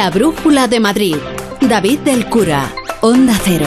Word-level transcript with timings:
La 0.00 0.08
Brújula 0.08 0.66
de 0.66 0.80
Madrid. 0.80 1.16
David 1.60 1.98
del 1.98 2.24
Cura. 2.24 2.72
Onda 3.02 3.34
Cero. 3.44 3.66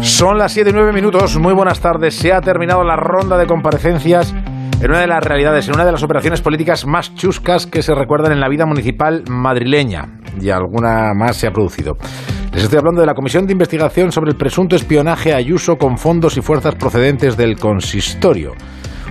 Son 0.00 0.38
las 0.38 0.52
7 0.52 0.70
y 0.70 0.72
9 0.72 0.92
minutos. 0.94 1.36
Muy 1.36 1.52
buenas 1.52 1.80
tardes. 1.80 2.14
Se 2.14 2.32
ha 2.32 2.40
terminado 2.40 2.82
la 2.82 2.96
ronda 2.96 3.36
de 3.36 3.46
comparecencias 3.46 4.34
en 4.80 4.90
una 4.90 5.00
de 5.00 5.06
las 5.06 5.24
realidades, 5.24 5.68
en 5.68 5.74
una 5.74 5.84
de 5.84 5.92
las 5.92 6.02
operaciones 6.02 6.40
políticas 6.40 6.86
más 6.86 7.14
chuscas 7.14 7.66
que 7.66 7.82
se 7.82 7.94
recuerdan 7.94 8.32
en 8.32 8.40
la 8.40 8.48
vida 8.48 8.66
municipal 8.66 9.24
madrileña. 9.28 10.20
Y 10.40 10.50
alguna 10.50 11.14
más 11.14 11.36
se 11.36 11.46
ha 11.46 11.52
producido. 11.52 11.96
Les 12.52 12.64
estoy 12.64 12.78
hablando 12.78 13.00
de 13.00 13.06
la 13.06 13.14
Comisión 13.14 13.46
de 13.46 13.52
Investigación 13.52 14.12
sobre 14.12 14.30
el 14.30 14.36
presunto 14.36 14.76
espionaje 14.76 15.32
a 15.32 15.36
Ayuso 15.36 15.76
con 15.76 15.98
fondos 15.98 16.36
y 16.36 16.40
fuerzas 16.40 16.74
procedentes 16.74 17.36
del 17.36 17.58
consistorio. 17.58 18.52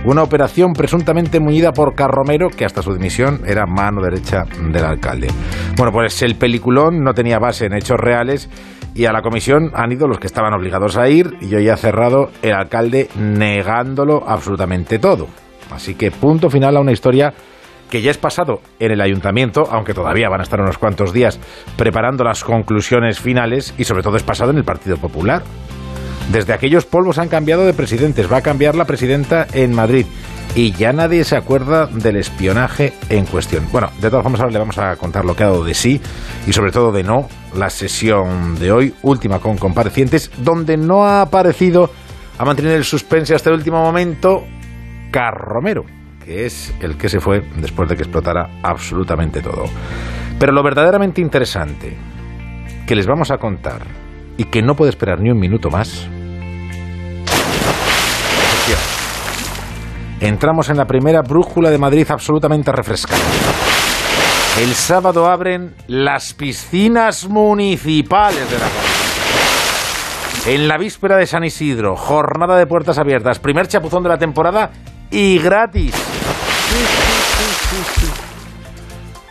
Una 0.04 0.22
operación 0.22 0.74
presuntamente 0.74 1.40
muñida 1.40 1.72
por 1.72 1.94
Carromero, 1.94 2.48
que 2.50 2.64
hasta 2.64 2.82
su 2.82 2.92
dimisión 2.92 3.40
era 3.46 3.64
mano 3.66 4.02
derecha 4.02 4.44
del 4.70 4.84
alcalde. 4.84 5.28
Bueno, 5.76 5.92
pues 5.92 6.20
el 6.22 6.36
peliculón 6.36 7.02
no 7.02 7.14
tenía 7.14 7.38
base 7.38 7.66
en 7.66 7.74
hechos 7.74 7.98
reales 7.98 8.50
y 8.94 9.06
a 9.06 9.12
la 9.12 9.22
comisión 9.22 9.70
han 9.74 9.92
ido 9.92 10.06
los 10.06 10.18
que 10.18 10.26
estaban 10.26 10.52
obligados 10.52 10.96
a 10.96 11.08
ir 11.08 11.36
y 11.40 11.54
hoy 11.54 11.68
ha 11.68 11.76
cerrado 11.76 12.30
el 12.42 12.52
alcalde 12.52 13.08
negándolo 13.16 14.24
absolutamente 14.28 14.98
todo. 14.98 15.28
Así 15.70 15.94
que 15.94 16.10
punto 16.10 16.50
final 16.50 16.76
a 16.76 16.80
una 16.80 16.92
historia 16.92 17.34
que 17.90 18.02
ya 18.02 18.10
es 18.10 18.18
pasado 18.18 18.60
en 18.78 18.92
el 18.92 19.00
ayuntamiento, 19.00 19.68
aunque 19.70 19.94
todavía 19.94 20.28
van 20.28 20.40
a 20.40 20.42
estar 20.42 20.60
unos 20.60 20.78
cuantos 20.78 21.12
días 21.12 21.38
preparando 21.76 22.24
las 22.24 22.42
conclusiones 22.42 23.20
finales 23.20 23.74
y 23.78 23.84
sobre 23.84 24.02
todo 24.02 24.16
es 24.16 24.22
pasado 24.22 24.50
en 24.50 24.56
el 24.56 24.64
Partido 24.64 24.96
Popular. 24.96 25.42
Desde 26.32 26.54
aquellos 26.54 26.86
polvos 26.86 27.18
han 27.18 27.28
cambiado 27.28 27.66
de 27.66 27.74
presidentes, 27.74 28.32
va 28.32 28.38
a 28.38 28.42
cambiar 28.42 28.74
la 28.74 28.86
presidenta 28.86 29.46
en 29.52 29.74
Madrid 29.74 30.06
y 30.54 30.72
ya 30.72 30.92
nadie 30.92 31.24
se 31.24 31.36
acuerda 31.36 31.86
del 31.86 32.16
espionaje 32.16 32.92
en 33.10 33.26
cuestión. 33.26 33.66
Bueno, 33.70 33.90
de 34.00 34.08
todas 34.08 34.22
formas 34.22 34.40
ahora 34.40 34.52
le 34.52 34.58
vamos 34.58 34.78
a 34.78 34.96
contar 34.96 35.24
lo 35.24 35.36
que 35.36 35.42
ha 35.42 35.48
dado 35.48 35.64
de 35.64 35.74
sí 35.74 36.00
y 36.46 36.52
sobre 36.52 36.72
todo 36.72 36.92
de 36.92 37.02
no 37.02 37.28
la 37.54 37.70
sesión 37.70 38.58
de 38.58 38.72
hoy, 38.72 38.94
última 39.02 39.38
con 39.38 39.58
comparecientes, 39.58 40.30
donde 40.38 40.76
no 40.76 41.04
ha 41.04 41.22
aparecido 41.22 41.90
a 42.38 42.44
mantener 42.44 42.72
el 42.72 42.84
suspense 42.84 43.34
hasta 43.34 43.50
el 43.50 43.56
último 43.56 43.82
momento 43.82 44.44
Carromero, 45.14 45.84
que 46.24 46.44
es 46.44 46.74
el 46.80 46.98
que 46.98 47.08
se 47.08 47.20
fue 47.20 47.40
después 47.58 47.88
de 47.88 47.94
que 47.94 48.02
explotara 48.02 48.58
absolutamente 48.64 49.42
todo. 49.42 49.66
Pero 50.40 50.50
lo 50.50 50.64
verdaderamente 50.64 51.20
interesante 51.20 51.96
que 52.84 52.96
les 52.96 53.06
vamos 53.06 53.30
a 53.30 53.38
contar 53.38 53.82
y 54.36 54.46
que 54.46 54.60
no 54.60 54.74
puede 54.74 54.90
esperar 54.90 55.20
ni 55.20 55.30
un 55.30 55.38
minuto 55.38 55.70
más 55.70 56.08
entramos 60.20 60.68
en 60.70 60.78
la 60.78 60.86
primera 60.86 61.22
brújula 61.22 61.70
de 61.70 61.78
Madrid 61.78 62.06
absolutamente 62.10 62.72
refrescada. 62.72 63.20
El 64.60 64.74
sábado 64.74 65.28
abren 65.28 65.74
las 65.86 66.34
piscinas 66.34 67.28
municipales 67.28 68.50
de 68.50 68.58
la. 68.58 68.66
En 70.46 70.68
la 70.68 70.76
víspera 70.76 71.16
de 71.16 71.26
San 71.26 71.44
Isidro, 71.44 71.94
jornada 71.96 72.56
de 72.56 72.66
puertas 72.66 72.98
abiertas, 72.98 73.38
primer 73.38 73.68
chapuzón 73.68 74.02
de 74.02 74.08
la 74.10 74.18
temporada 74.18 74.70
y 75.10 75.38
gratis. 75.38 75.94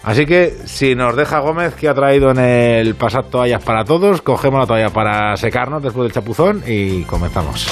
Así 0.04 0.26
que 0.26 0.52
si 0.66 0.96
nos 0.96 1.16
deja 1.16 1.40
Gómez, 1.40 1.76
que 1.76 1.88
ha 1.88 1.94
traído 1.94 2.32
en 2.32 2.40
el 2.40 2.96
pasado 2.96 3.24
toallas 3.24 3.64
para 3.64 3.86
todos, 3.86 4.22
cogemos 4.22 4.60
la 4.60 4.68
toalla 4.68 4.90
para 4.90 5.38
secarnos 5.38 5.82
después 5.82 6.04
del 6.04 6.14
chapuzón 6.14 6.62
y 6.68 7.04
comenzamos. 7.04 7.68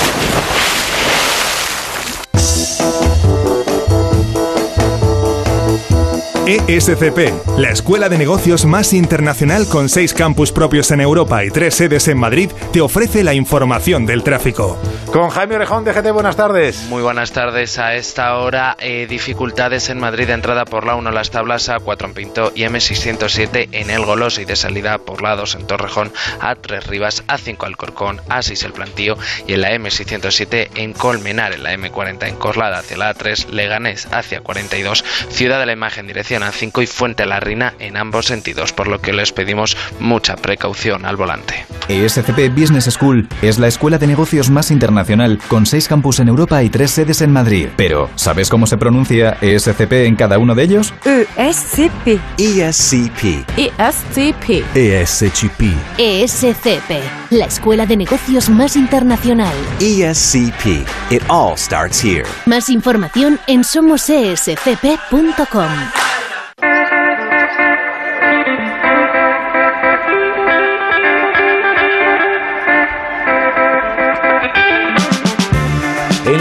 ESCP, 6.48 7.60
la 7.60 7.70
escuela 7.70 8.10
de 8.10 8.18
negocios 8.18 8.66
más 8.66 8.94
internacional 8.94 9.68
con 9.68 9.90
seis 9.90 10.12
campus 10.12 10.52
propios 10.52 10.90
en 10.90 11.00
Europa 11.00 11.46
y 11.46 11.52
tres 11.52 11.76
sedes 11.76 12.08
en 12.08 12.18
Madrid, 12.18 12.50
te 12.74 12.82
ofrece 12.82 13.24
la 13.24 13.36
información 13.36 14.08
del 14.08 14.24
tráfico. 14.24 14.76
Con 15.14 15.30
Jaime 15.30 15.56
Orejón 15.56 15.84
de 15.84 15.94
GT, 15.94 16.12
buenas 16.12 16.38
tardes. 16.38 16.84
Muy 16.88 17.04
buenas 17.04 17.32
tardes. 17.32 17.78
A 17.78 17.96
esta 17.96 18.38
hora, 18.38 18.76
eh, 18.80 19.08
dificultades 19.08 19.90
en 19.90 20.00
Madrid 20.00 20.26
de 20.26 20.34
entrada 20.34 20.66
por 20.66 20.86
la 20.86 20.96
1 20.96 21.12
Las 21.12 21.30
Tablas 21.30 21.70
a 21.70 21.80
4 21.80 22.08
en 22.08 22.14
Pinto 22.14 22.52
y 22.56 22.64
M607 22.64 23.70
en 23.74 23.90
El 23.90 24.06
Golos 24.06 24.40
y 24.40 24.46
de 24.46 24.56
salida 24.56 24.98
por 25.00 25.22
la 25.22 25.36
2 25.36 25.56
en 25.56 25.68
Torrejón 25.68 26.12
a 26.40 26.56
3 26.56 26.88
Rivas, 26.88 27.24
a 27.28 27.38
5 27.38 27.66
Alcorcón, 27.66 28.22
a 28.30 28.42
6 28.42 28.64
El 28.64 28.74
Plantío 28.74 29.18
y 29.48 29.54
en 29.54 29.62
la 29.62 29.72
M607 29.74 30.70
en 30.76 30.94
Colmenar, 30.94 31.54
en 31.54 31.64
la 31.64 31.74
M40 31.74 32.28
en 32.28 32.36
Corlada 32.38 32.80
hacia 32.80 32.98
la 32.98 33.14
A3, 33.14 33.50
Leganés 33.50 34.08
hacia 34.12 34.42
42, 34.42 35.04
Ciudad 35.30 35.60
de 35.60 35.66
la 35.66 35.74
Imagen 35.74 36.08
dirección 36.08 36.31
a 36.38 36.52
5 36.52 36.82
y 36.82 36.88
Fuente 36.88 37.26
la 37.26 37.40
Reina 37.40 37.74
en 37.80 37.98
ambos 37.98 38.28
sentidos, 38.28 38.74
por 38.74 38.88
lo 38.88 39.02
que 39.02 39.14
les 39.14 39.32
pedimos 39.32 39.76
mucha 40.00 40.36
precaución 40.36 41.06
al 41.06 41.18
volante. 41.18 41.66
ESCP 41.88 42.50
Business 42.56 42.86
School 42.86 43.28
es 43.42 43.60
la 43.60 43.68
escuela 43.68 43.98
de 43.98 44.08
negocios 44.08 44.50
más 44.50 44.72
internacional 44.72 45.40
con 45.50 45.66
seis 45.66 45.88
campus 45.88 46.20
en 46.20 46.30
Europa 46.30 46.64
y 46.64 46.70
tres 46.70 46.92
sedes 46.92 47.22
en 47.22 47.34
Madrid. 47.34 47.68
Pero, 47.76 48.10
¿sabes 48.16 48.50
cómo 48.50 48.66
se 48.66 48.78
pronuncia 48.78 49.38
ESCP 49.42 49.92
en 50.06 50.16
cada 50.16 50.38
uno 50.38 50.56
de 50.56 50.64
ellos? 50.64 50.94
ESCP. 51.06 52.20
ESCP. 52.38 53.46
ESCP. 53.58 54.64
ESCP. 54.76 55.62
ESCP, 55.98 57.02
la 57.32 57.46
escuela 57.46 57.86
de 57.86 57.98
negocios 57.98 58.50
más 58.50 58.76
internacional. 58.76 59.54
ESCP. 59.80 60.86
It 61.10 61.24
all 61.30 61.58
starts 61.58 62.04
here. 62.04 62.26
Más 62.46 62.70
información 62.70 63.40
en 63.48 63.64
somosescp.com. 63.64 64.52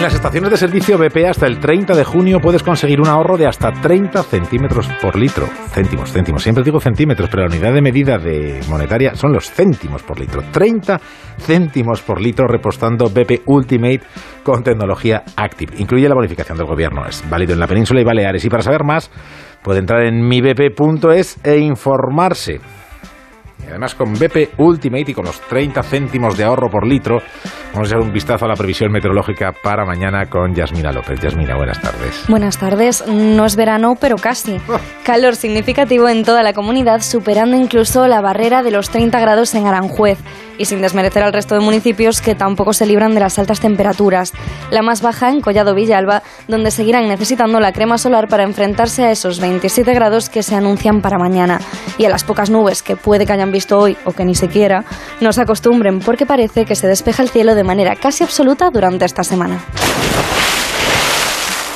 En 0.01 0.05
las 0.05 0.15
estaciones 0.15 0.51
de 0.51 0.57
servicio 0.57 0.97
BP 0.97 1.27
hasta 1.29 1.47
el 1.47 1.61
30 1.61 1.95
de 1.95 2.05
junio 2.05 2.41
puedes 2.41 2.63
conseguir 2.63 3.03
un 3.03 3.09
ahorro 3.09 3.37
de 3.37 3.47
hasta 3.47 3.71
30 3.71 4.23
centímetros 4.23 4.89
por 5.03 5.15
litro. 5.15 5.47
Céntimos, 5.75 6.11
céntimos. 6.11 6.43
Siempre 6.43 6.65
digo 6.65 6.81
centímetros, 6.81 7.29
pero 7.29 7.43
la 7.43 7.51
unidad 7.51 7.75
de 7.75 7.83
medida 7.83 8.17
de 8.17 8.61
monetaria 8.71 9.15
son 9.15 9.35
los 9.35 9.51
céntimos 9.51 10.03
por 10.03 10.19
litro. 10.19 10.43
30 10.53 10.99
céntimos 11.37 12.01
por 12.01 12.19
litro 12.19 12.47
repostando 12.47 13.11
BP 13.11 13.43
Ultimate 13.45 14.01
con 14.43 14.63
tecnología 14.63 15.23
Active. 15.37 15.75
Incluye 15.77 16.09
la 16.09 16.15
bonificación 16.15 16.57
del 16.57 16.67
gobierno. 16.67 17.05
Es 17.07 17.23
válido 17.29 17.53
en 17.53 17.61
la 17.61 17.67
península 17.67 18.01
y 18.01 18.05
Baleares. 18.05 18.43
Y 18.43 18.49
para 18.49 18.63
saber 18.63 18.85
más, 18.85 19.11
puede 19.63 19.81
entrar 19.81 20.03
en 20.07 20.27
mibp.es 20.27 21.45
e 21.45 21.59
informarse. 21.59 22.59
Y 23.65 23.69
además 23.69 23.95
con 23.95 24.13
BP 24.15 24.59
Ultimate 24.59 25.11
y 25.11 25.15
con 25.15 25.25
los 25.25 25.41
30 25.43 25.83
céntimos 25.83 26.37
de 26.37 26.45
ahorro 26.45 26.69
por 26.71 26.87
litro, 26.87 27.19
vamos 27.73 27.89
a 27.89 27.95
echar 27.95 28.01
un 28.01 28.13
vistazo 28.13 28.45
a 28.45 28.49
la 28.49 28.55
previsión 28.55 28.91
meteorológica 28.91 29.53
para 29.53 29.85
mañana 29.85 30.27
con 30.27 30.55
Yasmina 30.55 30.93
López. 30.93 31.21
Yasmina, 31.21 31.57
buenas 31.57 31.81
tardes. 31.81 32.25
Buenas 32.29 32.59
tardes. 32.59 33.05
No 33.07 33.45
es 33.45 33.57
verano, 33.57 33.97
pero 34.01 34.17
casi. 34.17 34.59
Calor 35.05 35.37
significativo 35.37 36.09
en 36.09 36.25
toda 36.25 36.43
la 36.43 36.53
comunidad, 36.53 37.01
superando 37.01 37.57
incluso 37.57 38.07
la 38.09 38.21
barrera 38.21 38.63
de 38.63 38.71
los 38.71 38.91
30 38.91 39.19
grados 39.21 39.55
en 39.55 39.67
Aranjuez 39.67 40.19
y 40.61 40.67
sin 40.67 40.83
desmerecer 40.83 41.23
al 41.23 41.33
resto 41.33 41.55
de 41.55 41.63
municipios 41.63 42.21
que 42.21 42.35
tampoco 42.35 42.75
se 42.75 42.85
libran 42.85 43.15
de 43.15 43.21
las 43.21 43.39
altas 43.39 43.61
temperaturas. 43.61 44.35
La 44.71 44.83
más 44.83 45.01
baja 45.01 45.31
en 45.31 45.41
Collado 45.41 45.75
Villalba, 45.75 46.23
donde 46.49 46.71
seguirán 46.71 47.09
necesitando 47.09 47.61
la 47.61 47.73
crema 47.73 47.97
solar 47.97 48.29
para 48.29 48.43
enfrentarse 48.43 49.05
a 49.05 49.11
esos 49.11 49.41
27 49.41 49.95
grados 49.95 50.29
que 50.29 50.43
se 50.43 50.55
anuncian 50.55 51.01
para 51.01 51.19
mañana. 51.19 51.63
Y 51.97 52.05
a 52.05 52.11
las 52.11 52.25
pocas 52.25 52.51
nubes 52.51 52.83
que 52.83 52.95
puede 52.95 53.25
que 53.25 53.33
hayan 53.33 53.53
visto 53.53 53.79
hoy 53.79 53.97
o 54.05 54.13
que 54.13 54.27
ni 54.27 54.35
siquiera, 54.35 54.85
no 55.23 55.33
se 55.33 55.41
acostumbren 55.41 56.01
porque 56.01 56.27
parece 56.27 56.67
que 56.67 56.75
se 56.75 56.87
despeja 56.87 57.23
el 57.23 57.31
cielo 57.31 57.55
de 57.55 57.65
manera 57.65 57.97
casi 57.97 58.23
absoluta 58.23 58.69
durante 58.69 59.07
esta 59.07 59.25
semana. 59.25 59.65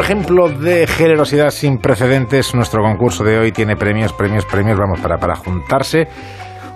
ejemplo 0.00 0.48
de 0.48 0.86
generosidad 0.86 1.50
sin 1.50 1.78
precedentes, 1.78 2.54
nuestro 2.54 2.82
concurso 2.82 3.24
de 3.24 3.38
hoy 3.38 3.52
tiene 3.52 3.76
premios, 3.76 4.12
premios, 4.12 4.44
premios, 4.46 4.78
vamos, 4.78 5.00
para, 5.00 5.18
para 5.18 5.36
juntarse 5.36 6.08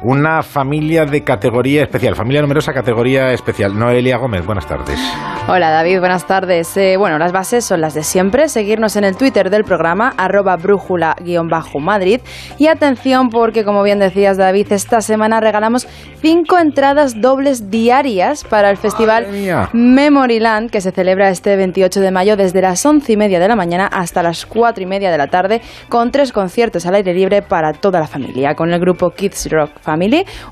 una 0.05 0.43
familia 0.43 1.07
de 1.07 1.25
categoría 1.25 1.83
especial, 1.83 2.15
familia 2.15 2.43
numerosa 2.43 2.75
categoría 2.75 3.33
especial. 3.33 3.79
Noelia 3.79 4.19
Gómez, 4.19 4.45
buenas 4.45 4.67
tardes. 4.67 5.01
Hola 5.49 5.71
David, 5.71 5.99
buenas 6.01 6.27
tardes. 6.27 6.77
Eh, 6.77 6.97
bueno, 6.99 7.19
las 7.19 7.33
bases 7.33 7.65
son 7.65 7.81
las 7.81 7.95
de 7.95 8.03
siempre, 8.03 8.49
seguirnos 8.49 8.97
en 8.97 9.05
el 9.05 9.17
Twitter 9.17 9.49
del 9.49 9.65
programa, 9.65 10.13
arroba 10.19 10.57
brújula-madrid. 10.57 12.21
Y 12.59 12.67
atención 12.67 13.31
porque, 13.31 13.65
como 13.65 13.83
bien 13.83 13.99
decías 13.99 14.37
David, 14.37 14.73
esta 14.73 15.01
semana 15.01 15.41
regalamos 15.41 15.89
cinco 16.21 16.59
entradas 16.59 17.21
dobles 17.23 17.71
diarias 17.71 18.45
para 18.45 18.69
el 18.71 18.77
festival 18.77 19.27
Memoryland, 19.73 20.71
que 20.71 20.83
se 20.83 20.93
celebra 20.93 21.31
este 21.31 21.57
28 21.57 22.01
de 22.01 22.11
mayo 22.11 22.37
desde 22.37 22.61
las 22.61 22.85
once 22.85 23.13
y 23.13 23.17
media 23.17 23.41
de 23.41 23.49
la 23.49 23.57
mañana 23.57 23.87
hasta 23.87 24.23
las 24.23 24.45
cuatro 24.45 24.83
y 24.83 24.87
media 24.87 25.11
de 25.11 25.17
la 25.17 25.29
tarde, 25.29 25.63
con 25.89 26.11
tres 26.11 26.31
conciertos 26.31 26.85
al 26.85 26.95
aire 26.97 27.15
libre 27.15 27.41
para 27.41 27.73
toda 27.73 28.01
la 28.01 28.07
familia, 28.07 28.55
con 28.55 28.71
el 28.71 28.81
grupo 28.81 29.11
Kids 29.11 29.51
Rock 29.51 29.71
Family, 29.81 29.94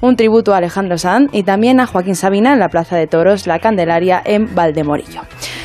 un 0.00 0.16
tributo 0.16 0.54
a 0.54 0.58
Alejandro 0.58 0.98
Sanz 0.98 1.30
y 1.32 1.42
también 1.42 1.80
a 1.80 1.86
Joaquín 1.86 2.16
Sabina 2.16 2.52
en 2.52 2.58
la 2.58 2.68
Plaza 2.68 2.96
de 2.96 3.06
Toros 3.06 3.46
La 3.46 3.58
Candelaria 3.58 4.22
en 4.24 4.54
Valdemorillo. 4.54 5.22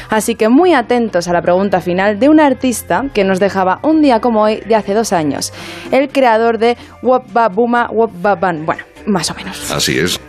Así 0.10 0.36
que 0.36 0.50
muy 0.50 0.74
atentos 0.74 1.28
a 1.28 1.34
la 1.34 1.42
pregunta 1.42 1.82
final 1.82 2.20
de 2.20 2.30
un 2.30 2.40
artista 2.40 3.06
que 3.14 3.24
nos 3.24 3.40
dejaba 3.40 3.80
un 3.84 4.02
día 4.02 4.22
como 4.22 4.42
hoy 4.42 4.62
de 4.68 4.76
hace 4.76 4.94
dos 4.94 5.12
años, 5.14 5.54
el 5.92 6.10
creador 6.10 6.58
de 6.58 6.78
Wop 7.02 7.26
Ba 7.32 7.50
Buma 7.50 7.90
Wop 7.92 8.12
Ba 8.22 8.36
Ban. 8.36 8.66
Bueno, 8.66 8.84
más 9.08 9.32
o 9.32 9.34
menos. 9.34 9.72
Así 9.72 9.98
es. 9.98 10.20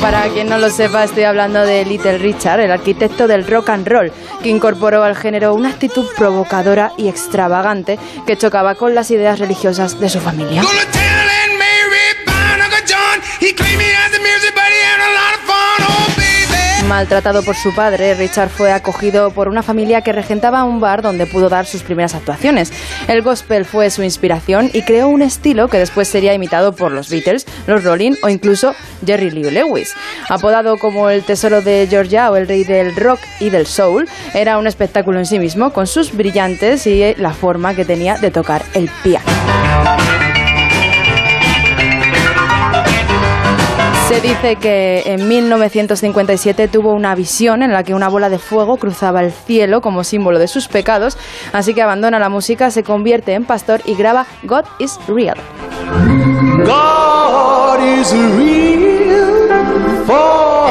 Para 0.00 0.28
quien 0.28 0.48
no 0.48 0.58
lo 0.58 0.70
sepa, 0.70 1.04
estoy 1.04 1.24
hablando 1.24 1.60
de 1.60 1.84
Little 1.84 2.18
Richard, 2.18 2.60
el 2.60 2.72
arquitecto 2.72 3.26
del 3.28 3.46
rock 3.46 3.70
and 3.70 3.86
roll, 3.86 4.12
que 4.42 4.48
incorporó 4.48 5.02
al 5.04 5.16
género 5.16 5.54
una 5.54 5.70
actitud 5.70 6.06
provocadora 6.16 6.92
y 6.96 7.08
extravagante 7.08 7.98
que 8.26 8.36
chocaba 8.36 8.74
con 8.74 8.94
las 8.94 9.10
ideas 9.10 9.38
religiosas 9.38 10.00
de 10.00 10.08
su 10.08 10.20
familia. 10.20 10.62
Maltratado 16.88 17.42
por 17.42 17.56
su 17.56 17.74
padre, 17.74 18.14
Richard 18.14 18.48
fue 18.48 18.70
acogido 18.70 19.32
por 19.32 19.48
una 19.48 19.64
familia 19.64 20.02
que 20.02 20.12
regentaba 20.12 20.62
un 20.62 20.78
bar 20.78 21.02
donde 21.02 21.26
pudo 21.26 21.48
dar 21.48 21.66
sus 21.66 21.82
primeras 21.82 22.14
actuaciones. 22.14 22.72
El 23.08 23.22
gospel 23.22 23.64
fue 23.64 23.90
su 23.90 24.04
inspiración 24.04 24.70
y 24.72 24.82
creó 24.82 25.08
un 25.08 25.20
estilo 25.20 25.66
que 25.68 25.78
después 25.78 26.06
sería 26.06 26.32
imitado 26.32 26.76
por 26.76 26.92
los 26.92 27.10
Beatles, 27.10 27.44
los 27.66 27.82
Rolling 27.82 28.12
o 28.22 28.28
incluso 28.28 28.72
Jerry 29.04 29.30
Lee 29.30 29.50
Lewis. 29.50 29.94
Apodado 30.28 30.78
como 30.78 31.10
el 31.10 31.24
tesoro 31.24 31.60
de 31.60 31.88
Georgia 31.90 32.30
o 32.30 32.36
el 32.36 32.46
rey 32.46 32.62
del 32.62 32.94
rock 32.94 33.18
y 33.40 33.50
del 33.50 33.66
soul, 33.66 34.08
era 34.32 34.56
un 34.56 34.68
espectáculo 34.68 35.18
en 35.18 35.26
sí 35.26 35.40
mismo 35.40 35.72
con 35.72 35.88
sus 35.88 36.16
brillantes 36.16 36.86
y 36.86 37.14
la 37.16 37.32
forma 37.32 37.74
que 37.74 37.84
tenía 37.84 38.16
de 38.16 38.30
tocar 38.30 38.62
el 38.74 38.88
piano. 39.02 39.26
Que 44.54 45.02
en 45.06 45.26
1957 45.26 46.68
tuvo 46.68 46.92
una 46.92 47.16
visión 47.16 47.64
en 47.64 47.72
la 47.72 47.82
que 47.82 47.94
una 47.94 48.08
bola 48.08 48.28
de 48.28 48.38
fuego 48.38 48.76
cruzaba 48.76 49.20
el 49.24 49.32
cielo 49.32 49.80
como 49.80 50.04
símbolo 50.04 50.38
de 50.38 50.46
sus 50.46 50.68
pecados, 50.68 51.18
así 51.52 51.74
que 51.74 51.82
abandona 51.82 52.20
la 52.20 52.28
música, 52.28 52.70
se 52.70 52.84
convierte 52.84 53.34
en 53.34 53.44
pastor 53.44 53.80
y 53.84 53.96
graba 53.96 54.26
God 54.44 54.64
is 54.78 54.96
Real. 55.08 55.36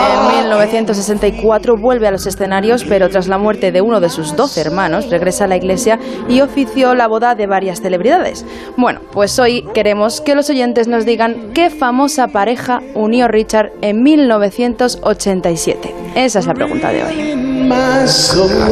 En 0.06 0.28
1964 0.46 1.76
vuelve 1.78 2.08
a 2.08 2.12
los 2.12 2.28
escenarios, 2.28 2.84
pero 2.84 3.10
tras 3.10 3.28
la 3.28 3.38
muerte 3.38 3.72
de 3.72 3.82
uno 3.82 4.00
de 4.00 4.10
sus 4.10 4.36
doce 4.36 4.62
hermanos, 4.62 5.10
regresa 5.10 5.46
a 5.46 5.48
la 5.48 5.56
iglesia 5.56 6.00
y 6.30 6.42
ofició 6.42 6.94
la 6.94 7.08
boda 7.08 7.34
de 7.36 7.48
varias 7.48 7.82
celebridades. 7.82 8.46
Bueno, 8.78 9.02
pues 9.12 9.40
hoy 9.40 9.66
queremos 9.74 10.22
que 10.22 10.36
los 10.36 10.50
oyentes 10.50 10.88
nos 10.88 11.06
digan 11.06 11.52
qué 11.54 11.70
famosa 11.70 12.28
pareja 12.28 12.82
unió 12.94 13.28
Richard 13.28 13.72
en 13.82 14.04
1987. 14.04 15.94
Esa 16.16 16.40
es 16.40 16.46
la 16.46 16.54
pregunta 16.54 16.92
de 16.92 17.04
hoy. 17.04 17.46
¿A 17.72 18.06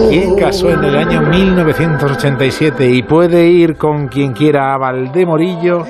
quién 0.09 0.35
casó 0.35 0.69
en 0.69 0.83
el 0.83 0.95
año 0.95 1.21
1987 1.21 2.89
y 2.89 3.01
puede 3.01 3.47
ir 3.47 3.75
con 3.75 4.07
quien 4.07 4.33
quiera 4.33 4.73
a 4.73 4.77
Valdemorillo 4.77 5.83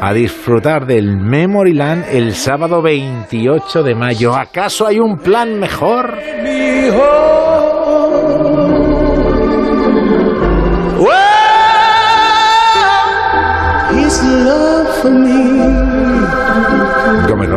a 0.00 0.12
disfrutar 0.12 0.86
del 0.86 1.16
Memoryland 1.16 2.04
el 2.10 2.34
sábado 2.34 2.82
28 2.82 3.82
de 3.82 3.94
mayo? 3.94 4.34
¿Acaso 4.34 4.86
hay 4.86 4.98
un 4.98 5.18
plan 5.18 5.58
mejor? 5.58 6.14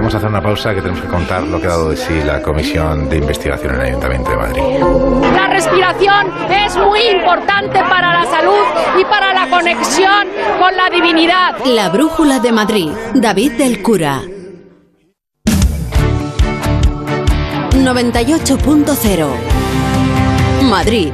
Vamos 0.09 0.15
a 0.15 0.17
hacer 0.25 0.29
una 0.31 0.41
pausa 0.41 0.73
que 0.73 0.81
tenemos 0.81 1.01
que 1.03 1.07
contar 1.07 1.43
lo 1.43 1.61
que 1.61 1.67
ha 1.67 1.69
dado 1.69 1.91
de 1.91 1.97
sí 1.97 2.23
la 2.23 2.41
Comisión 2.41 3.07
de 3.09 3.17
Investigación 3.17 3.75
en 3.75 3.81
el 3.81 3.87
Ayuntamiento 3.89 4.31
de 4.31 4.37
Madrid. 4.37 4.63
La 5.35 5.47
respiración 5.49 6.33
es 6.49 6.75
muy 6.77 6.99
importante 7.09 7.79
para 7.87 8.19
la 8.19 8.25
salud 8.25 8.57
y 8.99 9.05
para 9.05 9.31
la 9.33 9.47
conexión 9.51 10.27
con 10.59 10.75
la 10.75 10.89
divinidad. 10.89 11.63
La 11.63 11.89
Brújula 11.89 12.39
de 12.39 12.51
Madrid, 12.51 12.89
David 13.13 13.51
del 13.51 13.83
Cura. 13.83 14.23
98.0 17.71 19.27
Madrid. 20.63 21.13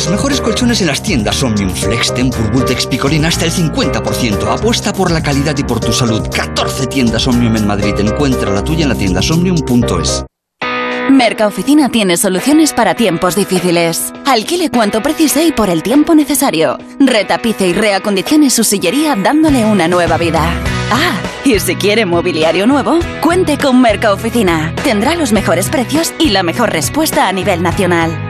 Los 0.00 0.08
mejores 0.08 0.40
colchones 0.40 0.80
en 0.80 0.86
las 0.86 1.02
tiendas 1.02 1.42
Omnium 1.42 1.68
Flex, 1.68 2.14
Tempur, 2.14 2.50
Bultex, 2.50 2.86
Picolín 2.86 3.26
hasta 3.26 3.44
el 3.44 3.52
50%. 3.52 4.50
Apuesta 4.50 4.94
por 4.94 5.10
la 5.10 5.22
calidad 5.22 5.54
y 5.58 5.62
por 5.62 5.78
tu 5.78 5.92
salud. 5.92 6.26
14 6.34 6.86
tiendas 6.86 7.26
Omnium 7.26 7.54
en 7.56 7.66
Madrid. 7.66 7.92
Encuentra 7.98 8.50
la 8.50 8.64
tuya 8.64 8.84
en 8.84 8.88
la 8.88 8.94
tienda 8.94 9.20
somnium.es. 9.20 10.24
Mercaoficina 11.10 11.90
tiene 11.90 12.16
soluciones 12.16 12.72
para 12.72 12.94
tiempos 12.94 13.36
difíciles. 13.36 14.10
Alquile 14.24 14.70
cuanto 14.70 15.02
precise 15.02 15.44
y 15.44 15.52
por 15.52 15.68
el 15.68 15.82
tiempo 15.82 16.14
necesario. 16.14 16.78
Retapice 16.98 17.68
y 17.68 17.74
reacondicione 17.74 18.48
su 18.48 18.64
sillería 18.64 19.16
dándole 19.16 19.66
una 19.66 19.86
nueva 19.86 20.16
vida. 20.16 20.40
Ah, 20.90 21.20
y 21.44 21.60
si 21.60 21.76
quiere 21.76 22.06
mobiliario 22.06 22.66
nuevo, 22.66 23.00
cuente 23.20 23.58
con 23.58 23.82
Mercaoficina. 23.82 24.74
Tendrá 24.82 25.14
los 25.14 25.32
mejores 25.32 25.68
precios 25.68 26.14
y 26.18 26.30
la 26.30 26.42
mejor 26.42 26.70
respuesta 26.70 27.28
a 27.28 27.32
nivel 27.32 27.62
nacional. 27.62 28.29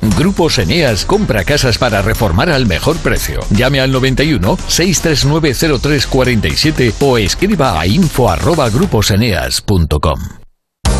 Grupos 0.00 0.58
Eneas 0.58 1.04
compra 1.04 1.44
casas 1.44 1.78
para 1.78 2.02
reformar 2.02 2.50
al 2.50 2.66
mejor 2.66 2.96
precio. 2.98 3.40
Llame 3.50 3.80
al 3.80 3.90
91 3.92 4.58
639 4.66 5.54
0347 5.80 6.94
o 7.00 7.18
escriba 7.18 7.80
a 7.80 7.86
info 7.86 8.30
arroba 8.30 8.68
gruposeneas.com. 8.70 10.20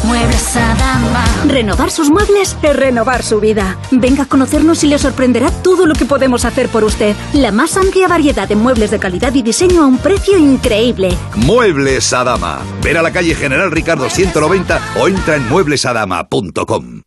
Muebles 0.05 0.57
Adama. 0.57 1.25
Renovar 1.47 1.91
sus 1.91 2.11
muebles 2.11 2.57
es 2.63 2.77
renovar 2.77 3.23
su 3.23 3.41
vida. 3.41 3.77
Venga 3.91 4.25
a 4.25 4.27
conocernos 4.27 4.83
y 4.85 4.87
le 4.87 4.99
sorprenderá 4.99 5.51
todo 5.51 5.87
lo 5.87 5.95
que 5.95 6.05
podemos 6.05 6.45
hacer 6.45 6.69
por 6.69 6.85
usted. 6.85 7.15
La 7.35 7.53
más 7.53 7.77
amplia 7.77 8.09
variedad 8.09 8.49
de 8.49 8.57
muebles 8.57 8.91
de 8.91 8.99
calidad 8.99 9.35
y 9.35 9.43
diseño 9.43 9.83
a 9.83 9.87
un 9.87 9.99
precio 9.99 10.39
increíble. 10.39 11.11
Muebles 11.37 12.13
Adama. 12.13 12.61
Ver 12.83 12.99
a 12.99 13.03
la 13.03 13.13
calle 13.13 13.35
General 13.35 13.71
Ricardo 13.71 14.09
190 14.09 14.81
o 14.99 15.09
entra 15.09 15.37
en 15.37 15.49
mueblesadama.com. 15.49 17.03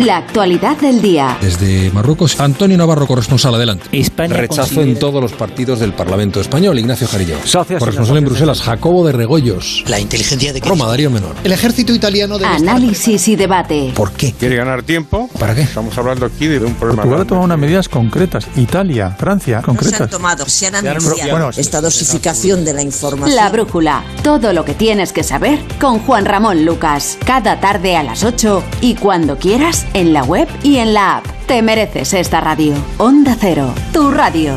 La 0.00 0.16
actualidad 0.16 0.78
del 0.78 1.02
día. 1.02 1.36
Desde 1.42 1.90
Marruecos, 1.90 2.40
Antonio 2.40 2.78
Navarro, 2.78 3.06
corresponsal, 3.06 3.54
adelante. 3.54 3.84
Rechazo 4.28 4.80
en 4.80 4.98
todos 4.98 5.20
los 5.20 5.32
partidos 5.32 5.78
del 5.80 5.92
Parlamento 5.92 6.40
español. 6.40 6.78
Ignacio 6.78 7.06
Jarillo. 7.06 7.36
Corresponsal 7.78 8.16
en 8.16 8.24
Bruselas, 8.24 8.62
Jacobo 8.62 9.06
de 9.06 9.12
Regoyos. 9.12 9.84
La 9.88 10.00
inteligencia 10.00 10.54
de 10.54 10.60
Roma, 10.60 10.86
Darío 10.86 11.10
Menor. 11.10 11.36
El 11.44 11.52
ejército 11.52 11.92
italiano 11.92 12.38
de 12.38 12.46
Análisis 12.46 13.28
y 13.28 13.36
debate. 13.36 13.92
¿Por 13.94 14.12
qué? 14.12 14.32
¿Quiere 14.32 14.56
ganar 14.56 14.84
tiempo? 14.84 15.28
¿Para 15.38 15.54
qué? 15.54 15.62
Estamos 15.62 15.96
hablando 15.98 16.24
aquí 16.24 16.46
de 16.46 16.60
un 16.60 16.72
problema. 16.76 17.02
Portugal 17.02 17.20
ha 17.20 17.26
tomado 17.26 17.44
unas 17.44 17.58
medidas 17.58 17.88
concretas. 17.90 18.46
Italia, 18.56 19.14
Francia, 19.18 19.60
concretas. 19.60 19.98
se 19.98 20.04
han 20.04 20.10
tomado, 20.10 20.48
se 20.48 20.66
han 20.66 20.76
anunciado 20.76 21.50
esta 21.50 21.82
dosificación 21.82 22.64
de 22.64 22.72
la 22.72 22.80
información. 22.80 23.36
La 23.36 23.50
brújula. 23.50 24.02
Todo 24.22 24.54
lo 24.54 24.64
que 24.64 24.72
tienes 24.72 25.12
que 25.12 25.24
saber 25.24 25.58
con 25.78 25.98
Juan 25.98 26.24
Ramón 26.24 26.64
Lucas. 26.64 27.18
Cada 27.26 27.60
tarde 27.60 27.96
a 27.96 28.02
las 28.02 28.24
8 28.24 28.62
y 28.80 28.94
cuando 28.94 29.36
quieras 29.36 29.84
en 29.94 30.12
la 30.12 30.24
web 30.24 30.48
y 30.62 30.76
en 30.78 30.94
la 30.94 31.18
app. 31.18 31.26
Te 31.46 31.62
mereces 31.62 32.14
esta 32.14 32.40
radio. 32.40 32.74
Onda 32.98 33.36
Cero, 33.38 33.72
tu 33.92 34.10
radio. 34.10 34.54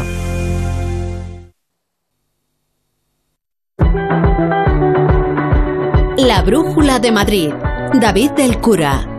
La 6.17 6.41
Brújula 6.41 6.99
de 6.99 7.11
Madrid. 7.11 7.53
David 7.93 8.31
del 8.31 8.59
Cura. 8.59 9.12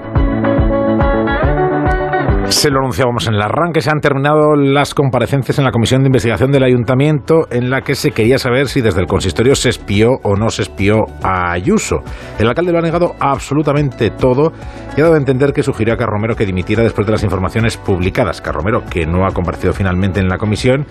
Se 2.54 2.70
lo 2.70 2.78
anunciábamos 2.78 3.26
en 3.26 3.34
el 3.34 3.42
arranque, 3.42 3.80
se 3.80 3.90
han 3.90 4.00
terminado 4.00 4.54
las 4.54 4.94
comparecencias 4.94 5.58
en 5.58 5.64
la 5.64 5.72
comisión 5.72 6.02
de 6.02 6.06
investigación 6.06 6.52
del 6.52 6.62
ayuntamiento 6.62 7.48
en 7.50 7.68
la 7.68 7.82
que 7.82 7.96
se 7.96 8.12
quería 8.12 8.38
saber 8.38 8.68
si 8.68 8.80
desde 8.80 9.00
el 9.00 9.06
consistorio 9.06 9.56
se 9.56 9.70
espió 9.70 10.12
o 10.22 10.36
no 10.36 10.48
se 10.48 10.62
espió 10.62 11.04
a 11.22 11.50
Ayuso. 11.50 11.96
El 12.38 12.46
alcalde 12.46 12.70
lo 12.70 12.78
ha 12.78 12.82
negado 12.82 13.16
absolutamente 13.18 14.10
todo 14.10 14.52
y 14.96 15.00
ha 15.00 15.04
dado 15.04 15.16
a 15.16 15.18
entender 15.18 15.52
que 15.52 15.64
sugirió 15.64 15.94
a 15.94 15.96
Carromero 15.96 16.36
que 16.36 16.46
dimitiera 16.46 16.84
después 16.84 17.04
de 17.06 17.12
las 17.12 17.24
informaciones 17.24 17.76
publicadas. 17.76 18.40
Carromero, 18.40 18.84
que 18.88 19.04
no 19.04 19.26
ha 19.26 19.32
comparecido 19.32 19.72
finalmente 19.72 20.20
en 20.20 20.28
la 20.28 20.38
comisión. 20.38 20.86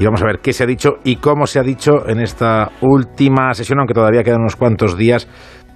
Y 0.00 0.04
vamos 0.04 0.20
a 0.20 0.26
ver 0.26 0.40
qué 0.42 0.52
se 0.52 0.64
ha 0.64 0.66
dicho 0.66 0.96
y 1.04 1.16
cómo 1.16 1.46
se 1.46 1.60
ha 1.60 1.62
dicho 1.62 2.08
en 2.08 2.20
esta 2.20 2.70
última 2.80 3.54
sesión, 3.54 3.78
aunque 3.78 3.94
todavía 3.94 4.24
quedan 4.24 4.40
unos 4.40 4.56
cuantos 4.56 4.96
días 4.96 5.28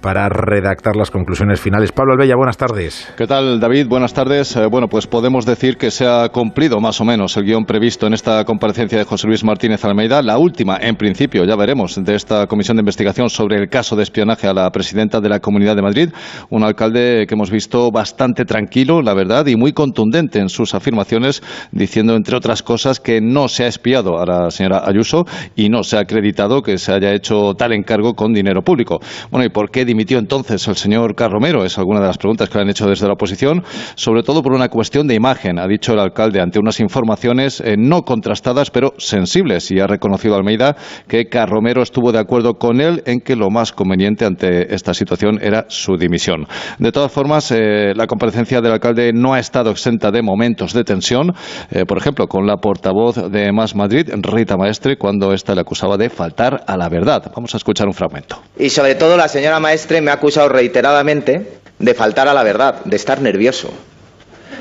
para 0.03 0.27
redactar 0.27 0.97
las 0.97 1.09
conclusiones 1.09 1.61
finales. 1.61 1.93
Pablo 1.93 2.13
Albella, 2.13 2.35
buenas 2.35 2.57
tardes. 2.57 3.07
¿Qué 3.17 3.25
tal, 3.25 3.61
David? 3.61 3.87
Buenas 3.87 4.13
tardes. 4.13 4.53
Eh, 4.57 4.67
bueno, 4.69 4.89
pues 4.89 5.07
podemos 5.07 5.45
decir 5.45 5.77
que 5.77 5.91
se 5.91 6.05
ha 6.05 6.27
cumplido 6.27 6.81
más 6.81 6.99
o 6.99 7.05
menos 7.05 7.37
el 7.37 7.45
guion 7.45 7.63
previsto 7.63 8.05
en 8.05 8.13
esta 8.13 8.43
comparecencia 8.43 8.97
de 8.97 9.05
José 9.05 9.27
Luis 9.27 9.45
Martínez 9.45 9.85
Almeida, 9.85 10.21
la 10.21 10.37
última, 10.37 10.75
en 10.75 10.97
principio, 10.97 11.45
ya 11.45 11.55
veremos, 11.55 12.03
de 12.03 12.15
esta 12.15 12.47
comisión 12.47 12.75
de 12.75 12.81
investigación 12.81 13.29
sobre 13.29 13.55
el 13.55 13.69
caso 13.69 13.95
de 13.95 14.03
espionaje 14.03 14.45
a 14.45 14.53
la 14.53 14.69
presidenta 14.71 15.21
de 15.21 15.29
la 15.29 15.39
Comunidad 15.39 15.77
de 15.77 15.81
Madrid, 15.81 16.09
un 16.49 16.63
alcalde 16.63 17.25
que 17.25 17.35
hemos 17.35 17.49
visto 17.49 17.89
bastante 17.89 18.43
tranquilo, 18.43 19.01
la 19.01 19.13
verdad, 19.13 19.45
y 19.45 19.55
muy 19.55 19.71
contundente 19.71 20.39
en 20.39 20.49
sus 20.49 20.75
afirmaciones, 20.75 21.41
diciendo, 21.71 22.17
entre 22.17 22.35
otras 22.35 22.61
cosas, 22.61 22.99
que 22.99 23.21
no 23.21 23.47
se 23.47 23.63
ha 23.63 23.67
espiado 23.67 24.19
a 24.19 24.25
la 24.25 24.51
señora 24.51 24.83
Ayuso 24.85 25.23
y 25.55 25.69
no 25.69 25.83
se 25.83 25.95
ha 25.95 26.01
acreditado 26.01 26.61
que 26.61 26.77
se 26.77 26.91
haya 26.91 27.13
hecho 27.13 27.53
tal 27.53 27.71
encargo 27.71 28.15
con 28.15 28.33
dinero 28.33 28.63
público. 28.63 28.99
Bueno, 29.31 29.45
¿y 29.45 29.49
por 29.49 29.71
qué 29.71 29.85
dimitió 29.93 30.17
entonces 30.17 30.67
el 30.67 30.75
señor 30.75 31.13
Carromero? 31.15 31.63
Es 31.63 31.77
alguna 31.77 31.99
de 31.99 32.07
las 32.07 32.17
preguntas 32.17 32.49
que 32.49 32.57
le 32.57 32.63
han 32.63 32.69
hecho 32.69 32.87
desde 32.87 33.05
la 33.05 33.13
oposición, 33.13 33.63
sobre 33.95 34.23
todo 34.23 34.41
por 34.41 34.53
una 34.53 34.67
cuestión 34.69 35.07
de 35.07 35.13
imagen, 35.13 35.59
ha 35.59 35.67
dicho 35.67 35.93
el 35.93 35.99
alcalde, 35.99 36.41
ante 36.41 36.57
unas 36.57 36.79
informaciones 36.79 37.61
eh, 37.61 37.75
no 37.77 38.01
contrastadas, 38.01 38.71
pero 38.71 38.93
sensibles, 38.97 39.69
y 39.71 39.79
ha 39.79 39.85
reconocido 39.85 40.35
Almeida 40.35 40.75
que 41.07 41.25
Carromero 41.25 41.83
estuvo 41.83 42.11
de 42.11 42.19
acuerdo 42.19 42.55
con 42.55 42.81
él 42.81 43.03
en 43.05 43.19
que 43.19 43.35
lo 43.35 43.51
más 43.51 43.71
conveniente 43.71 44.25
ante 44.25 44.73
esta 44.73 44.95
situación 44.95 45.37
era 45.41 45.65
su 45.67 45.95
dimisión. 45.95 46.47
De 46.79 46.91
todas 46.91 47.11
formas, 47.11 47.51
eh, 47.51 47.93
la 47.95 48.07
comparecencia 48.07 48.61
del 48.61 48.71
alcalde 48.71 49.11
no 49.13 49.33
ha 49.33 49.39
estado 49.39 49.69
exenta 49.69 50.09
de 50.09 50.23
momentos 50.23 50.73
de 50.73 50.83
tensión, 50.83 51.33
eh, 51.69 51.85
por 51.85 51.99
ejemplo, 51.99 52.25
con 52.27 52.47
la 52.47 52.57
portavoz 52.57 53.31
de 53.31 53.51
Más 53.51 53.75
Madrid, 53.75 54.09
Rita 54.23 54.57
Maestre, 54.57 54.97
cuando 54.97 55.33
ésta 55.33 55.53
le 55.53 55.61
acusaba 55.61 55.97
de 55.97 56.09
faltar 56.09 56.63
a 56.65 56.77
la 56.77 56.89
verdad. 56.89 57.31
Vamos 57.35 57.53
a 57.53 57.57
escuchar 57.57 57.85
un 57.85 57.93
fragmento. 57.93 58.41
Y 58.57 58.69
sobre 58.69 58.95
todo 58.95 59.17
la 59.17 59.27
señora 59.27 59.59
Maestre 59.59 59.82
me 60.01 60.11
ha 60.11 60.15
acusado 60.15 60.49
reiteradamente 60.49 61.47
de 61.79 61.93
faltar 61.93 62.27
a 62.27 62.33
la 62.33 62.43
verdad, 62.43 62.75
de 62.85 62.95
estar 62.95 63.21
nervioso. 63.21 63.71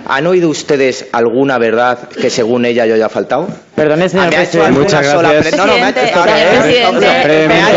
¿Han 0.05 0.27
oído 0.27 0.49
ustedes 0.49 1.07
alguna 1.13 1.59
verdad 1.59 2.09
que 2.09 2.29
según 2.29 2.65
ella 2.65 2.87
yo 2.87 2.95
haya 2.97 3.09
faltado? 3.09 3.47
Perdone, 3.77 4.09
señor 4.09 4.31
¿Me 4.31 4.37
ha 4.37 4.43
hecho 4.43 4.51
presidente. 4.59 4.81
Muchas 4.81 5.03
gracias. 5.17 5.47
pre- 5.47 5.57
No, 5.57 5.67
no, 5.67 5.75
me 5.75 5.83
ha 5.85 5.89
hecho- 5.91 6.01
Presidente, 6.01 7.01
me 7.01 7.07
ha- 7.07 7.23
brevemente. 7.23 7.73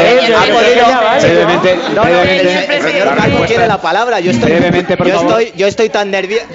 Brevemente, 1.21 1.75
No, 1.75 1.95
no, 1.95 2.03
brevemente. 2.03 2.75
el 2.77 2.81
señor 2.83 3.05
La 3.05 3.15
Calvo 3.15 3.21
respuesta. 3.25 3.47
quiere 3.47 3.67
la 3.67 3.81
palabra. 3.81 4.19
Yo 4.21 4.31
estoy, 4.31 4.51
Brevemente, 4.51 4.97
por 4.97 5.07
yo 5.07 5.21
estoy, 5.21 5.53
yo 5.55 5.67
estoy 5.67 5.89
tan 5.89 6.09
nervioso. 6.09 6.45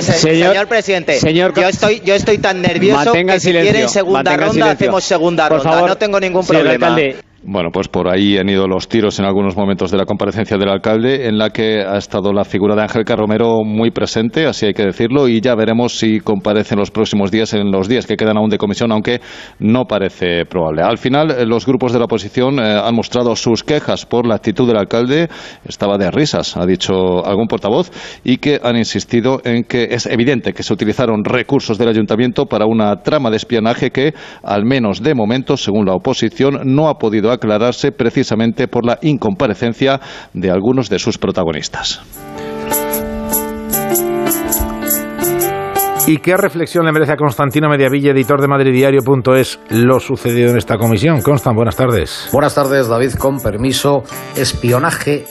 Señor- 0.00 0.50
Señor, 0.52 0.66
presidente, 0.66 1.20
señor- 1.20 1.54
yo 1.54 1.68
estoy, 1.68 2.00
yo 2.04 2.14
estoy 2.16 2.38
tan 2.38 2.60
nervioso 2.60 3.12
que 3.12 3.18
si 3.34 3.40
silencio, 3.40 3.62
quieren 3.72 3.88
segunda 3.88 4.32
ronda 4.36 4.50
silencio. 4.52 4.72
hacemos 4.72 5.04
segunda 5.04 5.48
Por 5.48 5.58
ronda. 5.58 5.72
favor, 5.72 5.88
no 5.90 5.96
tengo 5.98 6.18
ningún 6.18 6.42
señor 6.42 6.62
problema. 6.62 6.96
Bueno, 7.44 7.70
pues 7.72 7.88
por 7.88 8.08
ahí 8.08 8.38
han 8.38 8.48
ido 8.48 8.68
los 8.68 8.86
tiros 8.86 9.18
en 9.18 9.24
algunos 9.24 9.56
momentos 9.56 9.90
de 9.90 9.96
la 9.96 10.04
comparecencia 10.04 10.56
del 10.56 10.68
alcalde, 10.68 11.26
en 11.26 11.38
la 11.38 11.50
que 11.50 11.80
ha 11.80 11.96
estado 11.96 12.32
la 12.32 12.44
figura 12.44 12.76
de 12.76 12.82
Ángel 12.82 13.04
Carromero 13.04 13.64
muy 13.64 13.90
presente, 13.90 14.46
así 14.46 14.66
hay 14.66 14.74
que 14.74 14.84
decirlo, 14.84 15.26
y 15.26 15.40
ya 15.40 15.56
veremos 15.56 15.98
si 15.98 16.20
comparece 16.20 16.74
en 16.74 16.78
los 16.78 16.92
próximos 16.92 17.32
días, 17.32 17.52
en 17.52 17.72
los 17.72 17.88
días 17.88 18.06
que 18.06 18.16
quedan 18.16 18.36
aún 18.36 18.48
de 18.48 18.58
comisión, 18.58 18.92
aunque 18.92 19.20
no 19.58 19.86
parece 19.86 20.44
probable. 20.44 20.82
Al 20.82 20.98
final, 20.98 21.32
eh, 21.32 21.44
los 21.44 21.66
grupos 21.66 21.92
de 21.92 21.98
la 21.98 22.04
oposición 22.04 22.60
eh, 22.60 22.80
han 22.80 22.94
mostrado 22.94 23.34
sus 23.34 23.64
quejas 23.64 24.06
por 24.06 24.24
la 24.24 24.36
actitud 24.36 24.68
del 24.68 24.76
alcalde, 24.76 25.28
estaba 25.64 25.98
de 25.98 26.12
risas, 26.12 26.56
ha 26.56 26.64
dicho 26.64 27.26
algún 27.26 27.48
portavoz, 27.48 27.90
y 28.22 28.36
que 28.36 28.60
han 28.62 28.76
insistido 28.76 29.40
en 29.44 29.64
que 29.64 29.88
es 29.90 30.06
evidente 30.06 30.52
que 30.52 30.62
se 30.62 30.72
utilizaron 30.72 31.24
recursos 31.24 31.76
del 31.76 31.88
ayuntamiento 31.88 32.46
para 32.46 32.66
una 32.66 33.02
trama 33.02 33.30
de 33.30 33.36
espionaje 33.38 33.90
que, 33.90 34.14
al 34.44 34.64
menos 34.64 35.02
de 35.02 35.16
momento, 35.16 35.56
según 35.56 35.86
la 35.86 35.94
oposición, 35.94 36.60
no 36.66 36.88
ha 36.88 36.98
podido 36.98 37.31
aclararse 37.32 37.92
precisamente 37.92 38.68
por 38.68 38.86
la 38.86 38.98
incomparecencia 39.02 40.00
de 40.32 40.50
algunos 40.50 40.88
de 40.88 40.98
sus 40.98 41.18
protagonistas. 41.18 42.00
¿Y 46.06 46.18
qué 46.18 46.36
reflexión 46.36 46.84
le 46.84 46.92
merece 46.92 47.12
a 47.12 47.16
Constantino 47.16 47.68
Mediavilla, 47.68 48.10
editor 48.10 48.40
de 48.40 48.48
madridiario.es, 48.48 49.60
lo 49.70 50.00
sucedido 50.00 50.50
en 50.50 50.56
esta 50.56 50.76
comisión? 50.76 51.22
Constan, 51.22 51.54
buenas 51.54 51.76
tardes. 51.76 52.28
Buenas 52.32 52.56
tardes, 52.56 52.88
David. 52.88 53.12
Con 53.14 53.38
permiso, 53.40 54.02
espionaje 54.36 55.24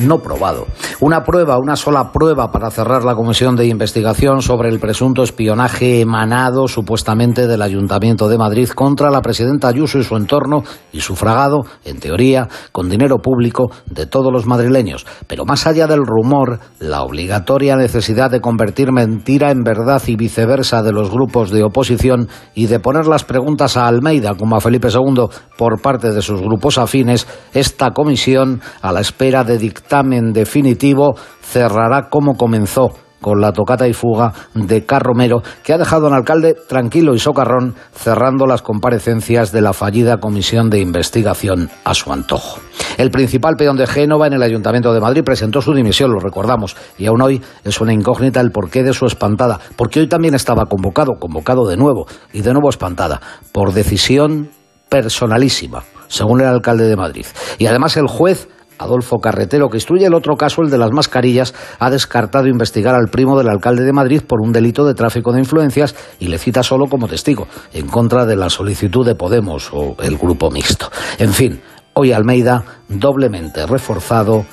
no 0.00 0.18
probado. 0.18 0.66
Una 1.00 1.22
prueba, 1.22 1.58
una 1.58 1.76
sola 1.76 2.12
prueba 2.12 2.50
para 2.50 2.70
cerrar 2.70 3.04
la 3.04 3.14
comisión 3.14 3.56
de 3.56 3.66
investigación 3.66 4.42
sobre 4.42 4.68
el 4.68 4.80
presunto 4.80 5.22
espionaje 5.22 6.00
emanado 6.00 6.68
supuestamente 6.68 7.46
del 7.46 7.62
Ayuntamiento 7.62 8.28
de 8.28 8.38
Madrid 8.38 8.68
contra 8.68 9.10
la 9.10 9.20
presidenta 9.20 9.68
Ayuso 9.68 9.98
y 9.98 10.04
su 10.04 10.16
entorno 10.16 10.62
y 10.92 11.00
sufragado, 11.00 11.60
en 11.84 12.00
teoría, 12.00 12.48
con 12.72 12.88
dinero 12.88 13.18
público 13.18 13.70
de 13.86 14.06
todos 14.06 14.32
los 14.32 14.46
madrileños. 14.46 15.06
Pero 15.26 15.44
más 15.44 15.66
allá 15.66 15.86
del 15.86 16.04
rumor, 16.04 16.60
la 16.78 17.02
obligatoria 17.02 17.76
necesidad 17.76 18.30
de 18.30 18.40
convertir 18.40 18.92
mentira 18.92 19.50
en 19.50 19.62
verdad 19.62 20.02
y 20.06 20.16
viceversa 20.16 20.82
de 20.82 20.92
los 20.92 21.10
grupos 21.10 21.50
de 21.50 21.62
oposición 21.62 22.28
y 22.54 22.66
de 22.66 22.80
poner 22.80 23.06
las 23.06 23.24
preguntas 23.24 23.76
a 23.76 23.86
Almeida 23.86 24.34
como 24.34 24.56
a 24.56 24.60
Felipe 24.60 24.88
II 24.88 25.26
por 25.56 25.80
parte 25.80 26.12
de 26.12 26.22
sus 26.22 26.40
grupos 26.40 26.78
afines, 26.78 27.26
esta 27.52 27.90
comisión, 27.90 28.60
a 28.82 28.92
la 28.92 29.00
espera 29.00 29.44
de 29.44 29.58
dictamen 29.90 30.32
definitivo, 30.32 31.16
cerrará 31.42 32.08
como 32.08 32.36
comenzó 32.36 32.90
con 33.20 33.40
la 33.40 33.52
tocata 33.52 33.88
y 33.88 33.92
fuga 33.92 34.32
de 34.54 34.86
Carromero, 34.86 35.42
que 35.64 35.72
ha 35.72 35.78
dejado 35.78 36.06
al 36.06 36.14
alcalde 36.14 36.54
tranquilo 36.68 37.12
y 37.12 37.18
socarrón, 37.18 37.74
cerrando 37.92 38.46
las 38.46 38.62
comparecencias 38.62 39.50
de 39.50 39.60
la 39.60 39.72
fallida 39.72 40.18
comisión 40.18 40.70
de 40.70 40.78
investigación 40.78 41.70
a 41.84 41.94
su 41.94 42.12
antojo. 42.12 42.60
El 42.98 43.10
principal 43.10 43.56
peón 43.56 43.76
de 43.76 43.88
Génova 43.88 44.28
en 44.28 44.34
el 44.34 44.42
Ayuntamiento 44.44 44.94
de 44.94 45.00
Madrid 45.00 45.24
presentó 45.24 45.60
su 45.60 45.74
dimisión, 45.74 46.12
lo 46.12 46.20
recordamos, 46.20 46.76
y 46.96 47.06
aún 47.06 47.20
hoy 47.20 47.42
es 47.64 47.80
una 47.80 47.92
incógnita 47.92 48.40
el 48.40 48.52
porqué 48.52 48.84
de 48.84 48.94
su 48.94 49.06
espantada, 49.06 49.58
porque 49.76 49.98
hoy 49.98 50.08
también 50.08 50.34
estaba 50.34 50.66
convocado, 50.66 51.14
convocado 51.18 51.66
de 51.66 51.76
nuevo, 51.76 52.06
y 52.32 52.42
de 52.42 52.52
nuevo 52.52 52.70
espantada, 52.70 53.20
por 53.52 53.72
decisión 53.72 54.50
personalísima, 54.88 55.82
según 56.06 56.40
el 56.40 56.46
alcalde 56.46 56.86
de 56.88 56.96
Madrid. 56.96 57.26
Y 57.58 57.66
además 57.66 57.96
el 57.96 58.06
juez 58.06 58.48
Adolfo 58.80 59.18
Carretero, 59.18 59.68
que 59.68 59.76
instruye 59.76 60.06
el 60.06 60.14
otro 60.14 60.36
caso, 60.36 60.62
el 60.62 60.70
de 60.70 60.78
las 60.78 60.90
mascarillas, 60.90 61.54
ha 61.78 61.90
descartado 61.90 62.48
investigar 62.48 62.94
al 62.94 63.08
primo 63.08 63.36
del 63.38 63.48
alcalde 63.48 63.84
de 63.84 63.92
Madrid 63.92 64.22
por 64.26 64.40
un 64.40 64.52
delito 64.52 64.84
de 64.86 64.94
tráfico 64.94 65.32
de 65.32 65.40
influencias 65.40 65.94
y 66.18 66.28
le 66.28 66.38
cita 66.38 66.62
solo 66.62 66.86
como 66.86 67.08
testigo, 67.08 67.46
en 67.72 67.86
contra 67.86 68.24
de 68.24 68.36
la 68.36 68.50
solicitud 68.50 69.06
de 69.06 69.14
Podemos 69.14 69.70
o 69.72 69.96
el 70.02 70.16
grupo 70.16 70.50
mixto. 70.50 70.90
En 71.18 71.32
fin, 71.32 71.60
hoy 71.94 72.12
Almeida, 72.12 72.64
doblemente 72.88 73.66
reforzado 73.66 74.44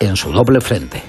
en 0.00 0.16
su 0.16 0.32
doble 0.32 0.60
frente. 0.60 1.02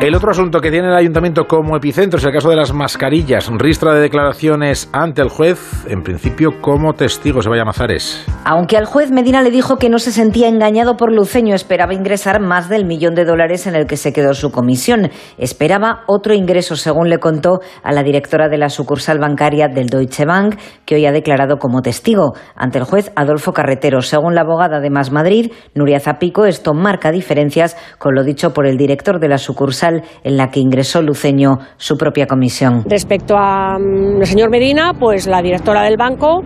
El 0.00 0.14
otro 0.14 0.30
asunto 0.30 0.60
que 0.60 0.70
tiene 0.70 0.86
el 0.86 0.94
ayuntamiento 0.94 1.48
como 1.48 1.76
epicentro 1.76 2.18
es 2.18 2.24
el 2.24 2.32
caso 2.32 2.48
de 2.50 2.54
las 2.54 2.72
mascarillas. 2.72 3.50
Ristra 3.58 3.92
de 3.92 4.00
declaraciones 4.00 4.88
ante 4.92 5.22
el 5.22 5.28
juez, 5.28 5.58
en 5.88 6.04
principio 6.04 6.60
como 6.60 6.92
testigo, 6.94 7.42
se 7.42 7.48
vaya 7.48 7.62
a 7.62 7.64
Mazares. 7.64 8.24
Aunque 8.44 8.76
al 8.76 8.84
juez 8.84 9.10
Medina 9.10 9.42
le 9.42 9.50
dijo 9.50 9.76
que 9.76 9.88
no 9.88 9.98
se 9.98 10.12
sentía 10.12 10.46
engañado 10.46 10.96
por 10.96 11.12
Luceño, 11.12 11.52
esperaba 11.56 11.94
ingresar 11.94 12.40
más 12.40 12.68
del 12.68 12.84
millón 12.84 13.16
de 13.16 13.24
dólares 13.24 13.66
en 13.66 13.74
el 13.74 13.86
que 13.86 13.96
se 13.96 14.12
quedó 14.12 14.34
su 14.34 14.52
comisión. 14.52 15.10
Esperaba 15.36 16.04
otro 16.06 16.32
ingreso, 16.32 16.76
según 16.76 17.08
le 17.08 17.18
contó 17.18 17.58
a 17.82 17.90
la 17.90 18.04
directora 18.04 18.48
de 18.48 18.58
la 18.58 18.68
sucursal 18.68 19.18
bancaria 19.18 19.66
del 19.66 19.88
Deutsche 19.88 20.24
Bank, 20.24 20.60
que 20.86 20.94
hoy 20.94 21.06
ha 21.06 21.12
declarado 21.12 21.56
como 21.56 21.82
testigo 21.82 22.34
ante 22.54 22.78
el 22.78 22.84
juez 22.84 23.10
Adolfo 23.16 23.52
Carretero. 23.52 24.00
Según 24.00 24.36
la 24.36 24.42
abogada 24.42 24.78
de 24.78 24.90
Más 24.90 25.10
Madrid, 25.10 25.50
Nuria 25.74 25.98
Zapico, 25.98 26.44
esto 26.44 26.72
marca 26.72 27.10
diferencias 27.10 27.76
con 27.98 28.14
lo 28.14 28.22
dicho 28.22 28.52
por 28.54 28.64
el 28.68 28.76
director 28.76 29.18
de 29.18 29.28
la 29.28 29.38
sucursal 29.38 29.87
en 30.22 30.36
la 30.36 30.48
que 30.48 30.60
ingresó 30.60 31.02
Luceño 31.02 31.58
su 31.76 31.96
propia 31.96 32.26
comisión. 32.26 32.84
Respecto 32.86 33.36
al 33.36 33.82
mm, 33.82 34.24
señor 34.24 34.50
Medina, 34.50 34.92
pues 34.98 35.26
la 35.26 35.42
directora 35.42 35.82
del 35.82 35.96
banco 35.96 36.42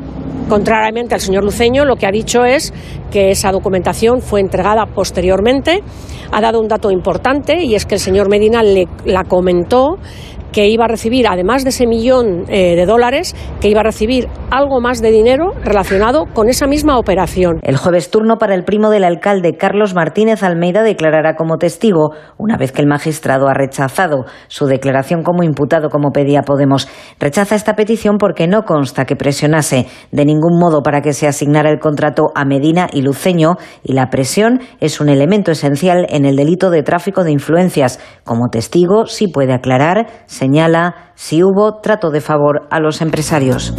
Contrariamente 0.48 1.14
al 1.14 1.20
señor 1.20 1.44
Luceño, 1.44 1.86
lo 1.86 1.96
que 1.96 2.06
ha 2.06 2.10
dicho 2.10 2.44
es 2.44 2.74
que 3.10 3.30
esa 3.30 3.50
documentación 3.52 4.20
fue 4.20 4.40
entregada 4.40 4.84
posteriormente. 4.84 5.82
Ha 6.30 6.40
dado 6.42 6.60
un 6.60 6.68
dato 6.68 6.90
importante 6.90 7.64
y 7.64 7.74
es 7.74 7.86
que 7.86 7.94
el 7.94 8.00
señor 8.00 8.28
Medina 8.28 8.62
le, 8.62 8.86
la 9.06 9.24
comentó 9.24 9.96
que 10.52 10.68
iba 10.68 10.84
a 10.84 10.88
recibir, 10.88 11.26
además 11.28 11.64
de 11.64 11.70
ese 11.70 11.86
millón 11.86 12.44
eh, 12.48 12.76
de 12.76 12.86
dólares, 12.86 13.34
que 13.60 13.68
iba 13.68 13.80
a 13.80 13.84
recibir 13.84 14.28
algo 14.50 14.80
más 14.80 15.00
de 15.00 15.10
dinero 15.10 15.52
relacionado 15.64 16.26
con 16.26 16.48
esa 16.48 16.66
misma 16.66 16.98
operación. 16.98 17.58
El 17.62 17.76
jueves 17.76 18.10
turno 18.10 18.36
para 18.36 18.54
el 18.54 18.64
primo 18.64 18.90
del 18.90 19.04
alcalde, 19.04 19.56
Carlos 19.56 19.94
Martínez 19.94 20.42
Almeida, 20.42 20.82
declarará 20.82 21.34
como 21.34 21.56
testigo, 21.56 22.12
una 22.38 22.56
vez 22.56 22.72
que 22.72 22.82
el 22.82 22.88
magistrado 22.88 23.48
ha 23.48 23.54
rechazado 23.54 24.26
su 24.48 24.66
declaración 24.66 25.22
como 25.22 25.42
imputado, 25.42 25.88
como 25.88 26.10
pedía 26.10 26.42
Podemos. 26.42 26.88
Rechaza 27.18 27.54
esta 27.54 27.74
petición 27.74 28.18
porque 28.18 28.46
no 28.46 28.62
consta 28.64 29.04
que 29.04 29.16
presionase 29.16 29.86
de 30.10 30.24
ningún 30.24 30.58
modo 30.58 30.82
para 30.82 31.00
que 31.00 31.12
se 31.12 31.26
asignara 31.26 31.70
el 31.70 31.78
contrato 31.78 32.30
a 32.34 32.44
Medina 32.44 32.88
y 32.92 33.02
Luceño, 33.02 33.56
y 33.82 33.94
la 33.94 34.10
presión 34.10 34.60
es 34.80 35.00
un 35.00 35.08
elemento 35.08 35.50
esencial 35.50 36.06
en 36.10 36.24
el 36.24 36.36
delito 36.36 36.70
de 36.70 36.82
tráfico 36.82 37.24
de 37.24 37.32
influencias. 37.32 38.00
Como 38.24 38.48
testigo, 38.50 39.06
sí 39.06 39.28
puede 39.28 39.52
aclarar, 39.52 40.06
señala 40.42 41.12
si 41.14 41.44
hubo 41.44 41.78
trato 41.80 42.10
de 42.10 42.20
favor 42.20 42.66
a 42.68 42.80
los 42.80 43.00
empresarios. 43.00 43.72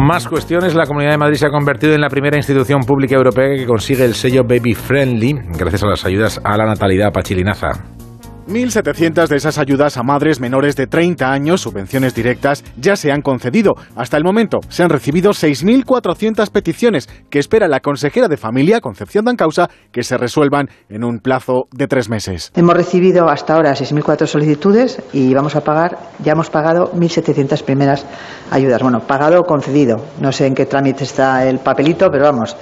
Más 0.00 0.28
cuestiones. 0.28 0.76
La 0.76 0.86
Comunidad 0.86 1.12
de 1.12 1.18
Madrid 1.18 1.36
se 1.36 1.46
ha 1.46 1.50
convertido 1.50 1.94
en 1.94 2.00
la 2.00 2.08
primera 2.08 2.36
institución 2.36 2.82
pública 2.82 3.16
europea 3.16 3.56
que 3.56 3.66
consigue 3.66 4.04
el 4.04 4.14
sello 4.14 4.42
Baby 4.44 4.74
Friendly 4.74 5.34
gracias 5.58 5.82
a 5.82 5.88
las 5.88 6.04
ayudas 6.04 6.40
a 6.44 6.56
la 6.56 6.64
natalidad 6.64 7.12
pachilinaza. 7.12 8.01
1.700 8.48 9.28
de 9.28 9.36
esas 9.36 9.58
ayudas 9.58 9.96
a 9.96 10.02
madres 10.02 10.40
menores 10.40 10.76
de 10.76 10.86
30 10.86 11.30
años, 11.30 11.60
subvenciones 11.60 12.14
directas, 12.14 12.64
ya 12.76 12.96
se 12.96 13.12
han 13.12 13.22
concedido. 13.22 13.74
Hasta 13.94 14.16
el 14.16 14.24
momento 14.24 14.60
se 14.68 14.82
han 14.82 14.90
recibido 14.90 15.30
6.400 15.30 16.50
peticiones 16.50 17.08
que 17.30 17.38
espera 17.38 17.68
la 17.68 17.80
consejera 17.80 18.28
de 18.28 18.36
Familia, 18.36 18.80
Concepción 18.80 19.24
Dancausa, 19.24 19.70
que 19.92 20.02
se 20.02 20.16
resuelvan 20.16 20.68
en 20.88 21.04
un 21.04 21.18
plazo 21.18 21.66
de 21.72 21.86
tres 21.86 22.08
meses. 22.08 22.50
Hemos 22.56 22.74
recibido 22.74 23.28
hasta 23.28 23.54
ahora 23.54 23.72
6.400 23.74 24.26
solicitudes 24.26 25.02
y 25.12 25.32
vamos 25.34 25.56
a 25.56 25.62
pagar, 25.62 25.98
ya 26.22 26.32
hemos 26.32 26.50
pagado 26.50 26.92
1.700 26.92 27.62
primeras 27.62 28.06
ayudas. 28.50 28.82
Bueno, 28.82 29.00
pagado 29.00 29.40
o 29.40 29.44
concedido. 29.44 30.04
No 30.20 30.32
sé 30.32 30.46
en 30.46 30.54
qué 30.54 30.66
trámite 30.66 31.04
está 31.04 31.46
el 31.46 31.58
papelito, 31.58 32.08
pero 32.10 32.24
vamos. 32.24 32.56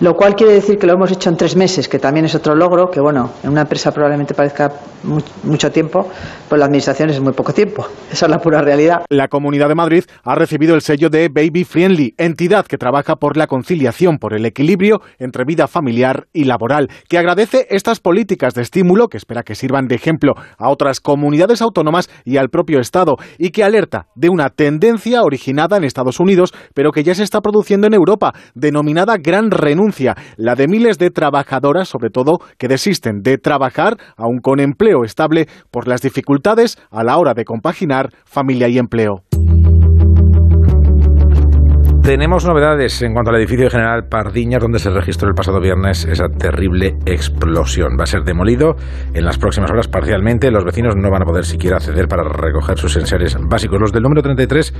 Lo 0.00 0.14
cual 0.14 0.36
quiere 0.36 0.52
decir 0.52 0.78
que 0.78 0.86
lo 0.86 0.92
hemos 0.92 1.10
hecho 1.10 1.28
en 1.28 1.36
tres 1.36 1.56
meses, 1.56 1.88
que 1.88 1.98
también 1.98 2.24
es 2.24 2.34
otro 2.34 2.54
logro, 2.54 2.88
que 2.88 3.00
bueno, 3.00 3.32
en 3.42 3.50
una 3.50 3.62
empresa 3.62 3.90
probablemente 3.90 4.32
parezca 4.32 4.70
mucho 5.02 5.70
tiempo, 5.70 6.10
pues 6.48 6.58
la 6.58 6.66
administración 6.66 7.10
es 7.10 7.20
muy 7.20 7.32
poco 7.32 7.52
tiempo. 7.52 7.86
Esa 8.10 8.26
es 8.26 8.30
la 8.30 8.38
pura 8.38 8.60
realidad. 8.60 9.02
La 9.10 9.28
Comunidad 9.28 9.68
de 9.68 9.74
Madrid 9.74 10.04
ha 10.24 10.34
recibido 10.34 10.74
el 10.74 10.80
sello 10.80 11.10
de 11.10 11.28
Baby 11.28 11.64
Friendly, 11.64 12.14
entidad 12.18 12.66
que 12.66 12.78
trabaja 12.78 13.16
por 13.16 13.36
la 13.36 13.46
conciliación, 13.46 14.18
por 14.18 14.34
el 14.34 14.44
equilibrio 14.44 15.00
entre 15.18 15.44
vida 15.44 15.68
familiar 15.68 16.26
y 16.32 16.44
laboral, 16.44 16.88
que 17.08 17.18
agradece 17.18 17.66
estas 17.70 18.00
políticas 18.00 18.54
de 18.54 18.62
estímulo 18.62 19.08
que 19.08 19.16
espera 19.16 19.42
que 19.42 19.54
sirvan 19.54 19.86
de 19.86 19.94
ejemplo 19.94 20.34
a 20.58 20.70
otras 20.70 21.00
comunidades 21.00 21.62
autónomas 21.62 22.10
y 22.24 22.36
al 22.36 22.48
propio 22.48 22.80
Estado, 22.80 23.16
y 23.38 23.50
que 23.50 23.64
alerta 23.64 24.06
de 24.14 24.28
una 24.28 24.50
tendencia 24.50 25.22
originada 25.22 25.76
en 25.76 25.84
Estados 25.84 26.20
Unidos, 26.20 26.54
pero 26.74 26.92
que 26.92 27.04
ya 27.04 27.14
se 27.14 27.22
está 27.22 27.40
produciendo 27.40 27.86
en 27.86 27.94
Europa, 27.94 28.32
denominada 28.54 29.16
gran 29.18 29.50
renuncia 29.50 30.16
la 30.36 30.54
de 30.54 30.68
miles 30.68 30.98
de 30.98 31.10
trabajadoras, 31.10 31.88
sobre 31.88 32.10
todo, 32.10 32.38
que 32.58 32.68
desisten 32.68 33.22
de 33.22 33.38
trabajar 33.38 33.96
aún 34.16 34.38
con 34.40 34.60
empleo 34.60 34.87
estable 35.04 35.48
por 35.70 35.88
las 35.88 36.02
dificultades 36.02 36.78
a 36.90 37.04
la 37.04 37.16
hora 37.18 37.34
de 37.34 37.44
compaginar 37.44 38.12
familia 38.24 38.68
y 38.68 38.78
empleo. 38.78 39.24
Tenemos 42.08 42.46
novedades 42.46 43.02
en 43.02 43.12
cuanto 43.12 43.30
al 43.30 43.36
edificio 43.36 43.68
general 43.68 44.08
Pardiñas, 44.08 44.62
donde 44.62 44.78
se 44.78 44.88
registró 44.88 45.28
el 45.28 45.34
pasado 45.34 45.60
viernes 45.60 46.06
esa 46.06 46.30
terrible 46.30 46.96
explosión. 47.04 47.98
Va 48.00 48.04
a 48.04 48.06
ser 48.06 48.22
demolido 48.22 48.76
en 49.12 49.26
las 49.26 49.36
próximas 49.36 49.70
horas 49.70 49.88
parcialmente. 49.88 50.50
Los 50.50 50.64
vecinos 50.64 50.94
no 50.96 51.10
van 51.10 51.20
a 51.20 51.26
poder 51.26 51.44
siquiera 51.44 51.76
acceder 51.76 52.08
para 52.08 52.22
recoger 52.22 52.78
sus 52.78 52.96
enseres 52.96 53.36
básicos. 53.38 53.78
Los 53.78 53.92
del 53.92 54.04
número 54.04 54.22
33 54.22 54.72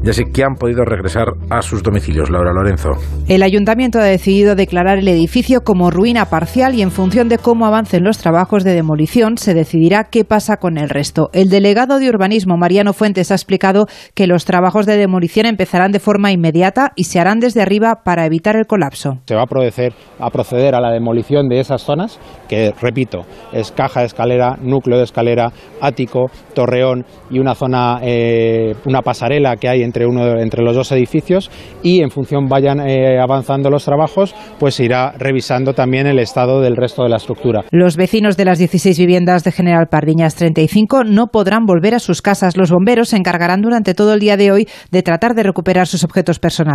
ya 0.00 0.12
sé 0.12 0.26
que 0.32 0.44
han 0.44 0.54
podido 0.54 0.84
regresar 0.84 1.32
a 1.50 1.60
sus 1.60 1.82
domicilios. 1.82 2.30
Laura 2.30 2.52
Lorenzo. 2.52 2.92
El 3.26 3.42
ayuntamiento 3.42 3.98
ha 3.98 4.04
decidido 4.04 4.54
declarar 4.54 4.98
el 4.98 5.08
edificio 5.08 5.64
como 5.64 5.90
ruina 5.90 6.26
parcial 6.26 6.76
y 6.76 6.82
en 6.82 6.92
función 6.92 7.28
de 7.28 7.38
cómo 7.38 7.66
avancen 7.66 8.04
los 8.04 8.18
trabajos 8.18 8.62
de 8.62 8.74
demolición 8.74 9.38
se 9.38 9.54
decidirá 9.54 10.04
qué 10.04 10.24
pasa 10.24 10.58
con 10.58 10.78
el 10.78 10.88
resto. 10.88 11.30
El 11.32 11.48
delegado 11.48 11.98
de 11.98 12.08
urbanismo, 12.08 12.56
Mariano 12.56 12.92
Fuentes, 12.92 13.32
ha 13.32 13.34
explicado 13.34 13.88
que 14.14 14.28
los 14.28 14.44
trabajos 14.44 14.86
de 14.86 14.96
demolición 14.96 15.46
empezarán 15.46 15.90
de 15.90 15.98
forma 15.98 16.30
inmediata 16.30 16.75
y 16.94 17.04
se 17.04 17.18
harán 17.18 17.40
desde 17.40 17.62
arriba 17.62 18.02
para 18.04 18.26
evitar 18.26 18.56
el 18.56 18.66
colapso. 18.66 19.18
Se 19.26 19.34
va 19.34 19.42
a 19.42 19.46
proceder, 19.46 19.94
a 20.18 20.30
proceder 20.30 20.74
a 20.74 20.80
la 20.80 20.92
demolición 20.92 21.48
de 21.48 21.60
esas 21.60 21.82
zonas, 21.82 22.18
que 22.48 22.72
repito, 22.80 23.20
es 23.52 23.72
caja 23.72 24.00
de 24.00 24.06
escalera, 24.06 24.56
núcleo 24.60 24.98
de 24.98 25.04
escalera, 25.04 25.52
ático, 25.80 26.26
torreón 26.54 27.04
y 27.30 27.38
una 27.38 27.54
zona, 27.54 27.98
eh, 28.02 28.74
una 28.84 29.02
pasarela 29.02 29.56
que 29.56 29.68
hay 29.68 29.82
entre, 29.82 30.06
uno, 30.06 30.38
entre 30.38 30.62
los 30.62 30.76
dos 30.76 30.92
edificios 30.92 31.50
y 31.82 32.02
en 32.02 32.10
función 32.10 32.46
vayan 32.48 32.80
eh, 32.80 33.18
avanzando 33.18 33.70
los 33.70 33.84
trabajos, 33.84 34.34
pues 34.58 34.74
se 34.74 34.84
irá 34.84 35.12
revisando 35.18 35.72
también 35.72 36.06
el 36.06 36.18
estado 36.18 36.60
del 36.60 36.76
resto 36.76 37.02
de 37.02 37.08
la 37.08 37.16
estructura. 37.16 37.64
Los 37.70 37.96
vecinos 37.96 38.36
de 38.36 38.44
las 38.44 38.58
16 38.58 38.98
viviendas 38.98 39.44
de 39.44 39.52
General 39.52 39.86
Pardiñas 39.88 40.34
35 40.34 41.04
no 41.04 41.28
podrán 41.28 41.64
volver 41.64 41.94
a 41.94 41.98
sus 41.98 42.22
casas. 42.22 42.56
Los 42.56 42.70
bomberos 42.70 43.08
se 43.10 43.16
encargarán 43.16 43.62
durante 43.62 43.94
todo 43.94 44.12
el 44.12 44.20
día 44.20 44.36
de 44.36 44.52
hoy 44.52 44.68
de 44.90 45.02
tratar 45.02 45.34
de 45.34 45.42
recuperar 45.42 45.86
sus 45.86 46.04
objetos 46.04 46.38
personales 46.38 46.65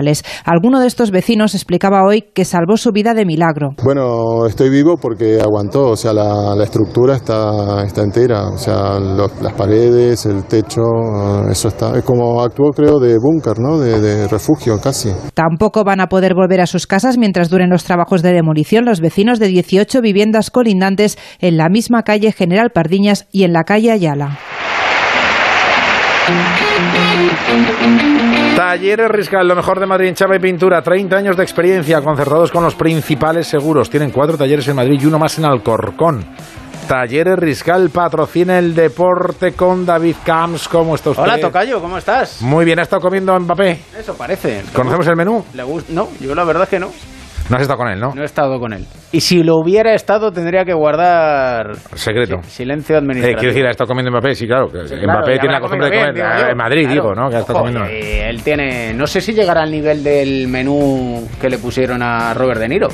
Alguno 0.45 0.79
de 0.79 0.87
estos 0.87 1.11
vecinos 1.11 1.53
explicaba 1.53 2.03
hoy 2.03 2.25
que 2.33 2.45
salvó 2.45 2.77
su 2.77 2.91
vida 2.91 3.13
de 3.13 3.25
milagro. 3.25 3.69
Bueno, 3.83 4.45
estoy 4.47 4.69
vivo 4.69 4.97
porque 4.97 5.39
aguantó, 5.41 5.89
o 5.89 5.95
sea, 5.95 6.13
la, 6.13 6.61
estructura 6.63 7.15
está, 7.15 7.83
está 7.83 8.01
entera, 8.01 8.49
o 8.49 8.57
sea, 8.57 8.99
las 8.99 9.53
paredes, 9.53 10.25
el 10.25 10.45
techo, 10.45 10.81
eh, 10.81 11.51
eso 11.51 11.67
está, 11.67 11.97
es 11.97 12.03
como 12.03 12.41
actuó 12.41 12.71
creo 12.71 12.99
de 12.99 13.17
búnker, 13.17 13.59
¿no? 13.59 13.77
De, 13.77 13.99
de 13.99 14.27
refugio 14.27 14.79
casi. 14.81 15.11
Tampoco 15.33 15.83
van 15.83 15.99
a 15.99 16.07
poder 16.07 16.33
volver 16.33 16.61
a 16.61 16.67
sus 16.67 16.87
casas 16.87 17.17
mientras 17.17 17.49
duren 17.49 17.69
los 17.69 17.83
trabajos 17.83 18.21
de 18.21 18.33
demolición 18.33 18.85
los 18.85 19.01
vecinos 19.01 19.39
de 19.39 19.47
18 19.47 20.01
viviendas 20.01 20.51
colindantes 20.51 21.17
en 21.39 21.57
la 21.57 21.69
misma 21.69 22.03
calle 22.03 22.31
General 22.31 22.69
Pardiñas 22.71 23.27
y 23.31 23.43
en 23.43 23.53
la 23.53 23.63
calle 23.63 23.91
Ayala. 23.91 24.39
Talleres 28.55 29.09
Riscal, 29.09 29.47
lo 29.47 29.55
mejor 29.55 29.79
de 29.79 29.85
Madrid 29.85 30.09
en 30.09 30.15
chapa 30.15 30.35
y 30.35 30.39
pintura. 30.39 30.81
30 30.81 31.15
años 31.15 31.37
de 31.37 31.43
experiencia 31.43 32.01
concertados 32.01 32.51
con 32.51 32.63
los 32.63 32.75
principales 32.75 33.47
seguros. 33.47 33.89
Tienen 33.89 34.11
cuatro 34.11 34.37
talleres 34.37 34.67
en 34.67 34.75
Madrid 34.75 34.99
y 35.01 35.05
uno 35.05 35.17
más 35.17 35.37
en 35.39 35.45
Alcorcón. 35.45 36.25
Talleres 36.87 37.39
Riscal 37.39 37.89
patrocina 37.89 38.59
el 38.59 38.75
deporte 38.75 39.53
con 39.53 39.85
David 39.85 40.17
Camps. 40.25 40.67
¿Cómo 40.67 40.95
está 40.95 41.11
usted? 41.11 41.23
Hola, 41.23 41.39
Tocayo, 41.39 41.79
¿cómo 41.79 41.97
estás? 41.97 42.41
Muy 42.41 42.65
bien, 42.65 42.77
¿ha 42.79 42.81
estado 42.83 43.01
comiendo 43.01 43.39
Mbappé? 43.39 43.79
Eso 43.97 44.15
parece. 44.15 44.63
¿Conocemos 44.73 45.07
el 45.07 45.15
menú? 45.15 45.45
¿Le 45.53 45.63
gusta? 45.63 45.93
No, 45.93 46.09
yo 46.19 46.35
la 46.35 46.43
verdad 46.43 46.63
es 46.63 46.69
que 46.69 46.79
no. 46.79 46.91
No 47.51 47.57
has 47.57 47.63
estado 47.63 47.77
con 47.77 47.89
él, 47.89 47.99
¿no? 47.99 48.13
No 48.15 48.21
he 48.21 48.25
estado 48.25 48.59
con 48.61 48.71
él. 48.71 48.85
Y 49.11 49.19
si 49.19 49.43
lo 49.43 49.57
hubiera 49.57 49.93
estado, 49.93 50.31
tendría 50.31 50.63
que 50.63 50.73
guardar. 50.73 51.75
Secreto. 51.95 52.41
silencio 52.43 52.97
administrativo. 52.97 53.37
Eh, 53.37 53.41
quiero 53.41 53.53
decir, 53.53 53.67
ha 53.67 53.71
estado 53.71 53.89
comiendo 53.89 54.09
Mbappé, 54.09 54.35
sí, 54.35 54.47
claro. 54.47 54.69
Mbappé 54.69 55.37
tiene 55.37 55.53
la 55.53 55.59
costumbre 55.59 55.89
de 55.89 55.99
comer. 55.99 56.49
en 56.49 56.57
Madrid, 56.57 56.87
digo, 56.87 57.13
¿no? 57.13 57.29
Que 57.29 57.35
ha 57.35 57.39
estado 57.39 57.59
comiendo. 57.59 57.85
Eh, 57.87 58.29
él 58.29 58.41
tiene. 58.41 58.93
No 58.93 59.05
sé 59.05 59.19
si 59.19 59.33
llegará 59.33 59.63
al 59.63 59.71
nivel 59.71 60.01
del 60.01 60.47
menú 60.47 61.27
que 61.41 61.49
le 61.49 61.57
pusieron 61.57 62.01
a 62.01 62.33
Robert 62.33 62.61
De 62.61 62.69
Niro. 62.69 62.87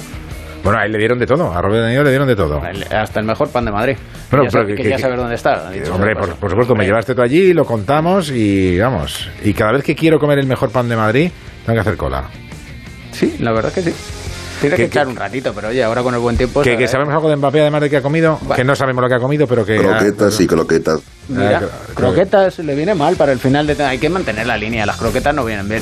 Bueno, 0.63 0.79
a 0.79 0.85
él 0.85 0.91
le 0.91 0.97
dieron 0.97 1.19
de 1.19 1.27
todo, 1.27 1.53
a 1.53 1.61
Robert 1.61 1.83
De 1.83 1.91
Niro 1.91 2.03
le 2.03 2.09
dieron 2.09 2.27
de 2.27 2.35
todo. 2.35 2.59
Hasta 2.91 3.19
el 3.19 3.27
mejor 3.27 3.51
pan 3.51 3.63
de 3.63 3.71
Madrid. 3.71 3.95
Bueno, 4.31 4.45
que, 4.45 4.51
pero, 4.51 4.75
quería 4.75 4.97
saber 4.97 5.17
dónde 5.17 5.35
está. 5.35 5.69
Hombre, 5.93 6.15
por, 6.15 6.35
por, 6.35 6.49
supuesto, 6.49 6.73
me 6.73 6.83
llevaste 6.83 7.13
tú 7.13 7.21
allí, 7.21 7.53
lo 7.53 7.63
contamos 7.63 8.31
y 8.31 8.79
vamos. 8.79 9.29
Y 9.43 9.53
cada 9.53 9.73
vez 9.73 9.83
que 9.83 9.95
quiero 9.95 10.17
comer 10.17 10.39
el 10.39 10.47
mejor 10.47 10.71
pan 10.71 10.89
de 10.89 10.95
Madrid, 10.95 11.31
tengo 11.63 11.75
que 11.75 11.81
hacer 11.81 11.95
cola. 11.95 12.23
Sí, 13.11 13.37
la 13.39 13.53
verdad 13.53 13.71
que 13.71 13.81
sí. 13.81 14.16
Tiene 14.61 14.75
que, 14.75 14.83
Que- 14.83 14.87
echar 14.87 15.05
que- 15.05 15.11
un 15.11 15.15
ratito, 15.15 15.53
pero 15.53 15.67
oye, 15.69 15.83
ahora 15.83 16.01
con 16.01 16.13
el 16.13 16.19
buen 16.19 16.35
tiempo... 16.37 16.61
que, 16.61 16.69
agradece. 16.71 16.91
sabemos 16.93 17.13
algo 17.13 17.29
de 17.29 17.35
Mbappé 17.35 17.61
además 17.61 17.81
de 17.81 17.89
que 17.89 17.97
ha 17.97 18.01
comido, 18.01 18.39
que 18.55 18.63
no 18.63 18.75
sabemos 18.75 19.03
lo 19.03 19.07
que 19.09 19.15
ha 19.15 19.19
comido, 19.19 19.45
pero 19.47 19.63
que... 19.65 19.77
Croquetas 19.77 20.39
y 20.41 20.47
croquetas. 20.47 20.99
Mira, 21.29 21.57
Ah, 21.57 21.61
cro- 21.61 21.93
croquetas 21.95 22.59
le 22.59 22.73
viene 22.75 22.95
mal 22.95 23.15
para 23.15 23.31
el 23.31 23.39
final 23.39 23.67
de... 23.67 23.81
Hay 23.83 23.99
que 23.99 24.09
mantener 24.09 24.47
la 24.47 24.57
línea, 24.57 24.85
las 24.85 24.97
croquetas 24.97 25.35
no 25.35 25.45
vienen 25.45 25.67
bien. 25.69 25.81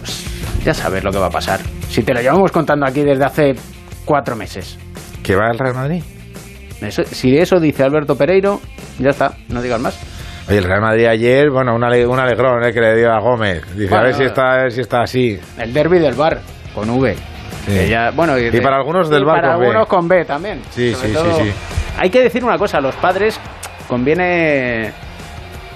Pues, 0.00 0.24
ya 0.64 0.74
sabes 0.74 1.04
lo 1.04 1.10
que 1.12 1.18
va 1.18 1.26
a 1.26 1.30
pasar. 1.30 1.60
Si 1.90 2.02
te 2.02 2.12
lo 2.12 2.20
llevamos 2.20 2.50
contando 2.50 2.86
aquí 2.86 3.02
desde 3.02 3.24
hace 3.24 3.54
cuatro 4.04 4.34
meses. 4.34 4.76
¿Que 5.22 5.36
va 5.36 5.46
al 5.50 5.58
Real 5.58 5.74
Madrid? 5.74 6.02
Eso- 6.80 7.04
si 7.04 7.36
eso 7.36 7.60
dice 7.60 7.82
Alberto 7.84 8.16
Pereiro, 8.16 8.60
ya 8.98 9.10
está, 9.10 9.34
no 9.48 9.62
digas 9.62 9.80
más. 9.80 9.98
Oye, 10.48 10.58
el 10.58 10.64
Real 10.64 10.80
Madrid 10.80 11.06
ayer, 11.06 11.50
bueno, 11.50 11.74
un, 11.74 11.84
ale- 11.84 12.06
un 12.06 12.18
alegrón 12.18 12.64
eh, 12.64 12.72
que 12.72 12.80
le 12.80 12.96
dio 12.96 13.12
a 13.12 13.20
Gómez. 13.20 13.62
Dice, 13.76 13.94
a 13.94 14.02
ver 14.02 14.14
si 14.14 14.22
está, 14.24 14.52
a 14.54 14.62
ver 14.62 14.72
si 14.72 14.80
está 14.80 15.02
así. 15.02 15.38
El 15.58 15.72
derby 15.74 15.98
del 15.98 16.14
bar, 16.14 16.40
con 16.74 16.88
V. 16.88 17.14
Sí. 17.68 17.74
Que 17.74 17.88
ya- 17.88 18.10
bueno, 18.10 18.38
Y 18.38 18.60
para 18.60 18.76
algunos 18.76 19.08
del 19.10 19.22
y 19.22 19.24
VAR 19.24 19.40
para 19.40 19.52
con 19.52 19.60
B. 19.60 19.66
algunos 19.66 19.86
con 19.88 20.08
B 20.08 20.24
también. 20.24 20.62
Sí, 20.70 20.92
Sobre 20.94 21.08
sí, 21.08 21.14
todo- 21.14 21.36
sí, 21.38 21.44
sí. 21.44 21.52
Hay 21.98 22.10
que 22.10 22.22
decir 22.22 22.44
una 22.44 22.58
cosa, 22.58 22.78
a 22.78 22.80
los 22.80 22.94
padres 22.96 23.38
conviene 23.88 24.92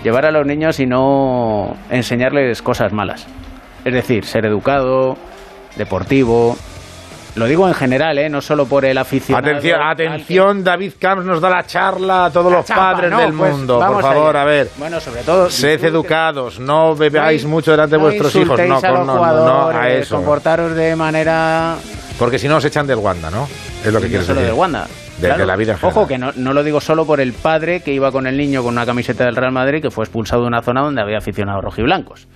llevar 0.05 0.27
a 0.27 0.31
los 0.31 0.47
niños 0.47 0.79
y 0.81 0.87
no 0.87 1.77
enseñarles 1.91 2.63
cosas 2.63 2.93
malas. 2.93 3.27
Es 3.85 3.93
decir, 3.93 4.25
ser 4.25 4.47
educado, 4.47 5.17
deportivo. 5.77 6.57
Lo 7.35 7.47
digo 7.47 7.67
en 7.67 7.73
general, 7.73 8.19
¿eh? 8.19 8.29
no 8.29 8.43
solo 8.43 8.67
por 8.67 8.85
el 8.85 8.99
aficionado. 8.99 9.49
Atención, 9.49 9.79
que- 9.79 9.85
atención, 10.07 10.65
David 10.65 10.93
Camps 10.99 11.25
nos 11.25 11.41
da 11.41 11.49
la 11.49 11.65
charla 11.67 12.27
a 12.27 12.31
todos 12.31 12.53
los 12.53 12.65
chapa, 12.67 12.93
padres 12.93 13.11
no, 13.11 13.19
del 13.21 13.33
pues, 13.33 13.53
mundo. 13.53 13.79
Por 13.79 14.03
favor, 14.03 14.37
allá. 14.37 14.43
a 14.43 14.45
ver. 14.45 14.69
Bueno, 14.77 15.01
sobre 15.01 15.23
todo. 15.23 15.49
Sed 15.49 15.83
educados, 15.83 16.61
no 16.61 16.95
bebáis 16.95 17.45
No 17.45 17.51
mucho 17.51 17.71
delante 17.71 17.97
de 17.97 18.03
vuestros 18.03 18.35
hijos. 18.37 18.59
No, 18.59 18.77
a 18.77 18.91
los 18.91 19.07
no, 19.07 19.17
no, 19.17 19.73
no, 19.73 19.79
a 19.79 19.89
eso. 19.89 20.17
Comportaros 20.17 20.75
de 20.75 20.95
manera 20.95 21.77
Porque 22.19 22.39
si 22.39 22.49
no 22.49 22.57
os 22.57 22.65
echan 22.67 22.87
del 22.87 22.99
Wanda, 22.99 23.31
¿no? 23.31 23.49
Es 23.83 23.91
lo 23.93 24.01
que 24.01 24.09
quieres 24.09 24.27
solo 24.27 24.41
decir. 24.41 24.51
del 24.53 24.61
Wanda. 24.61 24.87
De, 25.17 25.29
Claro. 25.29 25.41
de 25.41 25.47
la 25.47 25.57
vida. 25.57 25.79
Ojo, 25.81 26.07
que 26.07 26.19
no, 26.19 26.33
no 26.37 26.53
lo 26.53 26.63
digo 26.65 26.81
solo 26.81 27.07
por 27.07 27.21
el 27.21 27.33
padre 27.33 27.81
que 27.81 27.93
iba 27.93 28.11
con 28.13 28.27
el 28.27 28.37
niño 28.37 28.63
con 28.63 28.73
una 28.75 28.85
camiseta 28.85 29.25
del 29.25 29.37
Real 29.37 29.53
Madrid 29.53 29.81
que 29.81 29.91
fue 29.91 30.05
expulsado 30.05 30.43
de 30.43 30.49
una 30.49 30.63
zona 30.63 30.81
donde 30.83 31.01
había 31.01 31.19
aficionados 31.19 31.63
rojiblancos. 31.65 32.27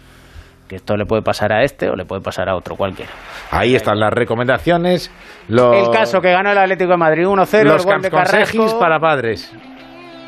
Que 0.68 0.76
esto 0.76 0.96
le 0.96 1.06
puede 1.06 1.22
pasar 1.22 1.52
a 1.52 1.62
este 1.62 1.88
o 1.88 1.94
le 1.94 2.04
puede 2.04 2.22
pasar 2.22 2.48
a 2.48 2.56
otro 2.56 2.74
cualquiera. 2.76 3.10
Ahí 3.52 3.74
están 3.76 4.00
las 4.00 4.12
recomendaciones. 4.12 5.10
Los, 5.48 5.76
El 5.76 5.90
caso 5.92 6.20
que 6.20 6.32
ganó 6.32 6.50
el 6.50 6.58
Atlético 6.58 6.90
de 6.92 6.96
Madrid 6.96 7.24
1-0, 7.26 7.58
el 7.60 7.68
los 7.68 7.84
gol 7.84 8.02
de 8.02 8.10
consejis 8.10 8.50
Carrasco 8.56 8.78
para 8.80 8.98
padres. 8.98 9.52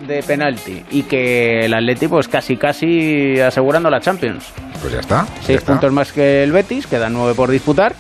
de 0.07 0.23
penalti. 0.23 0.85
Y 0.93 1.03
que 1.03 1.61
el 1.65 1.75
Atlético 1.75 2.13
pues 2.17 2.29
casi 2.29 2.57
casi 2.57 3.41
asegurando 3.41 3.91
la 3.91 3.99
Champions. 4.01 4.53
Pues 4.81 4.93
ya 4.93 5.01
está. 5.01 5.25
ya 5.27 5.43
Seis 5.43 5.59
está. 5.59 5.73
puntos 5.73 5.93
más 5.93 6.13
que 6.13 6.45
el 6.45 6.53
Betis, 6.53 6.87
quedan 6.87 7.15
nueve 7.15 7.35
por 7.35 7.51
disputar. 7.51 7.95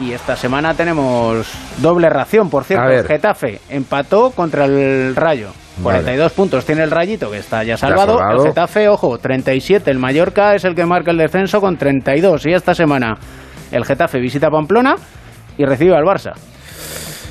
Y 0.00 0.12
esta 0.12 0.34
semana 0.36 0.72
tenemos 0.74 1.46
doble 1.78 2.08
ración, 2.08 2.48
por 2.50 2.64
cierto. 2.64 2.88
El 2.88 3.06
Getafe 3.06 3.60
empató 3.68 4.30
contra 4.30 4.64
el 4.66 5.14
Rayo. 5.16 5.48
Vale. 5.78 5.98
42 6.00 6.32
puntos 6.32 6.64
tiene 6.64 6.82
el 6.82 6.90
Rayito, 6.90 7.30
que 7.30 7.38
está 7.38 7.62
ya 7.62 7.76
salvado. 7.76 8.18
El 8.30 8.40
Getafe, 8.48 8.88
ojo, 8.88 9.18
37. 9.18 9.90
El 9.90 9.98
Mallorca 9.98 10.54
es 10.54 10.64
el 10.64 10.74
que 10.74 10.86
marca 10.86 11.10
el 11.10 11.18
descenso 11.18 11.60
con 11.60 11.76
32. 11.76 12.46
Y 12.46 12.52
esta 12.52 12.74
semana 12.74 13.14
el 13.70 13.84
Getafe 13.84 14.18
visita 14.18 14.48
Pamplona 14.50 14.96
y 15.58 15.64
recibe 15.64 15.94
al 15.96 16.04
Barça. 16.04 16.32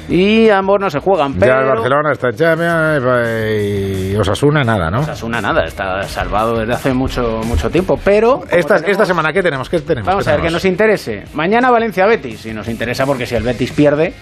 Y 0.07 0.49
ambos 0.49 0.79
no 0.79 0.87
se 0.91 0.99
juegan, 0.99 1.33
pero... 1.33 1.51
Ya 1.53 1.61
el 1.61 1.67
Barcelona 1.67 2.11
está 2.11 2.27
en 2.29 2.35
Champions 2.35 3.03
y 3.51 4.15
Osasuna 4.15 4.63
nada, 4.63 4.91
¿no? 4.91 4.99
Osasuna 4.99 5.41
nada, 5.41 5.63
está 5.63 6.03
salvado 6.03 6.59
desde 6.59 6.73
hace 6.73 6.93
mucho 6.93 7.41
mucho 7.43 7.71
tiempo, 7.71 7.99
pero... 8.03 8.43
Esta, 8.51 8.75
tenemos- 8.75 8.91
esta 8.91 9.05
semana, 9.07 9.33
¿qué 9.33 9.41
tenemos? 9.41 9.67
¿Qué 9.67 9.79
tenemos? 9.79 10.07
Vamos 10.07 10.23
¿Qué 10.25 10.29
a 10.29 10.33
ver, 10.33 10.41
que 10.41 10.47
tenemos? 10.49 10.63
nos 10.63 10.65
interese. 10.71 11.23
Mañana 11.33 11.71
Valencia-Betis, 11.71 12.45
y 12.45 12.53
nos 12.53 12.67
interesa 12.67 13.07
porque 13.07 13.25
si 13.25 13.33
el 13.33 13.41
Betis 13.41 13.71
pierde 13.71 14.13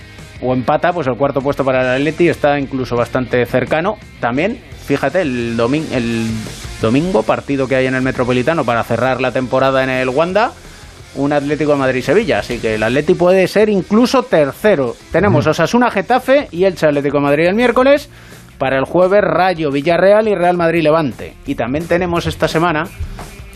o 0.44 0.54
empata, 0.54 0.92
pues 0.92 1.08
el 1.08 1.16
cuarto 1.16 1.42
puesto 1.42 1.64
para 1.64 1.82
el 1.96 2.02
Atleti 2.02 2.30
está 2.30 2.60
incluso 2.60 2.96
bastante 2.96 3.46
cercano. 3.46 3.98
También, 4.20 4.60
fíjate, 4.86 5.22
el, 5.22 5.58
domin- 5.58 5.92
el 5.92 6.28
domingo, 6.82 7.24
partido 7.24 7.68
que 7.68 7.76
hay 7.76 7.86
en 7.88 7.96
el 7.96 8.02
Metropolitano 8.02 8.66
para 8.66 8.84
cerrar 8.84 9.22
la 9.22 9.32
temporada 9.32 9.84
en 9.84 9.90
el 9.90 10.10
Wanda, 10.10 10.52
un 11.16 11.32
Atlético 11.32 11.72
de 11.74 11.78
Madrid-Sevilla. 11.78 12.40
Así 12.40 12.60
que 12.60 12.76
el 12.76 12.84
Atleti 12.84 13.14
puede 13.14 13.48
ser 13.48 13.70
incluso 13.70 14.24
tercero. 14.24 14.96
Tenemos 15.12 15.48
Osasuna-Getafe 15.48 16.48
y 16.52 16.66
el 16.66 16.74
Atlético 16.74 17.18
de 17.18 17.24
Madrid 17.24 17.48
el 17.48 17.56
miércoles. 17.56 18.10
Para 18.58 18.78
el 18.78 18.86
jueves, 18.86 19.22
Rayo, 19.22 19.72
Villarreal 19.72 20.28
y 20.28 20.36
Real 20.36 20.56
Madrid-Levante. 20.58 21.34
Y 21.46 21.56
también 21.56 21.88
tenemos 21.88 22.28
esta 22.28 22.48
semana, 22.48 22.84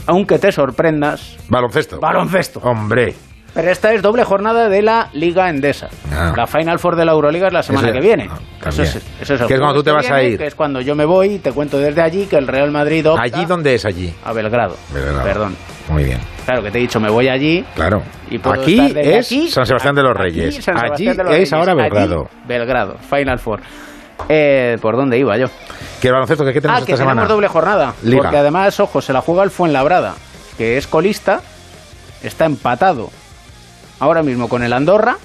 aunque 0.06 0.40
te 0.40 0.52
sorprendas, 0.52 1.38
Baloncesto. 1.48 2.00
Baloncesto. 2.00 2.60
Hombre. 2.62 3.14
Pero 3.58 3.72
esta 3.72 3.92
es 3.92 4.04
doble 4.04 4.24
jornada 4.24 4.70
de 4.70 4.84
la 4.84 5.10
Liga 5.14 5.50
Endesa. 5.50 5.90
Ah. 6.14 6.32
La 6.38 6.46
Final 6.46 6.78
Four 6.78 6.96
de 6.96 7.06
la 7.06 7.14
Euroliga 7.14 7.48
es 7.48 7.54
la 7.54 7.64
semana 7.64 7.88
Ese- 7.88 7.98
que 7.98 8.06
viene. 8.06 8.30
ah, 8.32 8.38
eso, 8.70 8.84
es, 8.84 8.98
eso 9.20 9.34
es 9.34 9.42
el 9.42 9.48
Que 9.48 9.56
es 9.56 9.60
cuando 9.60 9.74
tú 9.80 9.84
te 9.84 9.90
que 9.90 9.96
vas 9.96 10.12
a 10.12 10.22
ir. 10.22 10.38
Que 10.38 10.46
es 10.46 10.54
cuando 10.54 10.80
yo 10.80 10.94
me 10.94 11.06
voy 11.06 11.28
y 11.34 11.40
te 11.40 11.52
cuento 11.52 11.80
desde 11.80 12.00
allí 12.04 12.28
que 12.28 12.36
el 12.36 12.46
Real 12.46 12.70
Madrid 12.70 13.10
opta 13.10 13.24
¿Allí 13.24 13.46
dónde 13.46 13.74
es 13.74 13.84
allí? 13.84 14.14
a 14.24 14.32
Belgrado. 14.32 14.76
Belgrado. 14.94 15.24
Perdón. 15.24 15.56
Muy 15.90 16.04
bien. 16.04 16.20
Claro 16.46 16.62
que 16.62 16.70
te 16.70 16.78
he 16.78 16.82
dicho, 16.82 17.00
me 17.00 17.10
voy 17.10 17.30
allí. 17.30 17.66
Claro. 17.74 18.04
Y 18.30 18.36
Aquí 18.48 18.94
es 18.96 19.26
aquí 19.26 19.50
San 19.50 19.66
Sebastián 19.66 19.96
de 19.96 20.04
los 20.04 20.12
aquí, 20.12 20.22
Reyes. 20.22 20.64
San 20.64 20.78
Allí 20.78 21.06
Sebastián 21.06 21.18
de 21.18 21.24
los 21.24 21.32
es 21.32 21.38
Reyes. 21.38 21.54
ahora 21.54 21.72
Allí, 21.72 21.82
Belgrado. 21.82 22.30
Belgrado, 22.48 22.98
Final 23.10 23.40
Four. 23.40 23.62
Eh, 24.30 24.78
¿Por 24.80 24.98
dónde 24.98 25.18
iba 25.18 25.36
yo? 25.36 25.48
¿Qué 26.00 26.12
baloncesto? 26.12 26.46
¿Qué, 26.46 26.62
tenemos 26.62 26.84
Ah, 26.84 26.86
que 26.86 26.92
esta 26.92 27.04
semana? 27.04 27.22
tenemos 27.24 27.36
doble 27.36 27.48
jornada. 27.48 27.96
Liga. 28.04 28.22
Porque 28.22 28.38
además, 28.38 28.80
ojo, 28.80 29.02
se 29.02 29.14
la 29.14 29.22
juega 29.22 29.42
el 29.42 29.50
Fuenlabrada, 29.50 30.14
que 30.60 30.78
es 30.78 30.86
colista, 30.86 31.42
está 32.22 32.46
empatado 32.46 33.10
ahora 34.00 34.24
mismo 34.24 34.50
con 34.50 34.64
el 34.64 34.74
Andorra 34.74 35.18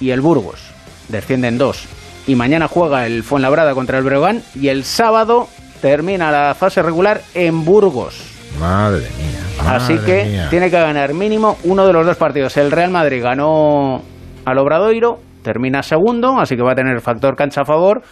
y 0.00 0.10
el 0.10 0.20
Burgos. 0.20 0.70
Descienden 1.08 1.58
dos. 1.58 1.86
Y 2.26 2.34
mañana 2.34 2.68
juega 2.68 3.06
el 3.06 3.22
Fuenlabrada 3.22 3.74
contra 3.74 3.98
el 3.98 4.04
Breogán 4.04 4.42
y 4.54 4.68
el 4.68 4.84
sábado 4.84 5.48
termina 5.80 6.30
la 6.30 6.54
fase 6.54 6.82
regular 6.82 7.20
en 7.34 7.64
Burgos. 7.64 8.22
Madre 8.60 9.08
mía. 9.18 9.40
Así 9.68 9.98
que 9.98 10.24
mía. 10.24 10.46
tiene 10.50 10.70
que 10.70 10.78
ganar 10.78 11.14
mínimo 11.14 11.56
uno 11.64 11.86
de 11.86 11.92
los 11.92 12.06
dos 12.06 12.16
partidos. 12.16 12.56
El 12.56 12.70
Real 12.70 12.90
Madrid 12.90 13.22
ganó 13.22 14.02
al 14.44 14.58
Obradoiro, 14.58 15.18
termina 15.42 15.82
segundo, 15.82 16.38
así 16.38 16.56
que 16.56 16.62
va 16.62 16.72
a 16.72 16.76
tener 16.76 17.00
factor 17.00 17.34
cancha 17.34 17.62
a 17.62 17.64
favor 17.64 18.02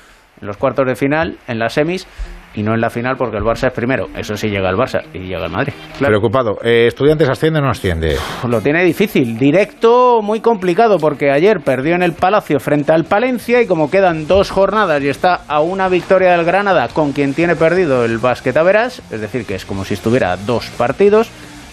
en 0.40 0.46
los 0.46 0.56
cuartos 0.56 0.86
de 0.86 0.96
final, 0.96 1.38
en 1.46 1.58
las 1.58 1.74
semis 1.74 2.06
y 2.54 2.62
no 2.62 2.74
en 2.74 2.80
la 2.80 2.90
final 2.90 3.16
porque 3.16 3.36
el 3.36 3.44
Barça 3.44 3.68
es 3.68 3.72
primero. 3.72 4.08
Eso 4.16 4.36
sí 4.36 4.48
llega 4.48 4.70
el 4.70 4.76
Barça 4.76 5.02
y 5.12 5.20
llega 5.20 5.44
el 5.44 5.52
Madrid. 5.52 5.72
Claro. 5.98 6.12
Preocupado. 6.12 6.58
Eh, 6.62 6.86
¿Estudiantes 6.88 7.28
asciende 7.28 7.60
o 7.60 7.62
no 7.62 7.70
asciende? 7.70 8.16
Lo 8.48 8.60
tiene 8.60 8.84
difícil, 8.84 9.38
directo 9.38 10.20
muy 10.22 10.40
complicado 10.40 10.98
porque 10.98 11.30
ayer 11.30 11.60
perdió 11.60 11.94
en 11.94 12.02
el 12.02 12.12
Palacio 12.12 12.58
frente 12.60 12.92
al 12.92 13.04
Palencia 13.04 13.62
y 13.62 13.66
como 13.66 13.90
quedan 13.90 14.26
dos 14.26 14.50
jornadas 14.50 15.02
y 15.02 15.08
está 15.08 15.42
a 15.46 15.60
una 15.60 15.88
victoria 15.88 16.32
del 16.32 16.44
Granada 16.44 16.88
con 16.88 17.12
quien 17.12 17.34
tiene 17.34 17.56
perdido 17.56 18.04
el 18.04 18.18
Basket 18.18 18.56
Averas, 18.56 19.02
es 19.10 19.20
decir 19.20 19.46
que 19.46 19.54
es 19.54 19.64
como 19.64 19.84
si 19.84 19.94
estuviera 19.94 20.32
a 20.32 20.36
dos 20.36 20.70
partidos, 20.70 21.30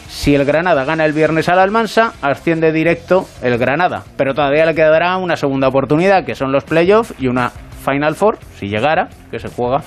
si 0.08 0.36
el 0.36 0.46
Granada 0.46 0.86
gana 0.86 1.06
el 1.06 1.14
viernes 1.14 1.50
al 1.50 1.60
Almansa, 1.60 2.14
asciende 2.22 2.72
directo 2.72 3.26
el 3.42 3.58
Granada, 3.58 4.04
pero 4.16 4.34
todavía 4.34 4.66
le 4.66 4.76
quedará 4.76 5.18
una 5.18 5.36
segunda 5.36 5.68
oportunidad 5.68 6.26
que 6.26 6.36
son 6.36 6.52
los 6.52 6.64
playoffs 6.64 7.14
y 7.20 7.28
una 7.28 7.52
Final 7.84 8.16
Four, 8.16 8.38
si 8.58 8.68
llegara, 8.68 9.10
que 9.32 9.40
se 9.40 9.50
juega 9.50 9.82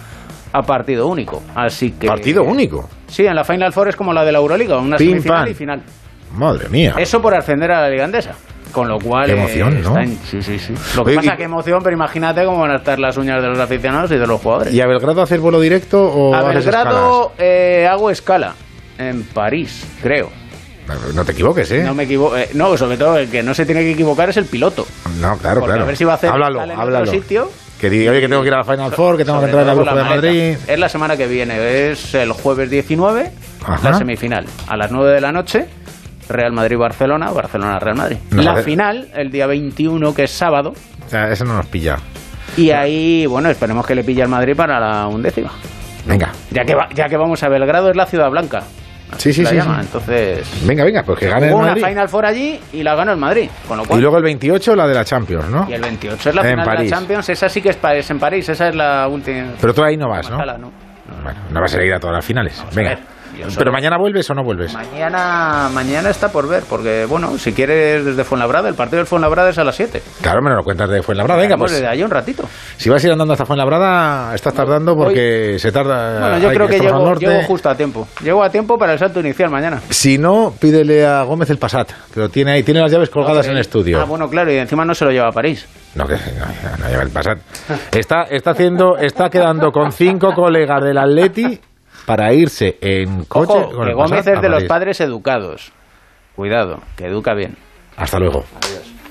a 0.52 0.62
partido 0.62 1.06
único. 1.06 1.42
Así 1.54 1.92
que 1.92 2.06
¿Partido 2.06 2.42
único? 2.42 2.88
Sí, 3.08 3.26
en 3.26 3.34
la 3.34 3.44
Final 3.44 3.72
Four 3.72 3.88
es 3.88 3.96
como 3.96 4.12
la 4.12 4.24
de 4.24 4.32
la 4.32 4.38
Euroliga, 4.38 4.78
una 4.78 4.96
Pim, 4.96 5.10
semifinal 5.10 5.48
y 5.48 5.54
final. 5.54 5.82
Madre 6.36 6.68
mía. 6.68 6.94
Eso 6.98 7.20
por 7.20 7.34
ascender 7.34 7.70
a 7.72 7.82
la 7.82 7.88
Liga 7.90 8.04
Andesa. 8.04 8.32
Con 8.72 8.86
lo 8.86 8.98
cual. 9.00 9.26
Qué 9.26 9.32
eh, 9.32 9.36
emoción, 9.38 9.82
¿no? 9.82 9.88
está 9.88 10.02
en- 10.02 10.18
Sí, 10.24 10.40
sí, 10.42 10.58
sí. 10.58 10.74
Lo 10.96 11.04
que 11.04 11.10
Oye, 11.10 11.16
pasa 11.16 11.34
y- 11.34 11.36
que 11.38 11.42
emoción, 11.42 11.80
pero 11.82 11.96
imagínate 11.96 12.44
cómo 12.44 12.60
van 12.60 12.70
a 12.70 12.76
estar 12.76 12.98
las 13.00 13.16
uñas 13.16 13.42
de 13.42 13.48
los 13.48 13.58
aficionados 13.58 14.12
y 14.12 14.16
de 14.16 14.26
los 14.26 14.40
jugadores. 14.40 14.72
¿Y 14.72 14.80
a 14.80 14.86
Belgrado 14.86 15.22
hacer 15.22 15.40
vuelo 15.40 15.60
directo 15.60 16.00
o 16.04 16.32
a 16.34 16.42
Belgrado 16.42 17.32
eh, 17.36 17.88
hago 17.90 18.10
escala. 18.10 18.54
En 18.96 19.24
París, 19.24 19.84
creo. 20.02 20.30
No 21.14 21.24
te 21.24 21.32
equivoques, 21.32 21.70
¿eh? 21.72 21.82
No 21.84 21.94
me 21.94 22.02
equivoco. 22.04 22.36
eh, 22.36 22.48
no, 22.54 22.76
sobre 22.76 22.96
todo 22.96 23.16
el 23.16 23.28
que 23.30 23.42
no 23.42 23.54
se 23.54 23.64
tiene 23.64 23.80
que 23.82 23.92
equivocar 23.92 24.28
es 24.30 24.36
el 24.36 24.44
piloto. 24.44 24.86
No, 25.20 25.36
claro, 25.38 25.60
Porque 25.60 25.72
claro. 25.72 25.82
a 25.84 25.86
ver 25.86 25.96
si 25.96 26.04
va 26.04 26.12
a 26.12 26.16
hacer 26.16 26.30
háblalo, 26.30 26.62
en 26.64 26.70
háblalo. 26.72 26.98
otro 27.08 27.12
sitio. 27.12 27.50
Que 27.80 27.88
diga, 27.88 28.10
oye, 28.12 28.20
que 28.20 28.28
tengo 28.28 28.42
que 28.42 28.48
ir 28.48 28.54
a 28.54 28.58
la 28.58 28.64
Final 28.64 28.92
Four, 28.92 29.16
que 29.16 29.24
tengo 29.24 29.38
que 29.40 29.46
entrar 29.46 29.62
en 29.62 29.66
la 29.68 29.74
Bruja 29.74 29.94
de 29.94 30.04
Madrid. 30.04 30.56
Es 30.66 30.78
la 30.78 30.88
semana 30.88 31.16
que 31.16 31.26
viene, 31.26 31.90
es 31.90 32.14
el 32.14 32.32
jueves 32.32 32.68
19, 32.68 33.30
Ajá. 33.64 33.90
la 33.90 33.96
semifinal. 33.96 34.44
A 34.68 34.76
las 34.76 34.90
9 34.92 35.12
de 35.14 35.20
la 35.22 35.32
noche, 35.32 35.66
Real 36.28 36.52
Madrid-Barcelona, 36.52 37.30
Barcelona-Real 37.30 37.96
Madrid. 37.96 38.16
No, 38.30 38.42
la 38.42 38.50
joder. 38.50 38.64
final, 38.64 39.08
el 39.14 39.30
día 39.30 39.46
21, 39.46 40.14
que 40.14 40.24
es 40.24 40.30
sábado. 40.30 40.74
O 41.06 41.08
sea, 41.08 41.30
eso 41.32 41.44
no 41.46 41.54
nos 41.56 41.66
pilla. 41.66 41.96
Y 42.56 42.70
ahí, 42.70 43.24
bueno, 43.26 43.48
esperemos 43.48 43.86
que 43.86 43.94
le 43.94 44.04
pille 44.04 44.22
al 44.22 44.28
Madrid 44.28 44.54
para 44.54 44.78
la 44.78 45.06
undécima. 45.06 45.50
Venga. 46.04 46.32
Ya 46.50 46.64
que, 46.64 46.74
va- 46.74 46.88
ya 46.94 47.08
que 47.08 47.16
vamos 47.16 47.42
a 47.42 47.48
Belgrado, 47.48 47.90
es 47.90 47.96
la 47.96 48.06
ciudad 48.06 48.28
blanca. 48.30 48.62
Sí, 49.18 49.32
sí, 49.32 49.42
la 49.42 49.50
sí, 49.50 49.60
sí. 49.60 49.68
Entonces, 49.80 50.66
Venga, 50.66 50.84
venga, 50.84 51.02
pues 51.02 51.18
que 51.18 51.28
gane 51.28 51.46
el 51.46 51.52
jugó 51.52 51.62
una 51.62 51.68
Madrid. 51.72 51.86
Final 51.86 52.08
Four 52.08 52.26
allí 52.26 52.60
y 52.72 52.82
la 52.82 52.94
ganó 52.94 53.12
el 53.12 53.18
Madrid. 53.18 53.50
Con 53.68 53.76
lo 53.78 53.84
cual, 53.84 53.98
Y 53.98 54.02
luego 54.02 54.16
el 54.18 54.22
28 54.24 54.76
la 54.76 54.86
de 54.86 54.94
la 54.94 55.04
Champions, 55.04 55.48
¿no? 55.48 55.66
y 55.68 55.72
el 55.74 55.80
28 55.82 56.28
es 56.28 56.34
la 56.34 56.40
En 56.42 56.48
final 56.48 56.64
de 56.66 56.72
París. 56.76 56.90
la 56.90 56.96
Champions. 56.96 57.28
Esa 57.28 57.48
sí 57.48 57.60
que 57.62 57.70
es, 57.70 57.76
pa- 57.76 57.94
es 57.94 58.10
en 58.10 58.18
París, 58.18 58.48
esa 58.48 58.68
es 58.68 58.74
la 58.74 59.06
última. 59.08 59.48
Pero 59.60 59.74
tú 59.74 59.82
ahí 59.82 59.96
no 59.96 60.08
vas, 60.08 60.28
¿no? 60.30 60.36
Ojalá, 60.36 60.56
¿no? 60.58 60.70
Bueno, 61.22 61.40
no 61.50 61.60
vas 61.60 61.74
a 61.74 61.82
ir 61.82 61.92
a 61.92 61.98
todas 62.00 62.14
las 62.16 62.24
finales. 62.24 62.56
Vamos 62.58 62.72
a 62.72 62.76
Venga. 62.80 62.98
Yo 63.48 63.58
¿Pero 63.58 63.72
mañana 63.72 63.96
vuelves 63.98 64.28
o 64.30 64.34
no 64.34 64.42
vuelves? 64.42 64.72
Mañana, 64.74 65.68
mañana 65.72 66.10
está 66.10 66.30
por 66.30 66.48
ver, 66.48 66.64
porque 66.68 67.06
bueno, 67.08 67.38
si 67.38 67.52
quieres 67.52 68.04
desde 68.04 68.24
Fuenlabrada, 68.24 68.68
el 68.68 68.74
partido 68.74 68.98
del 68.98 69.06
Fuenlabrada 69.06 69.50
es 69.50 69.58
a 69.58 69.64
las 69.64 69.76
7. 69.76 70.02
Claro, 70.22 70.42
me 70.42 70.50
lo 70.50 70.62
cuentas 70.62 70.88
de 70.90 71.02
Fuenlabrada. 71.02 71.40
Venga, 71.40 71.56
pues 71.56 71.82
ahí 71.82 72.02
un 72.02 72.10
ratito. 72.10 72.44
si 72.76 72.88
vas 72.88 73.02
a 73.02 73.06
ir 73.06 73.12
andando 73.12 73.32
hasta 73.32 73.44
Fuenlabrada, 73.44 74.34
estás 74.34 74.54
tardando 74.54 74.94
porque 74.94 75.58
se 75.58 75.72
tarda. 75.72 76.20
Bueno, 76.20 76.38
yo 76.38 76.48
hay 76.48 76.56
creo 76.56 76.68
que 76.68 76.78
llego 76.78 77.42
justo 77.46 77.68
a 77.68 77.74
tiempo. 77.74 78.06
Llego 78.22 78.42
a 78.42 78.50
tiempo 78.50 78.78
para 78.78 78.92
el 78.92 78.98
salto 78.98 79.20
inicial 79.20 79.50
mañana. 79.50 79.80
Si 79.90 80.18
no, 80.18 80.52
pídele 80.58 81.06
a 81.06 81.22
Gómez 81.22 81.50
el 81.50 81.58
Passat, 81.58 81.90
que 82.12 82.20
lo 82.20 82.28
tiene 82.28 82.52
ahí, 82.52 82.62
tiene 82.62 82.80
las 82.80 82.90
llaves 82.90 83.10
colgadas 83.10 83.46
en 83.46 83.52
el 83.52 83.58
estudio. 83.58 84.00
Ah, 84.00 84.04
bueno, 84.04 84.28
claro, 84.28 84.52
y 84.52 84.56
encima 84.56 84.84
no 84.84 84.94
se 84.94 85.04
lo 85.04 85.10
lleva 85.10 85.28
a 85.28 85.32
París. 85.32 85.66
No, 85.94 86.06
que 86.06 86.14
no, 86.14 86.76
no 86.78 86.88
lleva 86.88 87.02
el 87.02 87.10
Passat. 87.10 87.38
Está, 87.92 88.22
está 88.30 88.50
haciendo, 88.50 88.96
está 88.98 89.28
quedando 89.28 89.70
con 89.70 89.92
cinco 89.92 90.32
colegas 90.34 90.82
del 90.82 90.98
Atleti 90.98 91.60
para 92.10 92.34
irse 92.34 92.76
en 92.80 93.24
coche 93.26 93.52
Ojo, 93.52 93.70
con 93.70 93.84
que 93.84 93.90
el 93.90 93.94
Gómez 93.94 94.26
es 94.26 94.42
de 94.42 94.48
los 94.48 94.64
padres 94.64 95.00
educados. 95.00 95.70
Cuidado, 96.34 96.80
que 96.96 97.06
educa 97.06 97.34
bien. 97.34 97.56
Hasta 97.96 98.18
luego. 98.18 98.44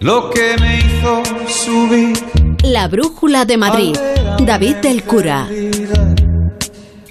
lo 0.00 0.30
que 0.30 0.56
me 0.60 0.78
hizo 0.78 1.22
subir. 1.48 2.16
La 2.64 2.88
Brújula 2.88 3.44
de 3.44 3.56
Madrid. 3.56 3.96
David 4.40 4.76
del 4.76 5.04
Cura. 5.04 5.46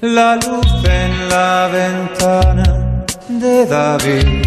La 0.02 0.36
luz 0.36 0.68
en 0.84 1.30
la 1.30 1.70
ventana 1.72 3.06
de 3.28 3.66
David. 3.66 4.46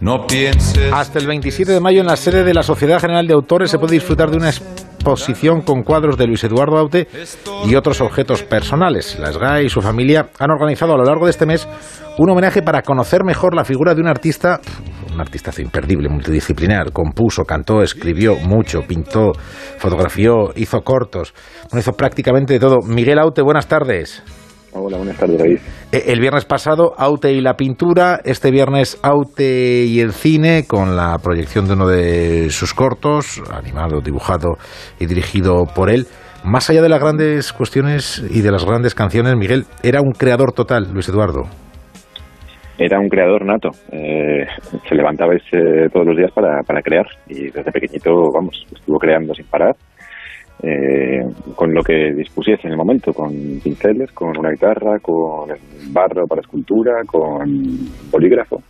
No 0.00 0.26
pienses. 0.26 0.92
Hasta 0.92 1.18
el 1.18 1.26
27 1.26 1.72
de 1.72 1.80
mayo 1.80 2.00
en 2.00 2.06
la 2.06 2.16
sede 2.16 2.44
de 2.44 2.54
la 2.54 2.62
Sociedad 2.62 3.00
General 3.00 3.26
de 3.26 3.34
Autores 3.34 3.70
se 3.70 3.78
puede 3.78 3.94
disfrutar 3.94 4.30
de 4.30 4.36
una 4.36 4.50
exposición 4.50 5.62
con 5.62 5.82
cuadros 5.82 6.16
de 6.16 6.26
Luis 6.26 6.44
Eduardo 6.44 6.78
Aute 6.78 7.08
y 7.66 7.74
otros 7.74 8.00
objetos 8.00 8.44
personales. 8.44 9.18
La 9.18 9.32
SGAE 9.32 9.64
y 9.64 9.68
su 9.68 9.80
familia 9.80 10.28
han 10.38 10.50
organizado 10.50 10.94
a 10.94 10.98
lo 10.98 11.04
largo 11.04 11.24
de 11.24 11.32
este 11.32 11.46
mes 11.46 11.66
un 12.18 12.30
homenaje 12.30 12.62
para 12.62 12.82
conocer 12.82 13.24
mejor 13.24 13.54
la 13.54 13.64
figura 13.64 13.94
de 13.94 14.00
un 14.00 14.08
artista, 14.08 14.60
un 15.18 15.22
artistazo 15.22 15.60
imperdible, 15.60 16.08
multidisciplinar. 16.08 16.92
Compuso, 16.92 17.42
cantó, 17.44 17.82
escribió 17.82 18.36
mucho, 18.36 18.82
pintó, 18.86 19.32
fotografió, 19.78 20.52
hizo 20.54 20.80
cortos, 20.82 21.34
bueno, 21.70 21.80
hizo 21.80 21.92
prácticamente 21.92 22.52
de 22.54 22.60
todo. 22.60 22.78
Miguel 22.86 23.18
Aute, 23.18 23.42
buenas 23.42 23.66
tardes. 23.66 24.22
Hola, 24.72 24.98
buenas 24.98 25.16
tardes, 25.16 25.38
David. 25.38 25.58
Eh, 25.90 26.04
El 26.08 26.20
viernes 26.20 26.44
pasado, 26.44 26.92
Aute 26.96 27.32
y 27.32 27.40
la 27.40 27.54
pintura. 27.54 28.20
Este 28.24 28.50
viernes, 28.50 28.98
Aute 29.02 29.84
y 29.86 30.00
el 30.00 30.12
cine, 30.12 30.66
con 30.68 30.94
la 30.94 31.18
proyección 31.18 31.66
de 31.66 31.72
uno 31.72 31.88
de 31.88 32.50
sus 32.50 32.74
cortos, 32.74 33.42
animado, 33.50 34.00
dibujado 34.00 34.56
y 35.00 35.06
dirigido 35.06 35.64
por 35.74 35.90
él. 35.90 36.06
Más 36.44 36.70
allá 36.70 36.82
de 36.82 36.88
las 36.88 37.00
grandes 37.00 37.52
cuestiones 37.52 38.22
y 38.30 38.42
de 38.42 38.52
las 38.52 38.64
grandes 38.64 38.94
canciones, 38.94 39.34
Miguel, 39.36 39.64
era 39.82 40.00
un 40.00 40.12
creador 40.12 40.52
total, 40.52 40.92
Luis 40.92 41.08
Eduardo. 41.08 41.42
Era 42.78 43.00
un 43.00 43.08
creador 43.08 43.44
nato. 43.44 43.70
Eh, 43.90 44.46
se 44.88 44.94
levantaba 44.94 45.34
ese- 45.34 45.88
todos 45.92 46.06
los 46.06 46.16
días 46.16 46.30
para, 46.32 46.62
para 46.62 46.80
crear 46.80 47.06
y 47.28 47.50
desde 47.50 47.72
pequeñito, 47.72 48.10
vamos, 48.32 48.64
estuvo 48.74 48.98
creando 48.98 49.34
sin 49.34 49.46
parar. 49.46 49.74
eh, 50.60 51.20
con 51.54 51.72
lo 51.72 51.82
que 51.84 52.12
dispusiese 52.16 52.62
en 52.66 52.72
el 52.72 52.76
momento, 52.76 53.12
con 53.12 53.30
pinceles, 53.62 54.10
con 54.10 54.36
una 54.36 54.50
guitarra, 54.50 54.98
con 55.00 55.50
barro 55.92 56.26
para 56.26 56.40
escultura, 56.40 56.94
con 57.06 57.46
bolígrafo 58.10 58.60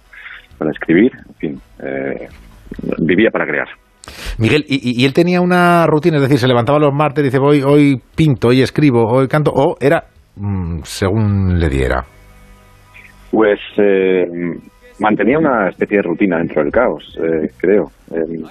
para 0.59 0.71
escribir, 0.71 1.13
en 1.29 1.35
fin, 1.37 1.61
eh, 1.83 2.29
vivía 2.99 3.31
para 3.31 3.47
crear. 3.47 3.69
Miguel, 4.39 4.67
y, 4.69 4.75
y- 4.91 5.01
y 5.03 5.07
él 5.07 5.15
tenía 5.15 5.41
una 5.41 5.87
rutina, 5.87 6.17
es 6.17 6.23
decir, 6.25 6.37
se 6.39 6.47
levantaba 6.47 6.79
los 6.79 6.93
martes, 6.93 7.25
dice, 7.25 7.39
hoy, 7.41 7.63
hoy 7.63 7.99
pinto, 8.15 8.49
hoy 8.49 8.61
escribo, 8.61 9.07
hoy 9.07 9.27
canto, 9.27 9.51
o 9.55 9.77
era 9.81 10.05
mm, 10.37 10.81
según 10.83 11.59
le 11.59 11.71
diera. 11.71 12.05
Pues 13.31 13.61
eh, 13.77 14.27
mantenía 14.99 15.39
una 15.39 15.69
especie 15.69 15.99
de 15.99 16.03
rutina 16.03 16.39
dentro 16.39 16.63
del 16.63 16.73
caos, 16.73 17.19
eh, 17.23 17.51
creo. 17.59 17.91
Eh, 18.15 18.43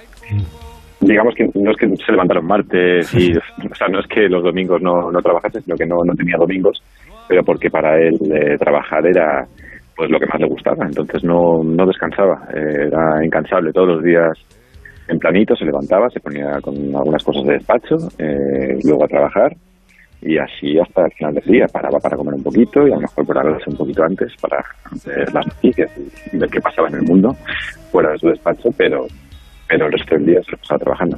digamos 0.99 1.35
que 1.35 1.49
no 1.53 1.71
es 1.71 1.77
que 1.77 1.87
se 1.97 2.11
levantaron 2.11 2.45
martes 2.45 3.13
y, 3.13 3.31
o 3.71 3.75
sea, 3.75 3.87
no 3.87 3.99
es 3.99 4.07
que 4.07 4.27
los 4.27 4.43
domingos 4.43 4.81
no, 4.81 5.11
no 5.11 5.21
trabajase, 5.21 5.61
sino 5.61 5.75
que 5.75 5.85
no, 5.85 6.03
no 6.03 6.13
tenía 6.13 6.37
domingos, 6.37 6.81
pero 7.27 7.43
porque 7.43 7.69
para 7.69 7.99
él 7.99 8.17
eh, 8.33 8.57
trabajar 8.57 9.05
era 9.05 9.45
pues 9.95 10.11
lo 10.11 10.19
que 10.19 10.27
más 10.27 10.39
le 10.39 10.47
gustaba, 10.47 10.85
entonces 10.85 11.23
no, 11.23 11.63
no 11.63 11.85
descansaba, 11.87 12.47
eh, 12.53 12.87
era 12.87 13.25
incansable 13.25 13.73
todos 13.73 13.95
los 13.95 14.03
días 14.03 14.37
tempranito, 15.07 15.55
se 15.55 15.65
levantaba, 15.65 16.09
se 16.09 16.19
ponía 16.19 16.59
con 16.61 16.75
algunas 16.95 17.23
cosas 17.23 17.45
de 17.45 17.53
despacho, 17.53 17.95
eh, 18.19 18.77
luego 18.83 19.05
a 19.05 19.07
trabajar 19.07 19.55
y 20.21 20.37
así 20.37 20.77
hasta 20.79 21.05
el 21.05 21.11
final 21.13 21.33
del 21.35 21.45
día. 21.45 21.65
Paraba 21.71 21.99
para 21.99 22.17
comer 22.17 22.35
un 22.35 22.43
poquito 22.43 22.87
y 22.87 22.91
a 22.91 22.95
lo 22.95 23.01
mejor 23.01 23.25
por 23.25 23.37
arreglarse 23.37 23.69
un 23.69 23.77
poquito 23.77 24.03
antes 24.03 24.33
para 24.41 24.57
ver 25.05 25.33
las 25.33 25.45
noticias 25.45 25.91
y 26.31 26.37
ver 26.37 26.49
qué 26.49 26.59
pasaba 26.59 26.87
en 26.89 26.95
el 26.95 27.03
mundo 27.03 27.33
fuera 27.91 28.11
de 28.11 28.17
su 28.17 28.27
despacho, 28.27 28.69
pero, 28.77 29.05
pero 29.67 29.85
el 29.85 29.91
resto 29.91 30.15
del 30.15 30.25
día 30.25 30.41
se 30.43 30.51
lo 30.51 30.57
pasaba 30.57 30.79
trabajando. 30.79 31.17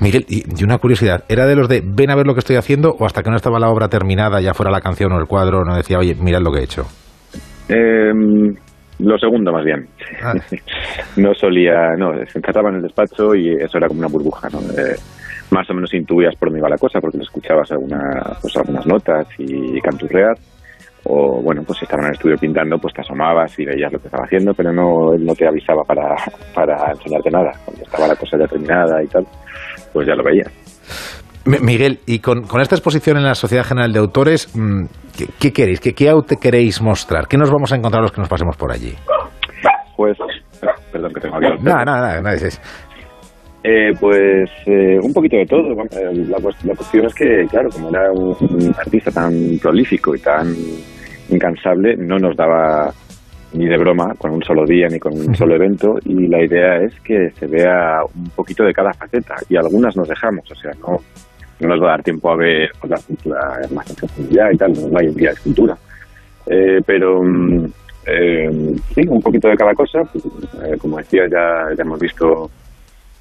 Miguel, 0.00 0.24
y, 0.28 0.64
una 0.64 0.78
curiosidad, 0.78 1.24
¿era 1.28 1.46
de 1.46 1.56
los 1.56 1.68
de 1.68 1.82
ven 1.84 2.10
a 2.10 2.16
ver 2.16 2.26
lo 2.26 2.34
que 2.34 2.40
estoy 2.40 2.56
haciendo 2.56 2.90
o 2.98 3.06
hasta 3.06 3.22
que 3.22 3.30
no 3.30 3.36
estaba 3.36 3.58
la 3.58 3.70
obra 3.70 3.88
terminada, 3.88 4.40
ya 4.40 4.54
fuera 4.54 4.70
la 4.70 4.80
canción 4.80 5.12
o 5.12 5.18
el 5.18 5.26
cuadro, 5.26 5.64
no 5.64 5.76
decía, 5.76 5.98
oye, 5.98 6.14
mirad 6.14 6.40
lo 6.40 6.52
que 6.52 6.60
he 6.60 6.64
hecho? 6.64 6.82
Eh, 7.68 8.12
lo 8.98 9.18
segundo, 9.18 9.52
más 9.52 9.64
bien. 9.64 9.86
no 11.16 11.34
solía, 11.34 11.96
no, 11.96 12.12
se 12.26 12.38
encerraba 12.38 12.70
en 12.70 12.76
el 12.76 12.82
despacho 12.82 13.34
y 13.34 13.50
eso 13.54 13.78
era 13.78 13.88
como 13.88 14.00
una 14.00 14.08
burbuja, 14.08 14.48
¿no? 14.50 14.60
Eh, 14.60 14.96
más 15.50 15.68
o 15.70 15.74
menos 15.74 15.92
intuías 15.94 16.34
por 16.36 16.48
dónde 16.48 16.60
iba 16.60 16.68
la 16.68 16.78
cosa 16.78 17.00
porque 17.00 17.18
le 17.18 17.24
escuchabas 17.24 17.70
alguna, 17.72 18.36
pues, 18.40 18.56
algunas 18.56 18.86
notas 18.86 19.26
y 19.38 19.80
canturrear. 19.80 20.36
O 21.06 21.42
bueno, 21.42 21.62
pues 21.66 21.78
si 21.78 21.84
estaba 21.84 22.02
en 22.02 22.08
el 22.08 22.14
estudio 22.14 22.36
pintando, 22.38 22.78
pues 22.78 22.94
te 22.94 23.02
asomabas 23.02 23.58
y 23.58 23.64
veías 23.66 23.92
lo 23.92 23.98
que 23.98 24.06
estaba 24.06 24.24
haciendo, 24.24 24.54
pero 24.54 24.72
no, 24.72 25.12
él 25.12 25.24
no 25.24 25.34
te 25.34 25.46
avisaba 25.46 25.82
para, 25.82 26.16
para 26.54 26.92
enseñarte 26.92 27.30
nada. 27.30 27.52
Cuando 27.64 27.82
estaba 27.82 28.08
la 28.08 28.16
cosa 28.16 28.38
ya 28.38 28.46
terminada 28.46 29.02
y 29.02 29.06
tal, 29.08 29.26
pues 29.92 30.06
ya 30.06 30.14
lo 30.14 30.24
veías. 30.24 30.50
Miguel, 31.44 32.00
y 32.06 32.20
con, 32.20 32.44
con 32.44 32.62
esta 32.62 32.74
exposición 32.74 33.18
en 33.18 33.24
la 33.24 33.34
Sociedad 33.34 33.64
General 33.64 33.92
de 33.92 33.98
Autores, 33.98 34.50
mm, 34.56 34.84
¿qué, 35.16 35.26
qué 35.38 35.52
queréis? 35.52 35.78
¿Qué, 35.78 35.92
¿Qué 35.92 36.08
aute 36.08 36.36
queréis 36.38 36.80
mostrar? 36.80 37.28
¿Qué 37.28 37.36
nos 37.36 37.50
vamos 37.50 37.70
a 37.70 37.76
encontrar 37.76 38.00
los 38.00 38.12
que 38.12 38.22
nos 38.22 38.30
pasemos 38.30 38.56
por 38.56 38.72
allí? 38.72 38.94
Pues, 39.94 40.16
perdón 40.90 41.12
que 41.12 41.20
tengo 41.20 41.36
aquí 41.36 41.46
Nada, 41.62 41.84
nada, 41.84 42.20
nada, 42.22 42.48
Eh, 43.66 43.92
pues 43.98 44.50
eh, 44.66 44.98
un 45.02 45.12
poquito 45.14 45.36
de 45.38 45.46
todo. 45.46 45.72
Eh, 45.72 46.12
La, 46.28 46.36
cuest- 46.38 46.62
la 46.64 46.74
cuestión 46.74 47.06
es 47.06 47.14
que, 47.14 47.46
claro, 47.50 47.70
como 47.70 47.88
era 47.88 48.12
un, 48.12 48.36
un 48.40 48.74
artista 48.78 49.10
tan 49.10 49.32
prolífico 49.60 50.14
y 50.14 50.18
tan 50.18 50.54
incansable, 51.30 51.96
no 51.96 52.18
nos 52.18 52.36
daba 52.36 52.92
ni 53.54 53.66
de 53.66 53.78
broma 53.78 54.14
con 54.18 54.32
un 54.32 54.42
solo 54.42 54.66
día 54.66 54.88
ni 54.88 54.98
con 54.98 55.12
un 55.14 55.34
solo 55.34 55.54
evento 55.54 55.94
y 56.04 56.26
la 56.26 56.44
idea 56.44 56.76
es 56.82 56.92
que 57.00 57.30
se 57.38 57.46
vea 57.46 58.00
un 58.14 58.28
poquito 58.30 58.64
de 58.64 58.74
cada 58.74 58.92
faceta 58.92 59.36
y 59.48 59.56
algunas 59.56 59.96
nos 59.96 60.08
dejamos, 60.08 60.50
o 60.50 60.54
sea, 60.56 60.72
no, 60.80 61.00
no 61.60 61.68
nos 61.68 61.80
va 61.80 61.86
a 61.86 61.90
dar 61.92 62.02
tiempo 62.02 62.30
a 62.32 62.36
ver 62.36 62.68
la 62.88 62.96
escultura 62.96 63.60
más 63.72 63.88
en 63.88 63.96
profundidad 63.96 64.50
y 64.52 64.56
tal, 64.56 64.72
no 64.92 64.98
hay 64.98 65.06
un 65.06 65.14
día 65.14 65.28
de 65.28 65.34
escultura. 65.34 65.76
Eh, 66.46 66.80
pero 66.84 67.22
mm, 67.22 67.64
eh, 68.06 68.74
sí, 68.94 69.02
un 69.08 69.22
poquito 69.22 69.48
de 69.48 69.56
cada 69.56 69.72
cosa, 69.72 70.00
pues, 70.12 70.24
eh, 70.26 70.76
como 70.78 70.98
decía, 70.98 71.22
ya, 71.30 71.68
ya 71.76 71.82
hemos 71.82 72.00
visto 72.00 72.50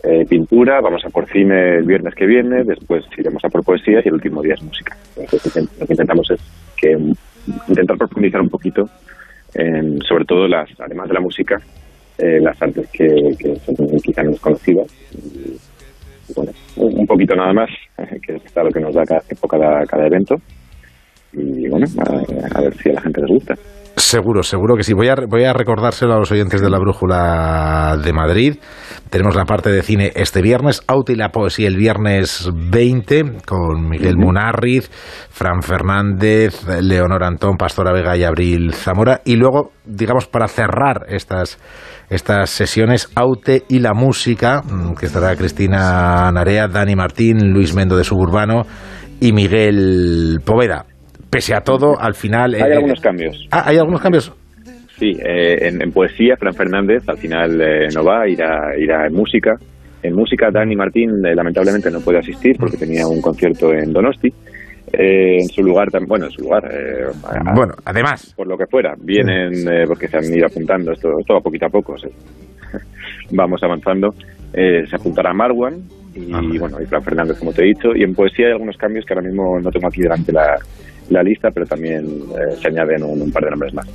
eh, 0.03 0.25
pintura, 0.27 0.81
vamos 0.81 1.03
a 1.05 1.09
por 1.09 1.27
cine 1.29 1.77
el 1.77 1.85
viernes 1.85 2.13
que 2.13 2.25
viene, 2.25 2.63
después 2.63 3.05
iremos 3.17 3.43
a 3.43 3.49
por 3.49 3.63
poesía 3.63 4.01
y 4.03 4.07
el 4.07 4.15
último 4.15 4.41
día 4.41 4.55
es 4.55 4.61
música. 4.61 4.97
Entonces, 5.15 5.55
lo 5.79 5.87
que 5.87 5.93
intentamos 5.93 6.29
es 6.31 6.41
que 6.75 6.91
intentar 7.67 7.97
profundizar 7.97 8.41
un 8.41 8.49
poquito 8.49 8.89
en, 9.53 10.01
sobre 10.01 10.25
todo 10.25 10.47
las, 10.47 10.69
además 10.79 11.07
de 11.07 11.13
la 11.13 11.21
música, 11.21 11.57
eh, 12.17 12.39
las 12.41 12.61
artes 12.61 12.89
que, 12.91 13.07
que 13.39 13.55
son 13.59 13.75
quizá 14.03 14.23
menos 14.23 14.39
conocidas. 14.39 14.87
Bueno, 16.35 16.51
un 16.77 17.05
poquito 17.05 17.35
nada 17.35 17.53
más, 17.53 17.69
que 18.21 18.35
es 18.35 18.55
lo 18.55 18.69
que 18.69 18.79
nos 18.79 18.93
da 18.95 19.03
cada, 19.05 19.21
cada, 19.49 19.85
cada 19.85 20.07
evento. 20.07 20.35
Y 21.33 21.67
bueno, 21.67 21.85
a 22.53 22.61
ver 22.61 22.73
si 22.75 22.89
a 22.89 22.93
la 22.93 23.01
gente 23.01 23.21
les 23.21 23.29
gusta. 23.29 23.55
Seguro, 23.95 24.41
seguro 24.41 24.75
que 24.75 24.83
sí. 24.83 24.93
Voy 24.93 25.07
a, 25.07 25.15
voy 25.27 25.43
a 25.43 25.53
recordárselo 25.53 26.13
a 26.13 26.19
los 26.19 26.31
oyentes 26.31 26.61
de 26.61 26.69
la 26.69 26.79
Brújula 26.79 27.97
de 28.03 28.11
Madrid. 28.11 28.55
tenemos 29.09 29.35
la 29.35 29.45
parte 29.45 29.69
de 29.69 29.83
cine 29.83 30.11
este 30.15 30.41
viernes, 30.41 30.81
Auto 30.87 31.11
y 31.11 31.15
la 31.15 31.29
poesía 31.29 31.67
el 31.67 31.77
viernes 31.77 32.49
20, 32.53 33.41
con 33.45 33.87
Miguel 33.87 34.17
Munarriz, 34.17 34.89
Fran 35.29 35.61
Fernández, 35.61 36.63
Leonor 36.81 37.23
Antón, 37.23 37.55
Pastora 37.57 37.93
Vega 37.93 38.17
y 38.17 38.23
Abril 38.23 38.73
Zamora. 38.73 39.21
Y 39.25 39.35
luego, 39.35 39.71
digamos, 39.85 40.25
para 40.27 40.47
cerrar 40.47 41.05
estas 41.09 41.59
estas 42.09 42.49
sesiones 42.49 43.09
Aute 43.15 43.63
y 43.69 43.79
la 43.79 43.93
música, 43.93 44.61
mm, 44.61 44.93
que 44.95 45.05
estará 45.05 45.35
Cristina 45.35 46.31
Narea, 46.31 46.67
Dani 46.67 46.95
Martín, 46.95 47.53
Luis 47.53 47.73
Mendo 47.73 47.97
de 47.97 48.03
Suburbano 48.03 48.63
y 49.19 49.33
Miguel 49.33 50.39
Poveda. 50.45 50.85
Pese 51.33 51.53
a 51.55 51.61
todo, 51.61 51.99
al 51.99 52.13
final... 52.13 52.55
Hay 52.55 52.71
eh, 52.71 52.75
algunos 52.75 53.01
cambios. 53.01 53.47
Ah, 53.51 53.63
hay 53.65 53.77
algunos 53.77 54.01
cambios. 54.01 54.31
Sí, 54.99 55.11
eh, 55.25 55.67
en, 55.67 55.81
en 55.81 55.91
poesía, 55.91 56.35
Fran 56.37 56.53
Fernández 56.53 57.03
al 57.07 57.17
final 57.17 57.59
eh, 57.61 57.87
no 57.93 58.03
va, 58.05 58.27
irá, 58.27 58.77
irá 58.77 59.07
en 59.07 59.13
música. 59.13 59.55
En 60.01 60.13
música, 60.15 60.49
Dani 60.51 60.75
Martín 60.75 61.09
eh, 61.25 61.33
lamentablemente 61.35 61.89
no 61.89 61.99
puede 62.01 62.19
asistir 62.19 62.55
porque 62.59 62.77
tenía 62.77 63.07
un 63.07 63.21
concierto 63.21 63.73
en 63.73 63.91
Donosti. 63.91 64.29
Eh, 64.91 65.39
en 65.41 65.47
su 65.47 65.63
lugar, 65.63 65.87
bueno, 66.07 66.25
en 66.25 66.31
su 66.31 66.41
lugar, 66.43 66.69
eh, 66.71 67.05
a- 67.23 67.53
Bueno, 67.55 67.73
además. 67.85 68.33
por 68.35 68.45
lo 68.47 68.55
que 68.57 68.67
fuera, 68.67 68.93
vienen 68.99 69.51
eh, 69.67 69.85
porque 69.87 70.07
se 70.07 70.17
han 70.17 70.25
ido 70.25 70.45
apuntando, 70.45 70.91
esto, 70.91 71.09
esto 71.19 71.33
va 71.33 71.39
poquito 71.39 71.65
a 71.65 71.69
poco, 71.69 71.97
se- 71.97 72.11
vamos 73.31 73.61
avanzando. 73.63 74.13
Eh, 74.53 74.85
se 74.87 74.95
apuntará 74.95 75.33
Marwan 75.33 75.81
y 76.15 76.57
bueno, 76.59 76.77
y 76.81 76.85
Fran 76.85 77.01
Fernández, 77.03 77.37
como 77.39 77.51
te 77.51 77.63
he 77.63 77.65
dicho, 77.67 77.89
y 77.95 78.03
en 78.03 78.13
poesía 78.13 78.47
hay 78.47 78.51
algunos 78.53 78.77
cambios 78.77 79.05
que 79.05 79.13
ahora 79.13 79.27
mismo 79.27 79.59
no 79.61 79.69
tengo 79.71 79.87
aquí 79.87 80.01
delante 80.01 80.31
la, 80.31 80.55
la 81.09 81.21
lista, 81.23 81.49
pero 81.53 81.65
también 81.65 82.05
eh, 82.05 82.55
se 82.61 82.67
añaden 82.69 83.03
un, 83.03 83.21
un 83.21 83.31
par 83.31 83.43
de 83.43 83.49
nombres 83.49 83.73
más. 83.73 83.85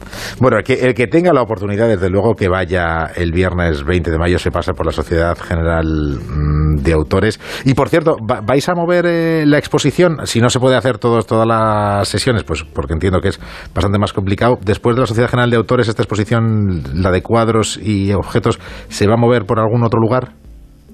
Bueno, 0.41 0.59
el 0.59 0.65
que, 0.65 0.75
el 0.75 0.95
que 0.95 1.07
tenga 1.07 1.33
la 1.33 1.43
oportunidad, 1.43 1.89
desde 1.89 2.11
luego, 2.11 2.35
que 2.35 2.49
vaya 2.49 3.07
el 3.17 3.33
viernes 3.33 3.85
20 3.85 4.11
de 4.11 4.19
mayo, 4.19 4.39
se 4.39 4.51
pasa 4.51 4.73
por 4.73 4.85
la 4.87 4.93
Sociedad 4.93 5.37
General 5.39 5.87
mm, 5.87 6.77
de 6.83 6.93
Autores. 6.93 7.41
Y, 7.65 7.75
por 7.75 7.89
cierto, 7.89 8.17
¿va- 8.31 8.41
¿vais 8.43 8.69
a 8.69 8.75
mover 8.75 9.07
eh, 9.07 9.45
la 9.47 9.59
exposición? 9.59 10.19
Si 10.27 10.41
no 10.41 10.51
se 10.51 10.61
puede 10.61 10.77
hacer 10.77 10.99
todos, 10.99 11.27
todas 11.27 11.47
las 11.47 12.07
sesiones, 12.09 12.45
pues 12.45 12.63
porque 12.65 12.93
entiendo 12.93 13.21
que 13.21 13.29
es 13.29 13.41
bastante 13.75 13.99
más 13.99 14.13
complicado. 14.13 14.59
Después 14.65 14.95
de 14.97 15.01
la 15.01 15.07
Sociedad 15.07 15.31
General 15.31 15.51
de 15.51 15.57
Autores, 15.57 15.89
esta 15.89 16.03
exposición, 16.03 16.83
la 16.95 17.11
de 17.11 17.23
cuadros 17.23 17.79
y 17.83 18.13
objetos, 18.13 18.59
¿se 18.89 19.07
va 19.07 19.15
a 19.15 19.19
mover 19.19 19.45
por 19.45 19.59
algún 19.59 19.83
otro 19.85 20.01
lugar? 20.01 20.33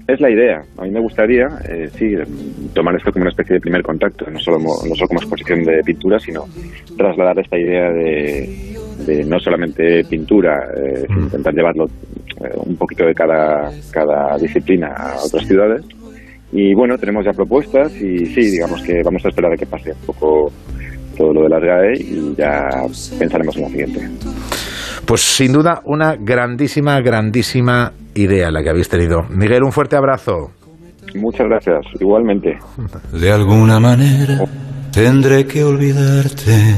Es 0.07 0.21
la 0.21 0.29
idea. 0.29 0.61
A 0.77 0.83
mí 0.83 0.91
me 0.91 0.99
gustaría, 0.99 1.47
eh, 1.67 1.87
sí, 1.95 2.13
tomar 2.73 2.95
esto 2.95 3.11
como 3.11 3.23
una 3.23 3.31
especie 3.31 3.55
de 3.55 3.59
primer 3.59 3.81
contacto, 3.81 4.29
no 4.29 4.39
solo, 4.39 4.59
no 4.59 4.95
solo 4.95 5.07
como 5.07 5.19
exposición 5.19 5.63
de 5.63 5.81
pintura, 5.83 6.19
sino 6.19 6.45
trasladar 6.95 7.39
esta 7.39 7.57
idea 7.57 7.89
de, 7.89 8.75
de 9.07 9.23
no 9.25 9.39
solamente 9.39 10.03
pintura, 10.07 10.69
eh, 10.77 11.05
intentar 11.09 11.55
llevarlo 11.55 11.85
eh, 11.85 12.53
un 12.55 12.75
poquito 12.75 13.03
de 13.05 13.15
cada, 13.15 13.71
cada 13.91 14.37
disciplina 14.37 14.89
a 14.89 15.15
otras 15.25 15.47
ciudades. 15.47 15.83
Y 16.51 16.75
bueno, 16.75 16.97
tenemos 16.99 17.25
ya 17.25 17.31
propuestas 17.31 17.95
y 17.99 18.27
sí, 18.27 18.51
digamos 18.51 18.83
que 18.83 19.01
vamos 19.03 19.25
a 19.25 19.29
esperar 19.29 19.53
a 19.53 19.57
que 19.57 19.65
pase 19.65 19.91
un 19.91 20.05
poco 20.05 20.51
todo 21.17 21.33
lo 21.33 21.43
de 21.43 21.49
la 21.49 21.59
RAE 21.59 21.93
y 21.99 22.35
ya 22.37 22.69
pensaremos 23.17 23.55
en 23.57 23.63
la 23.63 23.69
siguiente. 23.69 24.07
Pues 25.05 25.21
sin 25.21 25.51
duda 25.51 25.81
una 25.85 26.15
grandísima, 26.15 27.01
grandísima 27.01 27.91
idea 28.15 28.49
la 28.51 28.63
que 28.63 28.69
habéis 28.69 28.89
tenido. 28.89 29.23
Miguel, 29.29 29.63
un 29.63 29.71
fuerte 29.71 29.95
abrazo. 29.95 30.51
Muchas 31.15 31.47
gracias, 31.47 31.85
igualmente. 31.99 32.57
De 33.13 33.31
alguna 33.31 33.79
manera 33.79 34.45
tendré 34.91 35.45
que 35.45 35.63
olvidarte. 35.63 36.75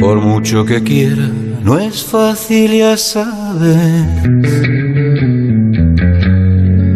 Por 0.00 0.20
mucho 0.20 0.64
que 0.64 0.82
quiera, 0.82 1.28
no 1.62 1.78
es 1.78 2.04
fácil, 2.04 2.72
ya 2.72 2.96
sabes. 2.96 4.06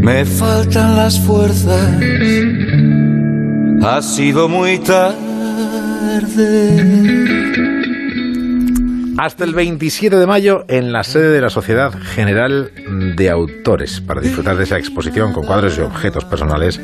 Me 0.02 0.24
faltan 0.24 0.96
las 0.96 1.20
fuerzas. 1.20 2.00
Ha 3.82 4.00
sido 4.02 4.48
muy 4.48 4.78
tarde. 4.78 5.12
Hasta 9.18 9.44
el 9.44 9.54
27 9.54 10.16
de 10.16 10.26
mayo 10.26 10.64
en 10.68 10.92
la 10.92 11.04
sede 11.04 11.30
de 11.30 11.40
la 11.40 11.50
Sociedad 11.50 11.92
General 12.14 12.70
de 13.16 13.30
Autores 13.30 14.00
para 14.00 14.20
disfrutar 14.20 14.56
de 14.56 14.64
esa 14.64 14.78
exposición 14.78 15.32
con 15.32 15.44
cuadros 15.44 15.76
y 15.78 15.82
objetos 15.82 16.24
personales 16.24 16.80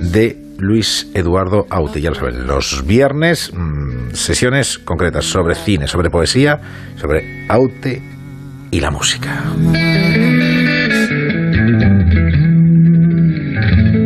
de 0.00 0.38
Luis 0.58 1.10
Eduardo 1.14 1.66
Aute. 1.70 2.00
Ya 2.00 2.10
lo 2.10 2.16
saben, 2.16 2.46
los 2.46 2.86
viernes 2.86 3.52
mm, 3.52 4.12
sesiones 4.12 4.78
concretas 4.78 5.24
sobre 5.24 5.54
cine, 5.54 5.88
sobre 5.88 6.10
poesía, 6.10 6.60
sobre 6.96 7.46
Aute 7.48 8.02
y 8.70 8.80
la 8.80 8.90
música. 8.90 9.42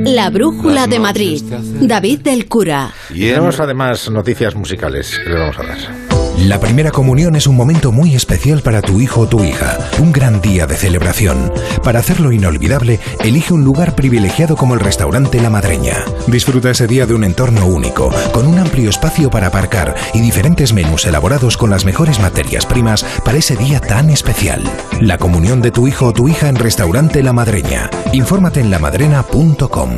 La 0.07 0.31
Brújula 0.31 0.87
de 0.87 0.99
Madrid. 0.99 1.43
David 1.81 2.21
del 2.21 2.47
Cura. 2.49 2.91
Y 3.11 3.29
tenemos 3.29 3.61
además 3.61 4.11
noticias 4.11 4.55
musicales 4.55 5.19
que 5.23 5.31
les 5.31 5.39
vamos 5.39 5.59
a 5.59 5.63
dar. 5.63 6.08
La 6.47 6.61
primera 6.61 6.93
comunión 6.93 7.35
es 7.35 7.49
un 7.49 7.57
momento 7.57 7.91
muy 7.91 8.15
especial 8.15 8.63
para 8.63 8.81
tu 8.81 9.01
hijo 9.01 9.23
o 9.23 9.27
tu 9.27 9.43
hija, 9.43 9.77
un 9.99 10.13
gran 10.13 10.41
día 10.41 10.67
de 10.69 10.77
celebración. 10.77 11.53
Para 11.83 11.99
hacerlo 11.99 12.31
inolvidable, 12.31 13.01
elige 13.25 13.53
un 13.53 13.65
lugar 13.65 13.97
privilegiado 13.97 14.55
como 14.55 14.75
el 14.75 14.81
restaurante 14.81 15.41
La 15.41 15.51
Madreña. 15.51 16.05
Disfruta 16.29 16.71
ese 16.71 16.87
día 16.87 17.07
de 17.07 17.15
un 17.15 17.25
entorno 17.25 17.67
único, 17.67 18.15
con 18.33 18.47
un 18.47 18.59
amplio 18.61 18.89
espacio 18.89 19.31
para 19.31 19.49
aparcar 19.49 19.97
y 20.15 20.21
diferentes 20.21 20.73
menús 20.73 21.07
elaborados 21.07 21.57
con 21.57 21.71
las 21.71 21.85
mejores 21.85 22.21
materias 22.21 22.67
primas 22.67 23.05
para 23.25 23.39
ese 23.39 23.57
día 23.57 23.81
tan 23.81 24.09
especial. 24.09 24.63
La 25.01 25.19
comunión 25.19 25.61
de 25.61 25.73
tu 25.73 25.89
hijo 25.89 26.07
o 26.07 26.13
tu 26.13 26.29
hija 26.29 26.49
en 26.49 26.57
restaurante 26.57 27.23
La 27.23 27.33
Madreña. 27.33 27.91
Infórmate 28.13 28.61
en 28.61 28.71
lamadrena.com. 28.71 29.91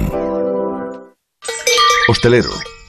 Hostelero, 2.09 2.51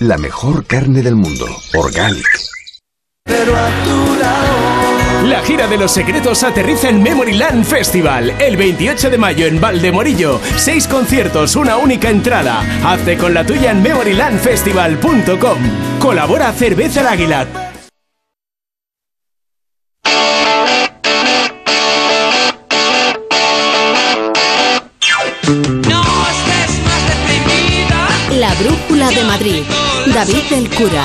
La 0.00 0.18
mejor 0.18 0.66
carne 0.66 1.02
del 1.02 1.14
mundo. 1.14 1.46
Organic. 1.74 2.26
La 5.24 5.40
gira 5.44 5.66
de 5.68 5.78
los 5.78 5.92
secretos 5.92 6.42
aterriza 6.42 6.88
en 6.88 7.02
Memoryland 7.02 7.64
Festival 7.64 8.34
el 8.40 8.56
28 8.56 9.10
de 9.10 9.18
mayo 9.18 9.46
en 9.46 9.60
Valdemorillo. 9.60 10.40
Seis 10.56 10.88
conciertos, 10.88 11.56
una 11.56 11.76
única 11.76 12.10
entrada. 12.10 12.60
Hazte 12.84 13.16
con 13.16 13.34
la 13.34 13.46
tuya 13.46 13.70
en 13.70 13.82
memorylandfestival.com. 13.82 15.58
Colabora 16.00 16.52
Cerveza 16.52 17.00
El 17.00 17.06
Águila. 17.06 17.46
La 28.32 28.52
Brújula 28.54 29.10
de 29.10 29.24
Madrid. 29.24 29.62
David 30.12 30.42
del 30.50 30.70
Cura. 30.70 31.04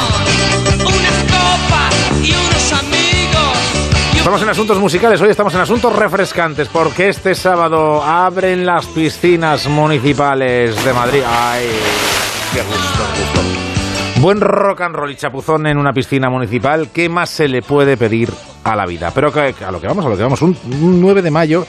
Estamos 4.16 4.42
en 4.42 4.50
asuntos 4.50 4.78
musicales, 4.78 5.22
hoy 5.22 5.30
estamos 5.30 5.54
en 5.56 5.62
asuntos 5.62 5.96
refrescantes 5.96 6.68
porque 6.68 7.10
este 7.10 7.34
sábado 7.36 8.04
abren 8.04 8.66
las 8.66 8.86
piscinas 8.88 9.68
municipales 9.68 10.84
de 10.84 10.94
Madrid. 10.94 11.22
¡Ay! 11.26 11.66
¡Qué 12.54 12.62
gusto, 12.62 13.04
gusto! 13.18 14.22
Buen 14.22 14.42
rock 14.42 14.82
and 14.82 14.96
roll 14.96 15.12
y 15.12 15.16
chapuzón 15.16 15.66
en 15.68 15.78
una 15.78 15.94
piscina 15.94 16.30
municipal, 16.30 16.90
¿qué 16.94 17.08
más 17.08 17.30
se 17.30 17.48
le 17.48 17.62
puede 17.62 17.96
pedir 17.96 18.30
a 18.64 18.76
la 18.76 18.86
vida? 18.86 19.12
Pero 19.16 19.30
a 19.30 19.72
lo 19.72 19.80
que 19.80 19.88
vamos, 19.88 20.06
a 20.06 20.10
lo 20.10 20.18
que 20.18 20.24
vamos, 20.24 20.42
un, 20.42 20.58
un 20.82 21.00
9 21.00 21.22
de 21.22 21.32
mayo 21.32 21.66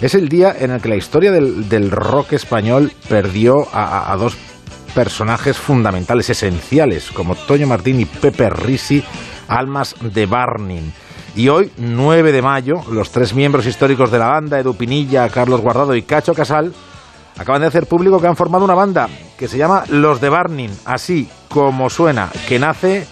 es 0.00 0.14
el 0.14 0.28
día 0.28 0.54
en 0.58 0.72
el 0.72 0.80
que 0.80 0.88
la 0.88 0.96
historia 0.96 1.30
del, 1.30 1.90
rock 1.90 2.32
español 2.32 2.92
perdió 3.08 3.68
a 3.72 4.16
dos 4.18 4.36
personajes 4.94 5.56
fundamentales, 5.56 6.30
esenciales, 6.30 7.10
como 7.10 7.34
Toño 7.34 7.66
Martín 7.66 8.00
y 8.00 8.04
Pepe 8.04 8.50
Risi, 8.50 9.02
almas 9.48 9.94
de 10.00 10.26
Barnin. 10.26 10.92
Y 11.34 11.48
hoy, 11.48 11.72
9 11.78 12.30
de 12.32 12.42
mayo, 12.42 12.82
los 12.90 13.10
tres 13.10 13.34
miembros 13.34 13.66
históricos 13.66 14.10
de 14.10 14.18
la 14.18 14.28
banda, 14.28 14.58
Edu 14.58 14.74
Pinilla, 14.74 15.28
Carlos 15.30 15.60
Guardado 15.60 15.94
y 15.94 16.02
Cacho 16.02 16.34
Casal, 16.34 16.74
acaban 17.38 17.62
de 17.62 17.68
hacer 17.68 17.86
público 17.86 18.20
que 18.20 18.26
han 18.26 18.36
formado 18.36 18.64
una 18.64 18.74
banda 18.74 19.08
que 19.38 19.48
se 19.48 19.56
llama 19.56 19.84
Los 19.88 20.20
de 20.20 20.28
Barnin, 20.28 20.70
así 20.84 21.28
como 21.48 21.88
suena, 21.88 22.30
que 22.48 22.58
nace... 22.58 23.06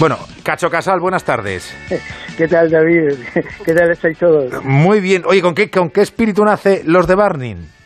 Bueno, 0.00 0.18
Cacho 0.42 0.68
Casal, 0.68 0.98
buenas 0.98 1.22
tardes. 1.22 1.72
¿Qué 2.36 2.48
tal, 2.48 2.70
David? 2.70 3.18
¿Qué 3.64 3.72
tal 3.72 3.90
estáis 3.90 4.18
todos? 4.18 4.64
Muy 4.64 5.00
bien. 5.00 5.22
Oye, 5.26 5.42
¿con 5.42 5.54
qué, 5.54 5.70
con 5.70 5.90
qué 5.90 6.00
espíritu 6.00 6.44
nace 6.44 6.82
los 6.84 7.06
de 7.06 7.14
Barning? 7.14 7.81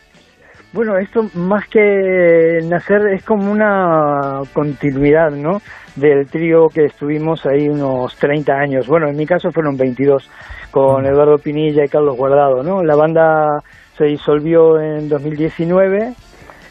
Bueno, 0.77 0.95
esto 0.99 1.23
más 1.33 1.67
que 1.69 2.59
nacer 2.65 3.07
es 3.07 3.25
como 3.25 3.51
una 3.51 4.41
continuidad, 4.53 5.31
¿no? 5.31 5.59
Del 5.95 6.27
trío 6.27 6.67
que 6.67 6.85
estuvimos 6.85 7.47
ahí 7.47 7.67
unos 7.67 8.15
30 8.17 8.53
años. 8.53 8.87
Bueno, 8.87 9.07
en 9.07 9.17
mi 9.17 9.25
caso 9.25 9.51
fueron 9.51 9.75
22, 9.75 10.29
con 10.69 11.03
Eduardo 11.07 11.39
Pinilla 11.39 11.83
y 11.83 11.87
Carlos 11.87 12.15
Guardado, 12.15 12.61
¿no? 12.61 12.83
La 12.83 12.95
banda 12.95 13.63
se 13.97 14.03
disolvió 14.03 14.79
en 14.79 15.09
2019. 15.09 16.13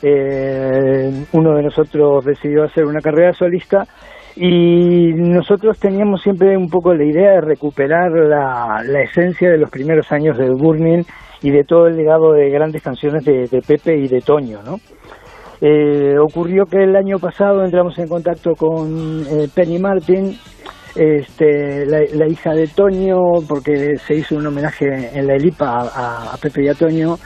Eh, 0.02 1.24
uno 1.32 1.56
de 1.56 1.62
nosotros 1.64 2.24
decidió 2.24 2.62
hacer 2.62 2.84
una 2.84 3.00
carrera 3.00 3.32
solista 3.32 3.88
y 4.36 5.14
nosotros 5.14 5.80
teníamos 5.80 6.22
siempre 6.22 6.56
un 6.56 6.70
poco 6.70 6.94
la 6.94 7.04
idea 7.04 7.32
de 7.32 7.40
recuperar 7.40 8.12
la, 8.12 8.84
la 8.86 9.00
esencia 9.00 9.50
de 9.50 9.58
los 9.58 9.68
primeros 9.68 10.12
años 10.12 10.38
del 10.38 10.52
Burning 10.52 11.02
y 11.42 11.50
de 11.50 11.64
todo 11.64 11.86
el 11.86 11.96
legado 11.96 12.32
de 12.32 12.50
grandes 12.50 12.82
canciones 12.82 13.24
de, 13.24 13.62
Pepe 13.66 13.96
y 13.96 14.08
de 14.08 14.20
Toño, 14.20 14.60
¿no? 14.64 14.76
Eh, 15.60 16.18
ocurrió 16.18 16.64
que 16.66 16.82
el 16.82 16.94
año 16.96 17.18
pasado 17.18 17.64
entramos 17.64 17.98
en 17.98 18.08
contacto 18.08 18.52
con 18.54 19.22
eh, 19.26 19.48
Penny 19.54 19.78
Martin, 19.78 20.36
este, 20.94 21.84
la, 21.86 22.26
hija 22.26 22.52
de 22.52 22.66
Toño, 22.68 23.16
porque 23.48 23.96
se 23.96 24.16
hizo 24.16 24.36
un 24.36 24.46
homenaje 24.46 24.86
en 25.12 25.26
la 25.26 25.34
Elipa 25.34 25.90
a, 25.94 26.36
Pepe 26.40 26.64
y 26.64 26.68
a 26.68 26.74
Toño, 26.74 27.16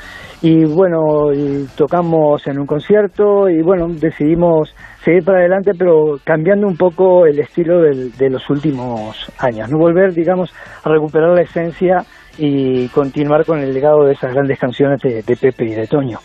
y 0.43 0.65
bueno, 0.65 1.31
tocamos 1.77 2.47
en 2.47 2.59
un 2.59 2.67
concierto 2.67 3.49
y 3.49 3.63
bueno, 3.63 3.87
decidimos 3.89 4.75
seguir 5.05 5.25
para 5.25 5.39
adelante, 5.41 5.73
pero 5.79 6.17
cambiando 6.25 6.67
un 6.67 6.77
poco 6.77 7.27
el 7.27 7.39
estilo 7.39 7.81
del- 7.83 8.13
de 8.13 8.31
los 8.31 8.49
últimos 8.51 9.31
años, 9.39 9.71
no 9.71 9.79
volver, 9.79 10.13
digamos, 10.13 10.53
a 10.83 10.89
recuperar 10.89 11.31
la 11.35 11.43
esencia 11.43 11.99
y 12.39 12.89
continuar 12.89 13.45
con 13.45 13.61
el 13.61 13.73
legado 13.73 14.05
de 14.05 14.13
esas 14.13 14.33
grandes 14.33 14.59
canciones 14.59 15.01
de, 15.01 15.23
de 15.23 15.37
Pepe 15.37 15.65
y 15.65 15.75
de 15.75 15.87
Toño. 15.87 16.19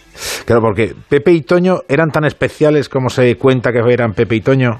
Claro, 0.45 0.61
porque 0.61 0.93
Pepe 1.09 1.31
y 1.31 1.41
Toño 1.41 1.79
eran 1.89 2.11
tan 2.11 2.25
especiales 2.25 2.89
como 2.89 3.09
se 3.09 3.35
cuenta 3.35 3.71
que 3.71 3.79
eran 3.91 4.13
Pepe 4.13 4.35
y 4.35 4.41
Toño. 4.41 4.79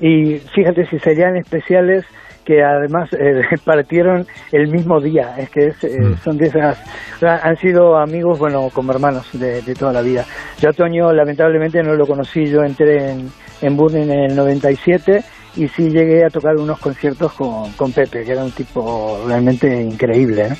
Y 0.00 0.38
fíjate 0.54 0.86
si 0.86 0.98
serían 0.98 1.36
especiales 1.36 2.04
que 2.48 2.62
además 2.62 3.10
eh, 3.12 3.42
partieron 3.64 4.26
el 4.52 4.68
mismo 4.68 5.00
día, 5.00 5.34
es 5.36 5.50
que 5.50 5.66
es, 5.66 5.84
eh, 5.84 6.16
son 6.24 6.38
de 6.38 6.46
esas, 6.46 6.82
han 7.22 7.56
sido 7.58 7.98
amigos, 7.98 8.38
bueno, 8.38 8.70
como 8.72 8.92
hermanos 8.92 9.28
de, 9.34 9.60
de 9.60 9.74
toda 9.74 9.92
la 9.92 10.00
vida. 10.00 10.24
Yo 10.58 10.70
a 10.70 10.72
Toño 10.72 11.12
lamentablemente 11.12 11.82
no 11.82 11.94
lo 11.94 12.06
conocí, 12.06 12.46
yo 12.46 12.62
entré 12.62 13.10
en, 13.10 13.28
en 13.60 13.76
Burning 13.76 14.10
en 14.10 14.30
el 14.30 14.36
97 14.36 15.22
y 15.58 15.68
sí 15.68 15.90
llegué 15.90 16.24
a 16.24 16.30
tocar 16.30 16.56
unos 16.56 16.78
conciertos 16.78 17.32
con, 17.34 17.70
con 17.72 17.92
Pepe, 17.92 18.24
que 18.24 18.32
era 18.32 18.44
un 18.44 18.52
tipo 18.52 19.22
realmente 19.26 19.82
increíble, 19.82 20.48
¿no? 20.50 20.56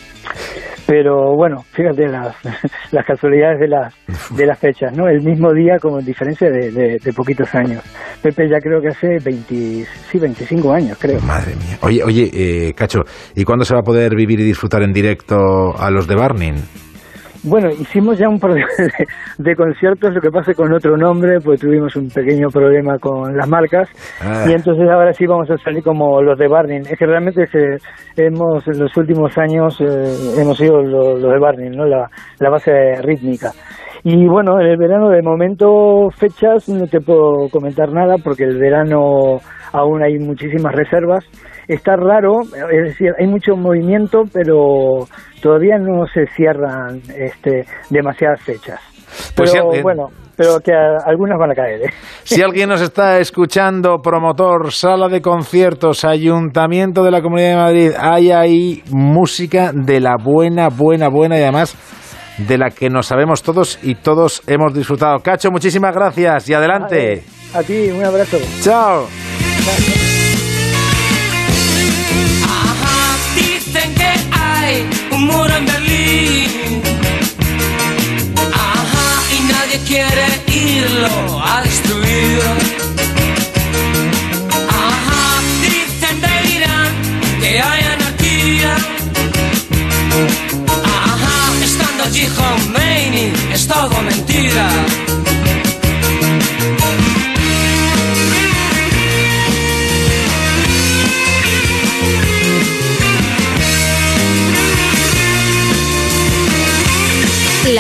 Pero 0.87 1.35
bueno, 1.37 1.63
fíjate 1.73 2.09
las, 2.09 2.35
las 2.93 3.05
casualidades 3.05 3.61
de 3.61 3.69
las, 3.69 3.95
de 4.35 4.47
las 4.47 4.59
fechas, 4.59 4.97
¿no? 4.97 5.07
El 5.07 5.21
mismo 5.23 5.53
día 5.53 5.77
como 5.79 5.99
en 6.01 6.07
diferencia 6.07 6.49
de, 6.51 6.71
de- 6.99 7.13
poquitos 7.13 7.55
años. 7.55 7.83
Pepe 8.23 8.49
ya 8.49 8.59
creo 8.59 8.81
que 8.81 8.89
hace 8.89 9.19
20, 9.23 9.85
sí, 10.11 10.19
25 10.19 10.73
años, 10.73 10.97
creo. 10.99 11.21
Madre 11.21 11.55
mía. 11.57 11.79
Oye, 11.83 12.03
oye, 12.05 12.31
eh, 12.33 12.73
Cacho, 12.75 13.01
¿y 13.35 13.45
cuándo 13.45 13.65
se 13.65 13.75
va 13.75 13.81
a 13.81 13.83
poder 13.83 14.15
vivir 14.17 14.41
y 14.41 14.45
disfrutar 14.45 14.83
en 14.83 14.93
directo 14.93 15.77
a 15.79 15.91
los 15.91 16.07
de 16.07 16.15
Barning? 16.15 16.55
Bueno, 17.49 17.69
hicimos 17.71 18.19
ya 18.19 18.29
un 18.29 18.39
par 18.39 18.53
de, 18.55 18.63
de 19.39 19.57
conciertos, 19.57 20.15
lo 20.15 20.21
que 20.21 20.31
pasa 20.31 20.53
con 20.55 20.73
otro 20.73 20.97
nombre, 20.97 21.39
pues 21.41 21.61
tuvimos 21.61 21.95
un 21.97 22.09
pequeño 22.09 22.49
problema 22.49 22.99
con 22.99 23.37
las 23.37 23.49
marcas 23.49 23.89
Ah. 24.21 24.45
y 24.49 24.53
entonces 24.53 24.89
ahora 24.91 25.13
sí 25.13 25.27
vamos 25.27 25.49
a 25.51 25.57
salir 25.59 25.83
como 25.83 26.21
los 26.23 26.39
de 26.39 26.49
Barning. 26.49 26.81
Es 26.91 26.99
que 26.99 27.07
realmente 27.07 27.47
se- 27.47 27.79
hemos 28.17 28.67
en 28.67 28.79
los 28.81 28.97
últimos 28.97 29.37
años 29.39 29.81
eh, 29.81 30.41
hemos 30.41 30.57
sido 30.59 30.83
lo- 30.83 31.17
los 31.19 31.33
de 31.33 31.39
Barning, 31.39 31.71
¿no? 31.77 31.85
La, 31.87 32.09
la 32.41 32.51
base 32.51 32.71
rítmica. 33.03 33.53
Y 34.05 34.27
bueno, 34.27 34.61
en 34.61 34.67
el 34.69 34.77
verano 34.77 35.09
de 35.11 35.23
momento 35.23 36.09
fechas 36.17 36.69
no 36.69 36.87
te 36.87 37.01
puedo 37.01 37.49
comentar 37.51 37.91
nada 37.93 38.17
porque 38.23 38.45
el 38.45 38.59
verano 38.59 39.39
aún 39.73 40.03
hay 40.03 40.19
muchísimas 40.19 40.75
reservas. 40.75 41.25
Está 41.69 41.97
raro, 41.97 42.41
es 42.73 42.85
decir, 42.89 43.11
hay 43.21 43.27
mucho 43.27 43.55
movimiento, 43.55 44.23
pero 44.33 45.07
todavía 45.43 45.77
no 45.79 46.07
se 46.07 46.27
cierran 46.35 47.01
este, 47.15 47.65
demasiadas 47.91 48.41
fechas. 48.43 48.81
Pues 49.37 49.53
pero 49.53 49.73
si 49.73 49.83
bueno, 49.83 50.07
pero 50.37 50.61
que 50.61 50.73
a- 50.73 50.97
algunas 51.07 51.39
van 51.39 51.51
a 51.51 51.55
caer. 51.55 51.83
¿eh? 51.83 51.91
Si 52.25 52.43
alguien 52.43 52.69
nos 52.71 52.81
está 52.81 53.19
escuchando, 53.19 53.99
promotor, 54.03 54.73
sala 54.73 55.09
de 55.09 55.21
conciertos, 55.21 56.05
ayuntamiento 56.05 57.03
de 57.03 57.11
la 57.11 57.21
Comunidad 57.23 57.51
de 57.51 57.57
Madrid, 57.57 57.91
hay 57.99 58.31
ahí 58.33 58.83
música 58.91 59.71
de 59.75 60.01
la 60.01 60.17
buena, 60.23 60.69
buena, 60.69 61.09
buena 61.09 61.39
y 61.39 61.43
además 61.43 61.77
de 62.47 62.57
la 62.57 62.71
que 62.71 62.89
nos 62.89 63.07
sabemos 63.07 63.43
todos 63.43 63.79
y 63.83 63.95
todos 63.97 64.43
hemos 64.47 64.73
disfrutado. 64.73 65.19
Cacho, 65.19 65.51
muchísimas 65.51 65.95
gracias 65.95 66.49
y 66.49 66.55
adelante. 66.55 67.23
A 67.55 67.63
ti, 67.63 67.91
un 67.91 68.05
abrazo. 68.05 68.39
Chao. 68.63 69.07
Dicen 73.35 73.95
que 73.95 74.11
hay 74.33 74.89
un 75.11 75.27
muro 75.27 75.55
en 75.57 75.67
Berlín. 75.67 76.83
Ajá, 78.53 79.09
y 79.37 79.41
nadie 79.53 79.79
quiere 79.87 80.27
irlo 80.47 81.43
a 81.45 81.63
destruir. 81.63 82.43
Ajá, 84.69 85.41
dicen 85.63 86.21
de 86.21 86.33
Irán 86.57 86.93
que 87.41 87.61
hay 87.61 87.83
anarquía. 87.95 88.77
Ajá, 90.85 91.65
estando 91.65 92.05
allí 92.05 92.27
Khomeini 92.37 93.33
es 93.53 93.67
todo 93.67 94.03
mentira. 94.03 94.69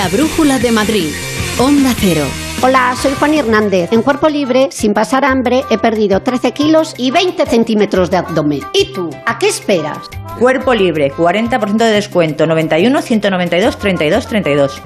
La 0.09 0.17
brújula 0.17 0.59
de 0.59 0.73
Madrid. 0.73 1.11
Onda 1.59 1.93
Cero. 1.99 2.25
Hola, 2.63 2.95
soy 2.97 3.13
Juan 3.19 3.35
Hernández. 3.35 3.93
En 3.93 4.01
cuerpo 4.01 4.31
libre, 4.31 4.69
sin 4.71 4.95
pasar 4.95 5.23
hambre, 5.23 5.65
he 5.71 5.77
perdido 5.77 6.21
13 6.21 6.53
kilos 6.53 6.95
y 6.97 7.11
20 7.11 7.45
centímetros 7.45 8.11
de 8.11 8.17
abdomen. 8.17 8.63
¿Y 8.73 8.91
tú? 8.95 9.11
¿A 9.27 9.39
qué 9.39 9.49
esperas? 9.49 9.99
Cuerpo 10.39 10.73
libre, 10.73 11.13
40% 11.13 11.77
de 11.77 11.91
descuento, 11.91 12.47
91 12.47 13.03
192 13.03 13.79
32 13.79 14.27
32. 14.27 14.83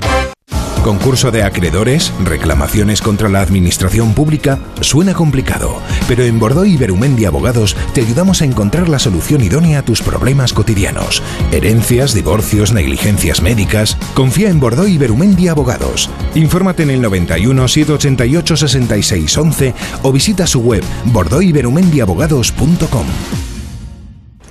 Concurso 0.82 1.30
de 1.30 1.44
acreedores, 1.44 2.12
reclamaciones 2.24 3.02
contra 3.02 3.28
la 3.28 3.40
administración 3.40 4.14
pública, 4.14 4.58
suena 4.80 5.14
complicado, 5.14 5.80
pero 6.08 6.24
en 6.24 6.40
Bordeaux 6.40 6.66
y 6.66 7.24
Abogados 7.24 7.76
te 7.94 8.00
ayudamos 8.00 8.42
a 8.42 8.46
encontrar 8.46 8.88
la 8.88 8.98
solución 8.98 9.44
idónea 9.44 9.78
a 9.78 9.84
tus 9.84 10.02
problemas 10.02 10.52
cotidianos. 10.52 11.22
Herencias, 11.52 12.14
divorcios, 12.14 12.72
negligencias 12.72 13.42
médicas. 13.42 13.96
Confía 14.14 14.50
en 14.50 14.58
Bordeaux 14.58 14.88
y 14.88 15.46
Abogados. 15.46 16.10
Infórmate 16.34 16.82
en 16.82 16.90
el 16.90 17.00
91 17.00 17.68
788 17.68 18.56
66 18.56 19.38
11 19.38 19.74
o 20.02 20.10
visita 20.10 20.48
su 20.48 20.62
web 20.62 20.82
bordeauxyberumendiabogados.com. 21.04 23.61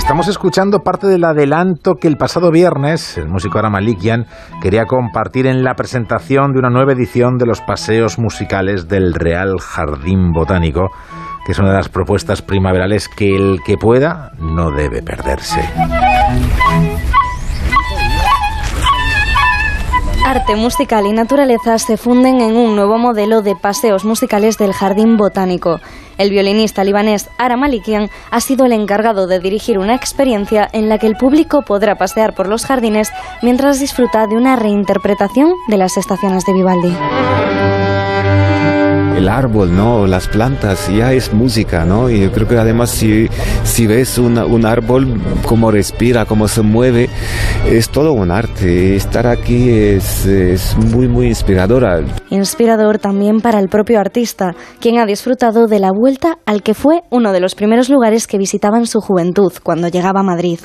Estamos 0.00 0.28
escuchando 0.28 0.78
parte 0.80 1.06
del 1.06 1.22
adelanto 1.24 1.96
que 1.96 2.08
el 2.08 2.16
pasado 2.16 2.50
viernes 2.50 3.18
el 3.18 3.28
músico 3.28 3.58
Ara 3.58 3.68
Malikian 3.68 4.24
quería 4.62 4.86
compartir 4.86 5.46
en 5.46 5.62
la 5.62 5.74
presentación 5.74 6.52
de 6.52 6.58
una 6.58 6.70
nueva 6.70 6.94
edición 6.94 7.36
de 7.36 7.44
los 7.44 7.60
paseos 7.60 8.18
musicales 8.18 8.88
del 8.88 9.12
Real 9.12 9.60
Jardín 9.60 10.32
Botánico, 10.32 10.88
que 11.44 11.52
es 11.52 11.58
una 11.58 11.68
de 11.68 11.76
las 11.76 11.90
propuestas 11.90 12.40
primaverales 12.40 13.08
que 13.08 13.36
el 13.36 13.60
que 13.64 13.76
pueda 13.76 14.32
no 14.38 14.70
debe 14.70 15.02
perderse. 15.02 15.60
Arte 20.24 20.56
musical 20.56 21.06
y 21.06 21.12
naturaleza 21.12 21.78
se 21.78 21.98
funden 21.98 22.40
en 22.40 22.56
un 22.56 22.74
nuevo 22.74 22.98
modelo 22.98 23.42
de 23.42 23.54
paseos 23.54 24.04
musicales 24.04 24.56
del 24.56 24.72
Jardín 24.72 25.18
Botánico. 25.18 25.78
El 26.20 26.28
violinista 26.28 26.84
libanés 26.84 27.30
Ara 27.38 27.56
Malikian 27.56 28.10
ha 28.30 28.42
sido 28.42 28.66
el 28.66 28.72
encargado 28.72 29.26
de 29.26 29.40
dirigir 29.40 29.78
una 29.78 29.94
experiencia 29.94 30.68
en 30.70 30.90
la 30.90 30.98
que 30.98 31.06
el 31.06 31.16
público 31.16 31.62
podrá 31.62 31.96
pasear 31.96 32.34
por 32.34 32.46
los 32.46 32.66
jardines 32.66 33.10
mientras 33.40 33.80
disfruta 33.80 34.26
de 34.26 34.36
una 34.36 34.54
reinterpretación 34.54 35.54
de 35.68 35.78
las 35.78 35.96
estaciones 35.96 36.44
de 36.44 36.52
Vivaldi 36.52 36.94
el 39.20 39.28
árbol, 39.28 39.76
¿no? 39.76 40.06
Las 40.06 40.28
plantas, 40.28 40.88
ya 40.88 41.12
es 41.12 41.32
música, 41.32 41.84
¿no? 41.84 42.08
Y 42.08 42.20
yo 42.20 42.32
creo 42.32 42.48
que 42.48 42.56
además 42.56 42.90
si, 42.90 43.28
si 43.64 43.86
ves 43.86 44.16
un 44.18 44.66
árbol, 44.66 45.20
cómo 45.46 45.70
respira, 45.70 46.24
cómo 46.24 46.48
se 46.48 46.62
mueve, 46.62 47.08
es 47.66 47.90
todo 47.90 48.12
un 48.12 48.30
arte. 48.30 48.96
Estar 48.96 49.26
aquí 49.26 49.68
es, 49.70 50.24
es 50.26 50.76
muy, 50.76 51.06
muy 51.06 51.26
inspiradora. 51.26 52.00
Inspirador 52.30 52.98
también 52.98 53.40
para 53.40 53.60
el 53.60 53.68
propio 53.68 54.00
artista, 54.00 54.54
quien 54.80 54.98
ha 54.98 55.06
disfrutado 55.06 55.66
de 55.66 55.80
la 55.80 55.90
vuelta 55.92 56.38
al 56.46 56.62
que 56.62 56.74
fue 56.74 57.02
uno 57.10 57.32
de 57.32 57.40
los 57.40 57.54
primeros 57.54 57.90
lugares 57.90 58.26
que 58.26 58.38
visitaba 58.38 58.78
en 58.78 58.86
su 58.86 59.00
juventud, 59.00 59.52
cuando 59.62 59.88
llegaba 59.88 60.20
a 60.20 60.24
Madrid. 60.24 60.60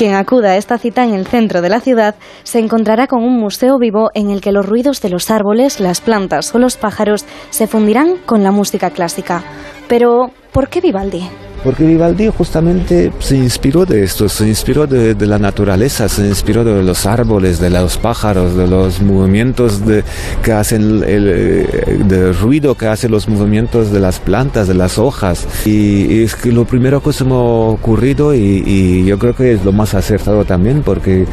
Quien 0.00 0.14
acuda 0.14 0.52
a 0.52 0.56
esta 0.56 0.78
cita 0.78 1.04
en 1.04 1.12
el 1.12 1.26
centro 1.26 1.60
de 1.60 1.68
la 1.68 1.82
ciudad 1.82 2.14
se 2.42 2.58
encontrará 2.58 3.06
con 3.06 3.22
un 3.22 3.38
museo 3.38 3.78
vivo 3.78 4.10
en 4.14 4.30
el 4.30 4.40
que 4.40 4.50
los 4.50 4.64
ruidos 4.64 5.02
de 5.02 5.10
los 5.10 5.30
árboles, 5.30 5.78
las 5.78 6.00
plantas 6.00 6.54
o 6.54 6.58
los 6.58 6.78
pájaros 6.78 7.26
se 7.50 7.66
fundirán 7.66 8.16
con 8.24 8.42
la 8.42 8.50
música 8.50 8.88
clásica. 8.92 9.44
Pero, 9.88 10.30
¿por 10.52 10.70
qué 10.70 10.80
Vivaldi? 10.80 11.28
Porque 11.62 11.84
Vivaldi 11.84 12.28
justamente 12.28 13.12
se 13.18 13.36
inspiró 13.36 13.84
de 13.84 14.02
esto, 14.02 14.30
se 14.30 14.48
inspiró 14.48 14.86
de, 14.86 15.14
la 15.26 15.38
naturaleza, 15.38 16.08
se 16.08 16.26
inspiró 16.26 16.64
de 16.64 16.82
los 16.82 17.04
árboles, 17.04 17.60
de 17.60 17.68
los 17.68 17.98
pájaros, 17.98 18.56
de 18.56 18.66
los 18.66 19.02
movimientos 19.02 19.84
de, 19.84 20.02
que 20.42 20.52
hacen 20.52 21.02
el, 21.06 22.08
de 22.08 22.32
ruido 22.32 22.74
que 22.76 22.86
hacen 22.86 23.10
los 23.10 23.28
movimientos 23.28 23.92
de 23.92 24.00
las 24.00 24.20
plantas, 24.20 24.68
de 24.68 24.74
las 24.74 24.98
hojas. 24.98 25.46
Y, 25.66 26.22
es 26.22 26.34
que 26.34 26.50
lo 26.50 26.64
primero 26.64 27.02
que 27.02 27.12
se 27.12 27.24
me 27.24 27.34
ha 27.34 27.38
ocurrido 27.38 28.34
y, 28.34 29.04
yo 29.04 29.18
creo 29.18 29.34
que 29.34 29.52
es 29.52 29.64
lo 29.64 29.72
más 29.72 29.94
acertado 29.94 30.44
también 30.44 30.82
porque 30.82 31.26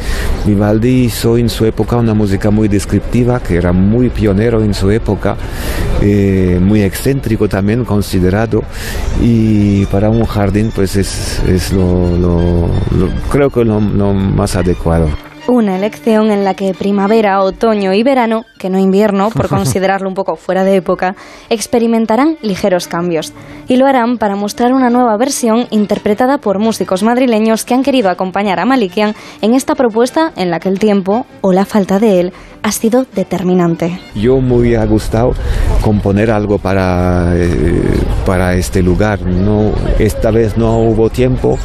Vivaldi 0.46 1.04
hizo 1.04 1.38
en 1.38 1.48
su 1.48 1.64
época 1.64 1.96
una 1.96 2.14
música 2.14 2.50
muy 2.50 2.68
descriptiva, 2.68 3.40
que 3.40 3.56
era 3.56 3.72
muy 3.72 4.10
pionero 4.10 4.62
en 4.62 4.74
su 4.74 4.90
época, 4.90 5.36
eh, 6.02 6.58
muy 6.60 6.82
excéntrico 6.82 7.48
también 7.48 7.84
considerado 7.84 8.62
y 9.22 9.86
para 9.86 10.10
un 10.10 10.17
un 10.18 10.26
jardín 10.26 10.72
pues 10.74 10.96
es, 10.96 11.40
es 11.46 11.72
lo, 11.72 12.68
creo 13.30 13.50
que 13.50 13.64
lo, 13.64 13.80
lo 13.80 14.12
más 14.12 14.56
adecuado. 14.56 15.08
Una 15.46 15.76
elección 15.76 16.30
en 16.30 16.44
la 16.44 16.52
que 16.52 16.74
primavera, 16.74 17.40
otoño 17.40 17.94
y 17.94 18.02
verano, 18.02 18.44
que 18.58 18.68
no 18.68 18.78
invierno, 18.78 19.30
por 19.30 19.48
considerarlo 19.48 20.06
un 20.06 20.14
poco 20.14 20.36
fuera 20.36 20.62
de 20.62 20.76
época, 20.76 21.14
experimentarán 21.48 22.36
ligeros 22.42 22.86
cambios. 22.86 23.32
Y 23.66 23.76
lo 23.76 23.86
harán 23.86 24.18
para 24.18 24.36
mostrar 24.36 24.74
una 24.74 24.90
nueva 24.90 25.16
versión 25.16 25.66
interpretada 25.70 26.36
por 26.36 26.58
músicos 26.58 27.02
madrileños 27.02 27.64
que 27.64 27.72
han 27.72 27.82
querido 27.82 28.10
acompañar 28.10 28.60
a 28.60 28.66
Malikian 28.66 29.14
en 29.40 29.54
esta 29.54 29.74
propuesta 29.74 30.32
en 30.36 30.50
la 30.50 30.60
que 30.60 30.68
el 30.68 30.78
tiempo, 30.78 31.24
o 31.40 31.52
la 31.52 31.64
falta 31.64 31.98
de 31.98 32.20
él, 32.20 32.32
ha 32.68 32.72
sido 32.72 33.06
determinante. 33.14 33.98
Yo 34.14 34.42
muy 34.42 34.74
ha 34.74 34.84
gustado 34.84 35.32
componer 35.80 36.30
algo 36.30 36.58
para, 36.58 37.32
eh, 37.34 37.48
para 38.26 38.56
este 38.56 38.82
lugar. 38.82 39.22
No, 39.22 39.72
esta 39.98 40.30
vez 40.30 40.58
no 40.58 40.78
hubo 40.80 41.08
tiempo, 41.08 41.58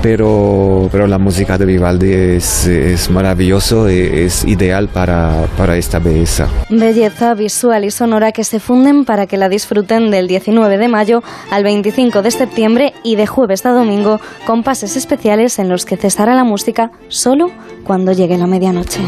pero, 0.00 0.88
pero 0.90 1.06
la 1.06 1.18
música 1.18 1.58
de 1.58 1.66
Vivaldi 1.66 2.12
es, 2.12 2.66
es 2.66 3.10
maravilloso, 3.10 3.88
es 3.88 4.46
ideal 4.46 4.88
para, 4.88 5.46
para 5.58 5.76
esta 5.76 5.98
belleza. 5.98 6.48
Belleza 6.70 7.34
visual 7.34 7.84
y 7.84 7.90
sonora 7.90 8.32
que 8.32 8.42
se 8.42 8.58
funden 8.58 9.04
para 9.04 9.26
que 9.26 9.36
la 9.36 9.50
disfruten 9.50 10.10
del 10.10 10.28
19 10.28 10.78
de 10.78 10.88
mayo 10.88 11.22
al 11.50 11.62
25 11.62 12.22
de 12.22 12.30
septiembre 12.30 12.94
y 13.04 13.16
de 13.16 13.26
jueves 13.26 13.66
a 13.66 13.72
domingo 13.72 14.18
con 14.46 14.62
pases 14.62 14.96
especiales 14.96 15.58
en 15.58 15.68
los 15.68 15.84
que 15.84 15.98
cesará 15.98 16.34
la 16.34 16.44
música 16.44 16.90
solo 17.08 17.50
cuando 17.84 18.12
llegue 18.12 18.38
la 18.38 18.46
medianoche. 18.46 19.00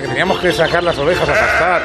Que 0.00 0.08
teníamos 0.08 0.40
que 0.40 0.52
sacar 0.52 0.82
las 0.82 0.96
ovejas 0.98 1.28
a 1.28 1.32
pastar. 1.32 1.82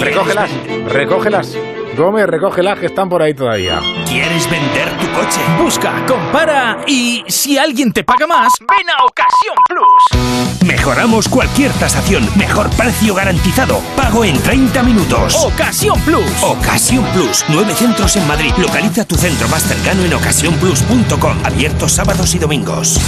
Recógelas, 0.00 0.50
recógelas. 0.88 1.56
Gómez, 1.96 2.26
recógelas 2.26 2.78
que 2.80 2.86
están 2.86 3.08
por 3.08 3.22
ahí 3.22 3.34
todavía. 3.34 3.80
¿Quieres 4.08 4.50
vender 4.50 4.90
tu 4.98 5.06
coche? 5.12 5.40
Busca, 5.62 6.04
compara 6.06 6.78
y 6.88 7.22
si 7.28 7.56
alguien 7.56 7.92
te 7.92 8.02
paga 8.02 8.26
más, 8.26 8.52
ven 8.60 8.90
a 8.90 9.04
Ocasión 9.04 9.54
Plus. 9.68 10.66
Mejoramos 10.66 11.28
cualquier 11.28 11.70
tasación, 11.72 12.28
mejor 12.36 12.68
precio 12.70 13.14
garantizado, 13.14 13.80
pago 13.96 14.24
en 14.24 14.42
30 14.42 14.82
minutos. 14.82 15.36
Ocasión 15.44 16.00
Plus. 16.00 16.42
Ocasión 16.42 17.04
Plus, 17.12 17.44
nueve 17.48 17.72
centros 17.74 18.16
en 18.16 18.26
Madrid. 18.26 18.52
Localiza 18.58 19.04
tu 19.04 19.14
centro 19.14 19.46
más 19.48 19.62
cercano 19.62 20.04
en 20.04 20.14
ocasiónplus.com, 20.14 21.38
abiertos 21.44 21.92
sábados 21.92 22.34
y 22.34 22.38
domingos. 22.38 22.98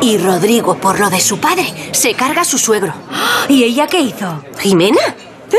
Y 0.00 0.18
Rodrigo, 0.18 0.76
por 0.76 0.98
lo 0.98 1.10
de 1.10 1.20
su 1.20 1.38
padre, 1.38 1.66
se 1.92 2.14
carga 2.14 2.42
a 2.42 2.44
su 2.44 2.58
suegro. 2.58 2.92
¿Y 3.48 3.64
ella 3.64 3.86
qué 3.86 4.00
hizo? 4.00 4.42
¿Jimena? 4.58 5.00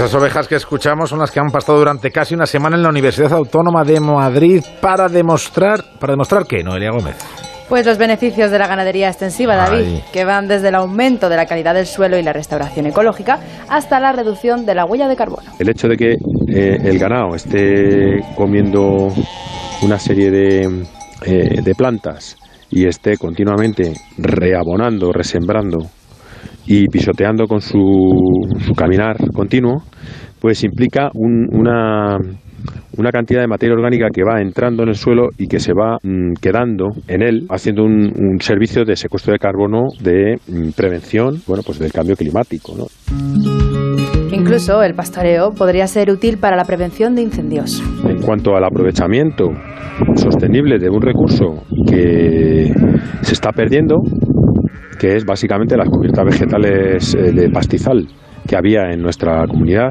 Esas 0.00 0.14
ovejas 0.14 0.48
que 0.48 0.54
escuchamos 0.54 1.10
son 1.10 1.18
las 1.18 1.30
que 1.30 1.40
han 1.40 1.50
pasado 1.50 1.76
durante 1.76 2.10
casi 2.10 2.34
una 2.34 2.46
semana 2.46 2.74
en 2.74 2.82
la 2.82 2.88
Universidad 2.88 3.34
Autónoma 3.34 3.84
de 3.84 4.00
Madrid 4.00 4.64
para 4.80 5.08
demostrar, 5.08 5.84
para 5.98 6.14
demostrar 6.14 6.46
qué, 6.46 6.62
Noelia 6.62 6.90
Gómez. 6.90 7.16
Pues 7.68 7.84
los 7.84 7.98
beneficios 7.98 8.50
de 8.50 8.58
la 8.58 8.66
ganadería 8.66 9.08
extensiva, 9.08 9.56
David, 9.56 9.84
Ay. 9.84 10.04
que 10.10 10.24
van 10.24 10.48
desde 10.48 10.68
el 10.68 10.76
aumento 10.76 11.28
de 11.28 11.36
la 11.36 11.44
calidad 11.44 11.74
del 11.74 11.84
suelo 11.84 12.16
y 12.16 12.22
la 12.22 12.32
restauración 12.32 12.86
ecológica 12.86 13.40
hasta 13.68 14.00
la 14.00 14.12
reducción 14.12 14.64
de 14.64 14.74
la 14.74 14.86
huella 14.86 15.06
de 15.06 15.16
carbono. 15.16 15.52
El 15.58 15.68
hecho 15.68 15.86
de 15.86 15.98
que 15.98 16.12
eh, 16.12 16.78
el 16.82 16.98
ganado 16.98 17.34
esté 17.34 18.20
comiendo 18.36 19.08
una 19.82 19.98
serie 19.98 20.30
de, 20.30 20.86
eh, 21.26 21.60
de 21.62 21.74
plantas 21.74 22.38
y 22.70 22.86
esté 22.86 23.18
continuamente 23.18 23.92
reabonando, 24.16 25.12
resembrando 25.12 25.90
y 26.66 26.86
pisoteando 26.88 27.46
con 27.46 27.60
su, 27.60 27.78
su 28.60 28.72
caminar 28.74 29.16
continuo, 29.32 29.82
pues 30.40 30.62
implica 30.64 31.10
un- 31.14 31.48
una, 31.52 32.16
una 32.96 33.10
cantidad 33.10 33.40
de 33.40 33.46
materia 33.48 33.74
orgánica 33.74 34.08
que 34.12 34.22
va 34.24 34.40
entrando 34.40 34.82
en 34.82 34.90
el 34.90 34.94
suelo 34.94 35.28
y 35.38 35.46
que 35.48 35.58
se 35.60 35.72
va 35.72 35.98
mm, 36.02 36.34
quedando 36.40 36.88
en 37.08 37.22
él, 37.22 37.46
haciendo 37.50 37.84
un, 37.84 38.12
un 38.16 38.40
servicio 38.40 38.84
de 38.84 38.96
secuestro 38.96 39.32
de 39.32 39.38
carbono 39.38 39.88
de 40.02 40.36
mm, 40.48 40.70
prevención, 40.76 41.36
bueno, 41.46 41.62
pues 41.64 41.78
del 41.78 41.92
cambio 41.92 42.16
climático, 42.16 42.72
¿no? 42.76 42.86
Incluso 44.32 44.82
el 44.82 44.94
pastoreo 44.94 45.50
podría 45.52 45.86
ser 45.88 46.10
útil 46.10 46.38
para 46.38 46.56
la 46.56 46.64
prevención 46.64 47.14
de 47.16 47.22
incendios. 47.22 47.82
En 48.08 48.20
cuanto 48.22 48.54
al 48.56 48.64
aprovechamiento 48.64 49.48
sostenible 50.14 50.78
de 50.78 50.88
un 50.88 51.02
recurso 51.02 51.62
que 51.86 52.72
se 53.22 53.32
está 53.34 53.50
perdiendo, 53.52 53.96
que 54.98 55.16
es 55.16 55.24
básicamente 55.24 55.76
las 55.76 55.88
cubiertas 55.88 56.24
vegetales 56.24 57.14
eh, 57.14 57.32
de 57.32 57.50
pastizal 57.50 58.06
que 58.46 58.56
había 58.56 58.90
en 58.90 59.02
nuestra 59.02 59.46
comunidad, 59.46 59.90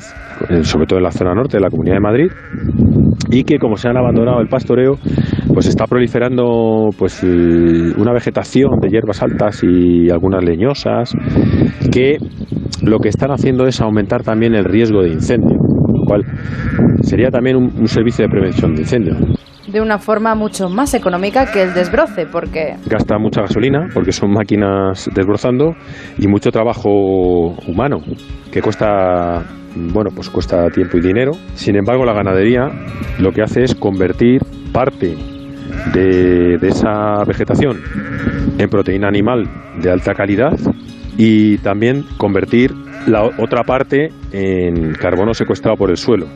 sobre 0.63 0.85
todo 0.85 0.97
en 0.97 1.03
la 1.03 1.11
zona 1.11 1.33
norte 1.33 1.57
de 1.57 1.61
la 1.61 1.69
Comunidad 1.69 1.95
de 1.95 2.01
Madrid, 2.01 2.31
y 3.31 3.43
que 3.43 3.59
como 3.59 3.77
se 3.77 3.87
han 3.87 3.97
abandonado 3.97 4.41
el 4.41 4.47
pastoreo, 4.47 4.95
pues 5.53 5.67
está 5.67 5.85
proliferando 5.85 6.89
pues 6.97 7.23
eh, 7.23 7.93
una 7.97 8.11
vegetación 8.11 8.79
de 8.79 8.89
hierbas 8.89 9.21
altas 9.21 9.63
y 9.63 10.09
algunas 10.09 10.43
leñosas 10.43 11.13
que 11.91 12.17
lo 12.83 12.99
que 12.99 13.09
están 13.09 13.31
haciendo 13.31 13.65
es 13.65 13.81
aumentar 13.81 14.23
también 14.23 14.55
el 14.55 14.65
riesgo 14.65 15.01
de 15.03 15.09
incendio, 15.09 15.57
lo 15.57 16.05
cual 16.05 16.23
sería 17.01 17.29
también 17.29 17.55
un, 17.55 17.71
un 17.77 17.87
servicio 17.87 18.25
de 18.25 18.29
prevención 18.29 18.73
de 18.73 18.81
incendio. 18.81 19.15
De 19.71 19.81
una 19.81 19.99
forma 19.99 20.33
mucho 20.35 20.67
más 20.69 20.93
económica 20.93 21.51
que 21.51 21.61
el 21.61 21.73
desbroce, 21.73 22.25
porque 22.25 22.75
Gasta 22.87 23.17
mucha 23.19 23.41
gasolina 23.41 23.87
porque 23.93 24.11
son 24.11 24.31
máquinas 24.31 25.09
desbrozando 25.13 25.75
y 26.17 26.27
mucho 26.27 26.51
trabajo 26.51 26.89
humano 27.67 27.97
que 28.51 28.61
cuesta 28.61 29.43
bueno 29.75 30.09
pues 30.13 30.29
cuesta 30.29 30.69
tiempo 30.69 30.97
y 30.97 31.01
dinero. 31.01 31.33
Sin 31.53 31.75
embargo 31.75 32.05
la 32.05 32.13
ganadería 32.13 32.69
lo 33.19 33.31
que 33.31 33.41
hace 33.43 33.63
es 33.63 33.75
convertir 33.75 34.41
parte 34.73 35.15
de, 35.93 36.57
de 36.57 36.67
esa 36.67 37.23
vegetación 37.25 37.79
en 38.57 38.69
proteína 38.69 39.07
animal 39.07 39.47
de 39.81 39.91
alta 39.91 40.13
calidad 40.13 40.57
y 41.17 41.57
también 41.59 42.05
convertir 42.17 42.71
la 43.07 43.23
otra 43.23 43.63
parte 43.63 44.09
en 44.31 44.93
carbono 44.93 45.33
secuestrado 45.33 45.77
por 45.77 45.89
el 45.89 45.97
suelo. 45.97 46.27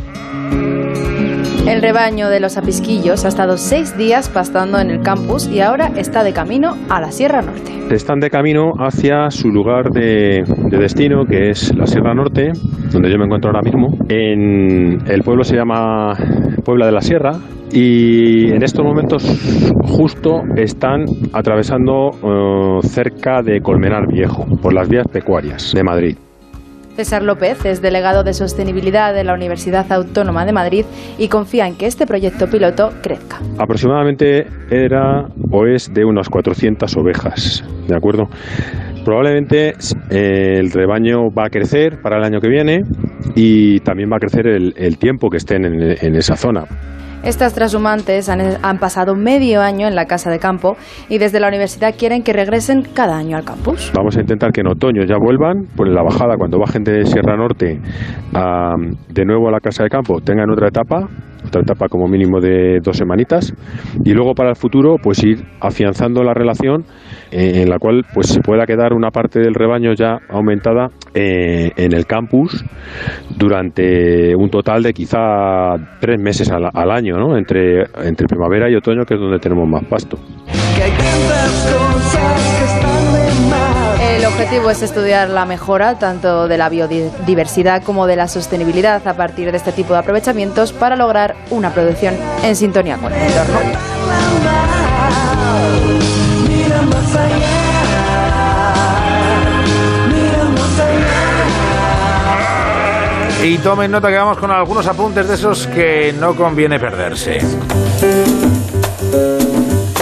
El 1.67 1.81
rebaño 1.81 2.29
de 2.29 2.39
los 2.39 2.57
apisquillos 2.57 3.25
ha 3.25 3.29
estado 3.29 3.57
seis 3.57 3.97
días 3.97 4.29
pastando 4.29 4.79
en 4.79 4.89
el 4.89 5.01
campus 5.01 5.47
y 5.47 5.61
ahora 5.61 5.91
está 5.95 6.23
de 6.23 6.33
camino 6.33 6.75
a 6.89 6.99
la 6.99 7.11
Sierra 7.11 7.41
Norte. 7.41 7.71
Están 7.89 8.19
de 8.19 8.29
camino 8.29 8.73
hacia 8.79 9.29
su 9.29 9.49
lugar 9.49 9.89
de, 9.91 10.43
de 10.69 10.77
destino, 10.77 11.25
que 11.25 11.49
es 11.49 11.75
la 11.75 11.85
Sierra 11.85 12.13
Norte, 12.13 12.51
donde 12.91 13.11
yo 13.11 13.17
me 13.17 13.25
encuentro 13.25 13.49
ahora 13.49 13.61
mismo. 13.61 13.97
El 14.09 15.21
pueblo 15.23 15.43
se 15.43 15.55
llama 15.55 16.13
Puebla 16.65 16.87
de 16.87 16.91
la 16.91 17.01
Sierra 17.01 17.33
y 17.71 18.51
en 18.51 18.63
estos 18.63 18.83
momentos 18.83 19.23
justo 19.83 20.41
están 20.55 21.05
atravesando 21.33 22.11
eh, 22.23 22.87
cerca 22.87 23.41
de 23.41 23.61
Colmenar 23.61 24.07
Viejo, 24.07 24.45
por 24.61 24.73
las 24.73 24.89
vías 24.89 25.07
pecuarias 25.07 25.71
de 25.73 25.83
Madrid. 25.83 26.17
César 26.95 27.23
López 27.23 27.65
es 27.65 27.81
delegado 27.81 28.23
de 28.23 28.33
sostenibilidad 28.33 29.13
de 29.13 29.23
la 29.23 29.33
Universidad 29.33 29.91
Autónoma 29.91 30.45
de 30.45 30.53
Madrid 30.53 30.85
y 31.17 31.27
confía 31.27 31.67
en 31.67 31.75
que 31.75 31.87
este 31.87 32.05
proyecto 32.05 32.47
piloto 32.47 32.91
crezca. 33.01 33.39
Aproximadamente 33.57 34.47
era 34.69 35.27
o 35.51 35.65
es 35.65 35.91
de 35.93 36.05
unas 36.05 36.29
400 36.29 36.95
ovejas, 36.97 37.63
¿de 37.87 37.95
acuerdo? 37.95 38.27
Probablemente 39.03 39.73
eh, 40.09 40.59
el 40.59 40.71
rebaño 40.71 41.29
va 41.31 41.47
a 41.47 41.49
crecer 41.49 42.01
para 42.01 42.17
el 42.17 42.23
año 42.23 42.39
que 42.39 42.47
viene 42.47 42.83
y 43.35 43.79
también 43.79 44.09
va 44.11 44.17
a 44.17 44.19
crecer 44.19 44.47
el, 44.47 44.73
el 44.77 44.97
tiempo 44.97 45.29
que 45.29 45.37
estén 45.37 45.65
en, 45.65 45.81
en 45.99 46.15
esa 46.15 46.35
zona. 46.35 46.65
Estas 47.23 47.53
transhumantes 47.53 48.27
han, 48.29 48.41
han 48.61 48.77
pasado 48.79 49.15
medio 49.15 49.61
año 49.61 49.87
en 49.87 49.95
la 49.95 50.05
casa 50.05 50.29
de 50.29 50.39
campo 50.39 50.75
y 51.09 51.17
desde 51.19 51.39
la 51.39 51.47
universidad 51.47 51.95
quieren 51.97 52.21
que 52.21 52.33
regresen 52.33 52.83
cada 52.93 53.17
año 53.17 53.37
al 53.37 53.45
campus. 53.45 53.91
Vamos 53.95 54.17
a 54.17 54.21
intentar 54.21 54.51
que 54.51 54.61
en 54.61 54.67
otoño 54.67 55.03
ya 55.05 55.15
vuelvan, 55.17 55.67
pues 55.75 55.89
en 55.89 55.95
la 55.95 56.03
bajada, 56.03 56.35
cuando 56.37 56.59
bajen 56.59 56.83
de 56.83 57.05
Sierra 57.05 57.37
Norte 57.37 57.79
de 59.09 59.25
nuevo 59.25 59.47
a 59.47 59.51
la 59.51 59.59
casa 59.59 59.83
de 59.83 59.89
campo, 59.89 60.19
tengan 60.19 60.49
otra 60.49 60.67
etapa, 60.67 61.07
otra 61.45 61.61
etapa 61.61 61.87
como 61.87 62.07
mínimo 62.07 62.39
de 62.39 62.79
dos 62.83 62.97
semanitas, 62.97 63.53
y 64.03 64.13
luego 64.13 64.33
para 64.33 64.49
el 64.49 64.55
futuro, 64.55 64.95
pues 65.01 65.23
ir 65.23 65.43
afianzando 65.61 66.23
la 66.23 66.33
relación 66.33 66.83
eh, 67.33 67.63
en 67.63 67.69
la 67.69 67.79
cual 67.79 68.05
pues 68.13 68.27
se 68.27 68.41
pueda 68.41 68.67
quedar 68.67 68.93
una 68.93 69.09
parte 69.09 69.39
del 69.39 69.55
rebaño 69.55 69.93
ya 69.93 70.19
aumentada 70.29 70.91
eh, 71.15 71.71
en 71.75 71.93
el 71.93 72.05
campus 72.05 72.63
durante 73.35 74.35
un 74.35 74.51
total 74.51 74.83
de 74.83 74.93
quizá 74.93 75.75
tres 75.99 76.19
meses 76.19 76.51
al, 76.51 76.69
al 76.71 76.91
año, 76.91 77.17
¿no? 77.17 77.35
Entre, 77.35 77.81
entre 78.03 78.27
primavera 78.27 78.69
y 78.69 78.75
otoño, 78.75 79.03
que 79.03 79.15
es 79.15 79.19
donde 79.19 79.39
tenemos 79.39 79.67
más 79.67 79.83
pasto. 79.85 80.19
El 84.15 84.25
objetivo 84.25 84.69
es 84.69 84.83
estudiar 84.83 85.29
la 85.29 85.45
mejora 85.45 85.97
tanto 85.97 86.47
de 86.47 86.57
la 86.59 86.69
biodiversidad 86.69 87.81
como 87.81 88.05
de 88.05 88.15
la 88.15 88.27
sostenibilidad 88.27 89.07
a 89.07 89.15
partir 89.15 89.49
de 89.49 89.57
este 89.57 89.71
tipo 89.71 89.93
de 89.93 89.99
aprovechamientos 89.99 90.71
para 90.71 90.95
lograr 90.95 91.33
una 91.49 91.73
producción 91.73 92.13
en 92.43 92.55
sintonía 92.55 92.97
con 92.97 93.11
el 93.11 93.21
entorno. 93.21 93.59
Y 103.43 103.57
tomen 103.57 103.91
nota 103.91 104.07
que 104.07 104.15
vamos 104.15 104.37
con 104.37 104.51
algunos 104.51 104.87
apuntes 104.87 105.27
de 105.27 105.33
esos 105.33 105.67
que 105.67 106.13
no 106.17 106.33
conviene 106.33 106.79
perderse. 106.79 107.39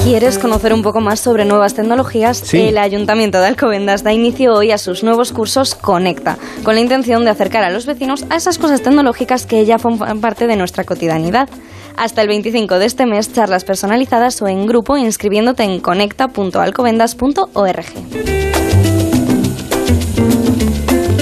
¿Quieres 0.04 0.38
conocer 0.38 0.74
un 0.74 0.84
poco 0.84 1.02
más 1.02 1.20
sobre 1.20 1.44
nuevas 1.46 1.74
tecnologías? 1.74 2.38
Sí. 2.38 2.60
El 2.60 2.78
Ayuntamiento 2.78 3.40
de 3.40 3.48
Alcobendas 3.48 4.04
da 4.04 4.14
inicio 4.14 4.54
hoy 4.54 4.72
a 4.72 4.78
sus 4.78 5.04
nuevos 5.04 5.32
cursos 5.32 5.74
Conecta, 5.74 6.38
con 6.64 6.76
la 6.76 6.82
intención 6.82 7.24
de 7.24 7.32
acercar 7.32 7.64
a 7.64 7.72
los 7.72 7.88
vecinos 7.88 8.26
a 8.30 8.36
esas 8.36 8.60
cosas 8.60 8.84
tecnológicas 8.84 9.48
que 9.48 9.66
ya 9.66 9.80
forman 9.80 10.22
parte 10.22 10.46
de 10.46 10.56
nuestra 10.56 10.84
cotidianidad. 10.84 11.50
Hasta 11.98 12.22
el 12.22 12.28
25 12.28 12.78
de 12.80 12.86
este 12.86 13.06
mes, 13.06 13.34
charlas 13.34 13.64
personalizadas 13.64 14.42
o 14.42 14.48
en 14.48 14.66
grupo 14.66 14.98
inscribiéndote 14.98 15.64
en 15.64 15.80
conecta.alcobendas.org. 15.80 18.42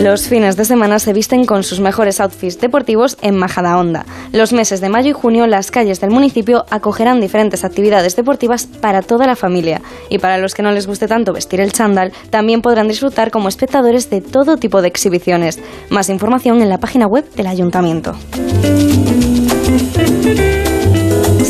Los 0.01 0.29
fines 0.29 0.55
de 0.55 0.63
semana 0.63 0.97
se 0.97 1.11
visten 1.11 1.43
con 1.43 1.63
sus 1.63 1.81
mejores 1.81 2.21
outfits 2.21 2.57
deportivos 2.57 3.17
en 3.21 3.35
Majadahonda. 3.35 4.05
Los 4.31 4.53
meses 4.53 4.79
de 4.79 4.87
mayo 4.87 5.09
y 5.09 5.13
junio 5.13 5.45
las 5.45 5.71
calles 5.71 5.99
del 5.99 6.09
municipio 6.09 6.63
acogerán 6.69 7.19
diferentes 7.19 7.65
actividades 7.65 8.15
deportivas 8.15 8.65
para 8.65 9.01
toda 9.01 9.27
la 9.27 9.35
familia. 9.35 9.81
Y 10.09 10.19
para 10.19 10.37
los 10.37 10.55
que 10.55 10.63
no 10.63 10.71
les 10.71 10.87
guste 10.87 11.09
tanto 11.09 11.33
vestir 11.33 11.59
el 11.59 11.73
chándal, 11.73 12.13
también 12.29 12.61
podrán 12.61 12.87
disfrutar 12.87 13.29
como 13.29 13.49
espectadores 13.49 14.09
de 14.09 14.21
todo 14.21 14.55
tipo 14.55 14.81
de 14.81 14.87
exhibiciones. 14.87 15.59
Más 15.89 16.07
información 16.07 16.61
en 16.61 16.69
la 16.69 16.77
página 16.77 17.05
web 17.05 17.29
del 17.35 17.47
ayuntamiento. 17.47 18.15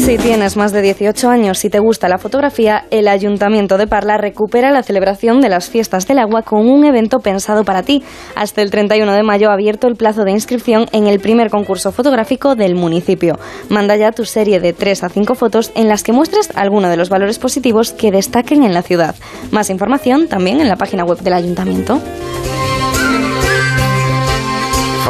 Si 0.10 0.18
tienes 0.18 0.58
más 0.58 0.72
de 0.72 0.82
18 0.82 1.30
años 1.30 1.64
y 1.64 1.70
te 1.70 1.78
gusta 1.78 2.10
la 2.10 2.18
fotografía, 2.18 2.86
el 2.90 3.08
Ayuntamiento 3.08 3.78
de 3.78 3.86
Parla 3.86 4.18
recupera 4.18 4.72
la 4.72 4.82
celebración 4.82 5.40
de 5.40 5.50
las 5.50 5.70
fiestas 5.70 6.08
del 6.08 6.18
agua 6.18 6.42
con 6.42 6.68
un 6.68 6.84
evento 6.84 7.20
pensado 7.20 7.64
para 7.64 7.84
ti. 7.84 8.02
Hasta 8.34 8.64
el 8.64 8.72
31 8.72 9.14
de 9.14 9.22
mayo 9.22 9.52
ha 9.52 9.54
abierto 9.54 9.86
el 9.86 9.96
plazo 9.96 10.24
de 10.24 10.32
inscripción 10.32 10.88
en 10.94 11.06
el 11.06 11.20
primer 11.20 11.52
concurso 11.52 11.92
fotográfico 11.92 12.56
del 12.56 12.74
municipio. 12.74 13.38
Manda 13.70 13.98
ya 13.98 14.12
tu 14.12 14.26
serie 14.26 14.60
de 14.60 14.74
3 14.74 15.04
a 15.04 15.10
5 15.10 15.36
fotos 15.36 15.72
en 15.76 15.88
las 15.88 16.02
que 16.02 16.12
muestres 16.12 16.50
alguno 16.56 16.90
de 16.90 16.98
los 16.98 17.10
valores 17.10 17.38
positivos 17.38 17.92
que 17.92 18.10
destaquen 18.10 18.64
en 18.64 18.74
la 18.74 18.82
ciudad. 18.82 19.14
Más 19.52 19.70
información 19.70 20.28
también 20.28 20.60
en 20.60 20.70
la 20.70 20.76
página 20.78 21.06
web 21.06 21.20
del 21.20 21.34
Ayuntamiento. 21.34 22.02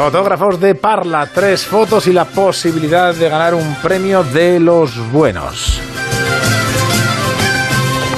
Fotógrafos 0.02 0.58
de 0.58 0.74
Parla, 0.74 1.26
tres 1.26 1.66
fotos 1.66 2.06
y 2.06 2.14
la 2.14 2.24
posibilidad 2.24 3.14
de 3.14 3.28
ganar 3.28 3.52
un 3.52 3.74
premio 3.82 4.24
de 4.24 4.58
los 4.58 4.96
buenos. 5.12 5.78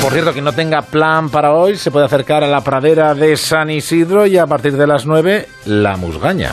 Por 0.00 0.12
cierto, 0.12 0.32
quien 0.32 0.44
no 0.44 0.52
tenga 0.52 0.82
plan 0.82 1.28
para 1.28 1.52
hoy 1.52 1.76
se 1.76 1.90
puede 1.90 2.06
acercar 2.06 2.44
a 2.44 2.46
la 2.46 2.60
pradera 2.60 3.16
de 3.16 3.36
San 3.36 3.68
Isidro 3.68 4.28
y 4.28 4.38
a 4.38 4.46
partir 4.46 4.76
de 4.76 4.86
las 4.86 5.06
9 5.06 5.48
la 5.64 5.96
musgaña. 5.96 6.52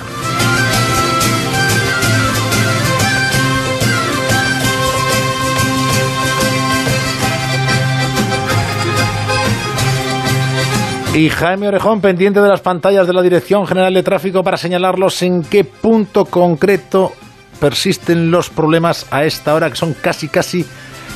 Y 11.14 11.30
Jaime 11.30 11.68
Orejón, 11.68 12.02
pendiente 12.02 12.40
de 12.40 12.48
las 12.48 12.62
pantallas 12.62 13.08
de 13.08 13.14
la 13.14 13.24
Dirección 13.24 13.66
General 13.66 13.92
de 13.92 14.04
Tráfico 14.04 14.44
para 14.44 14.58
señalarlos 14.58 15.22
en 15.24 15.42
qué 15.42 15.64
punto 15.64 16.26
concreto 16.26 17.14
persisten 17.60 18.30
los 18.30 18.52
problemas 18.52 19.08
a 19.10 19.24
esta 19.24 19.56
hora, 19.56 19.70
que 19.70 19.76
son 19.76 19.96
casi, 19.96 20.28
casi 20.28 20.66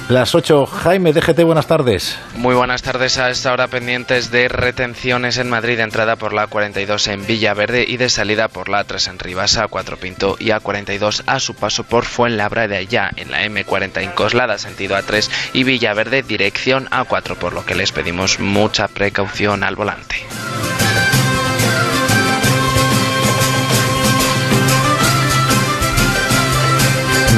las 0.10 0.36
8. 0.36 0.66
Jaime, 0.66 1.14
DGT, 1.14 1.44
buenas 1.44 1.68
tardes. 1.68 2.18
Muy 2.36 2.56
buenas 2.56 2.82
tardes 2.82 3.18
a 3.18 3.30
esta 3.30 3.54
hora 3.54 3.68
pendientes 3.68 4.32
de 4.32 4.48
retenciones 4.48 5.38
en 5.38 5.50
Madrid, 5.50 5.80
entrada 5.80 6.16
por 6.16 6.34
la 6.34 6.48
42 6.48 7.08
en 7.08 7.26
Villaverde 7.26 7.86
y 7.88 7.98
de 7.98 8.10
salida 8.10 8.48
por 8.48 8.70
la 8.70 8.84
3 8.84 9.08
en 9.08 9.20
Ribasa, 9.20 9.64
a 9.64 9.68
4 9.68 9.98
Pinto 9.98 10.36
y 10.40 10.52
a 10.52 10.60
42 10.60 11.24
a 11.26 11.40
su 11.40 11.56
paso 11.56 11.84
por 11.84 12.06
Fuenlabra 12.06 12.68
de 12.68 12.78
allá 12.78 13.10
en 13.16 13.32
la 13.32 13.46
M40 13.46 14.02
en 14.02 14.12
Coslada, 14.12 14.58
sentido 14.58 14.98
A3 14.98 15.30
y 15.54 15.64
Villaverde, 15.64 16.24
dirección 16.24 16.88
A4, 16.90 17.36
por 17.36 17.54
lo 17.54 17.66
que 17.66 17.76
les 17.76 17.92
pedimos 17.92 18.40
mucha 18.40 18.88
precaución 18.88 19.64
al 19.64 19.76
volante. 19.76 20.16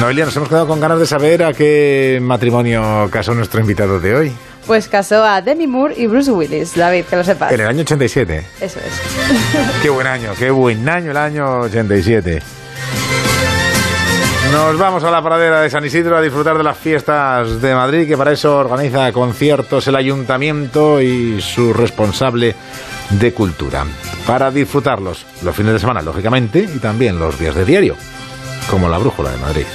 Noelia, 0.00 0.26
nos 0.26 0.36
hemos 0.36 0.48
quedado 0.48 0.66
con 0.66 0.78
ganas 0.78 0.98
de 0.98 1.06
saber 1.06 1.42
a 1.42 1.52
qué 1.54 2.18
matrimonio 2.22 3.08
casó 3.10 3.34
nuestro 3.34 3.60
invitado 3.60 3.98
de 3.98 4.14
hoy. 4.14 4.32
Pues 4.66 4.88
casó 4.88 5.24
a 5.24 5.40
Demi 5.40 5.66
Moore 5.66 5.94
y 5.96 6.06
Bruce 6.06 6.30
Willis, 6.30 6.74
David, 6.74 7.04
que 7.04 7.16
lo 7.16 7.24
sepas. 7.24 7.52
En 7.52 7.60
el 7.60 7.66
año 7.66 7.80
87. 7.80 8.44
Eso 8.60 8.78
es. 8.80 9.80
Qué 9.82 9.88
buen 9.88 10.06
año, 10.06 10.32
qué 10.38 10.50
buen 10.50 10.88
año 10.88 11.12
el 11.12 11.16
año 11.16 11.60
87. 11.60 12.42
Nos 14.52 14.78
vamos 14.78 15.02
a 15.02 15.10
la 15.10 15.22
pradera 15.22 15.60
de 15.62 15.70
San 15.70 15.84
Isidro 15.84 16.16
a 16.16 16.22
disfrutar 16.22 16.56
de 16.56 16.64
las 16.64 16.76
fiestas 16.76 17.60
de 17.60 17.74
Madrid, 17.74 18.06
que 18.06 18.16
para 18.16 18.32
eso 18.32 18.56
organiza 18.58 19.10
conciertos 19.12 19.86
el 19.88 19.96
ayuntamiento 19.96 21.00
y 21.00 21.40
su 21.40 21.72
responsable 21.72 22.54
de 23.10 23.32
cultura. 23.32 23.84
Para 24.26 24.50
disfrutarlos 24.50 25.26
los 25.42 25.54
fines 25.54 25.72
de 25.72 25.78
semana, 25.78 26.02
lógicamente, 26.02 26.60
y 26.74 26.78
también 26.78 27.18
los 27.18 27.38
días 27.38 27.54
de 27.54 27.64
diario, 27.64 27.96
como 28.70 28.88
la 28.88 28.98
brújula 28.98 29.30
de 29.30 29.38
Madrid. 29.38 29.66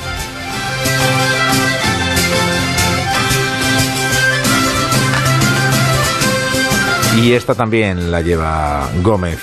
Y 7.17 7.33
esta 7.33 7.53
también 7.53 8.11
la 8.11 8.21
lleva 8.21 8.89
Gómez 9.01 9.39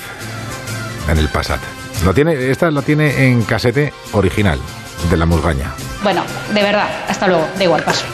en 1.08 1.18
el 1.18 1.28
Passat. 1.28 1.60
Lo 2.04 2.14
tiene, 2.14 2.50
esta 2.50 2.70
la 2.70 2.82
tiene 2.82 3.26
en 3.26 3.42
casete 3.42 3.92
original 4.12 4.58
de 5.10 5.16
la 5.16 5.26
Musgaña. 5.26 5.72
Bueno, 6.02 6.22
de 6.54 6.62
verdad, 6.62 6.88
hasta 7.08 7.26
luego, 7.26 7.46
da 7.56 7.64
igual, 7.64 7.82
paso. 7.82 8.04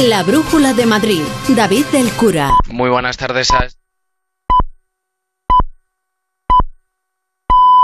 La 0.00 0.22
Brújula 0.22 0.74
de 0.74 0.86
Madrid, 0.86 1.22
David 1.48 1.86
del 1.86 2.10
Cura. 2.12 2.50
Muy 2.68 2.90
buenas 2.90 3.16
tardes 3.16 3.50
a 3.50 3.66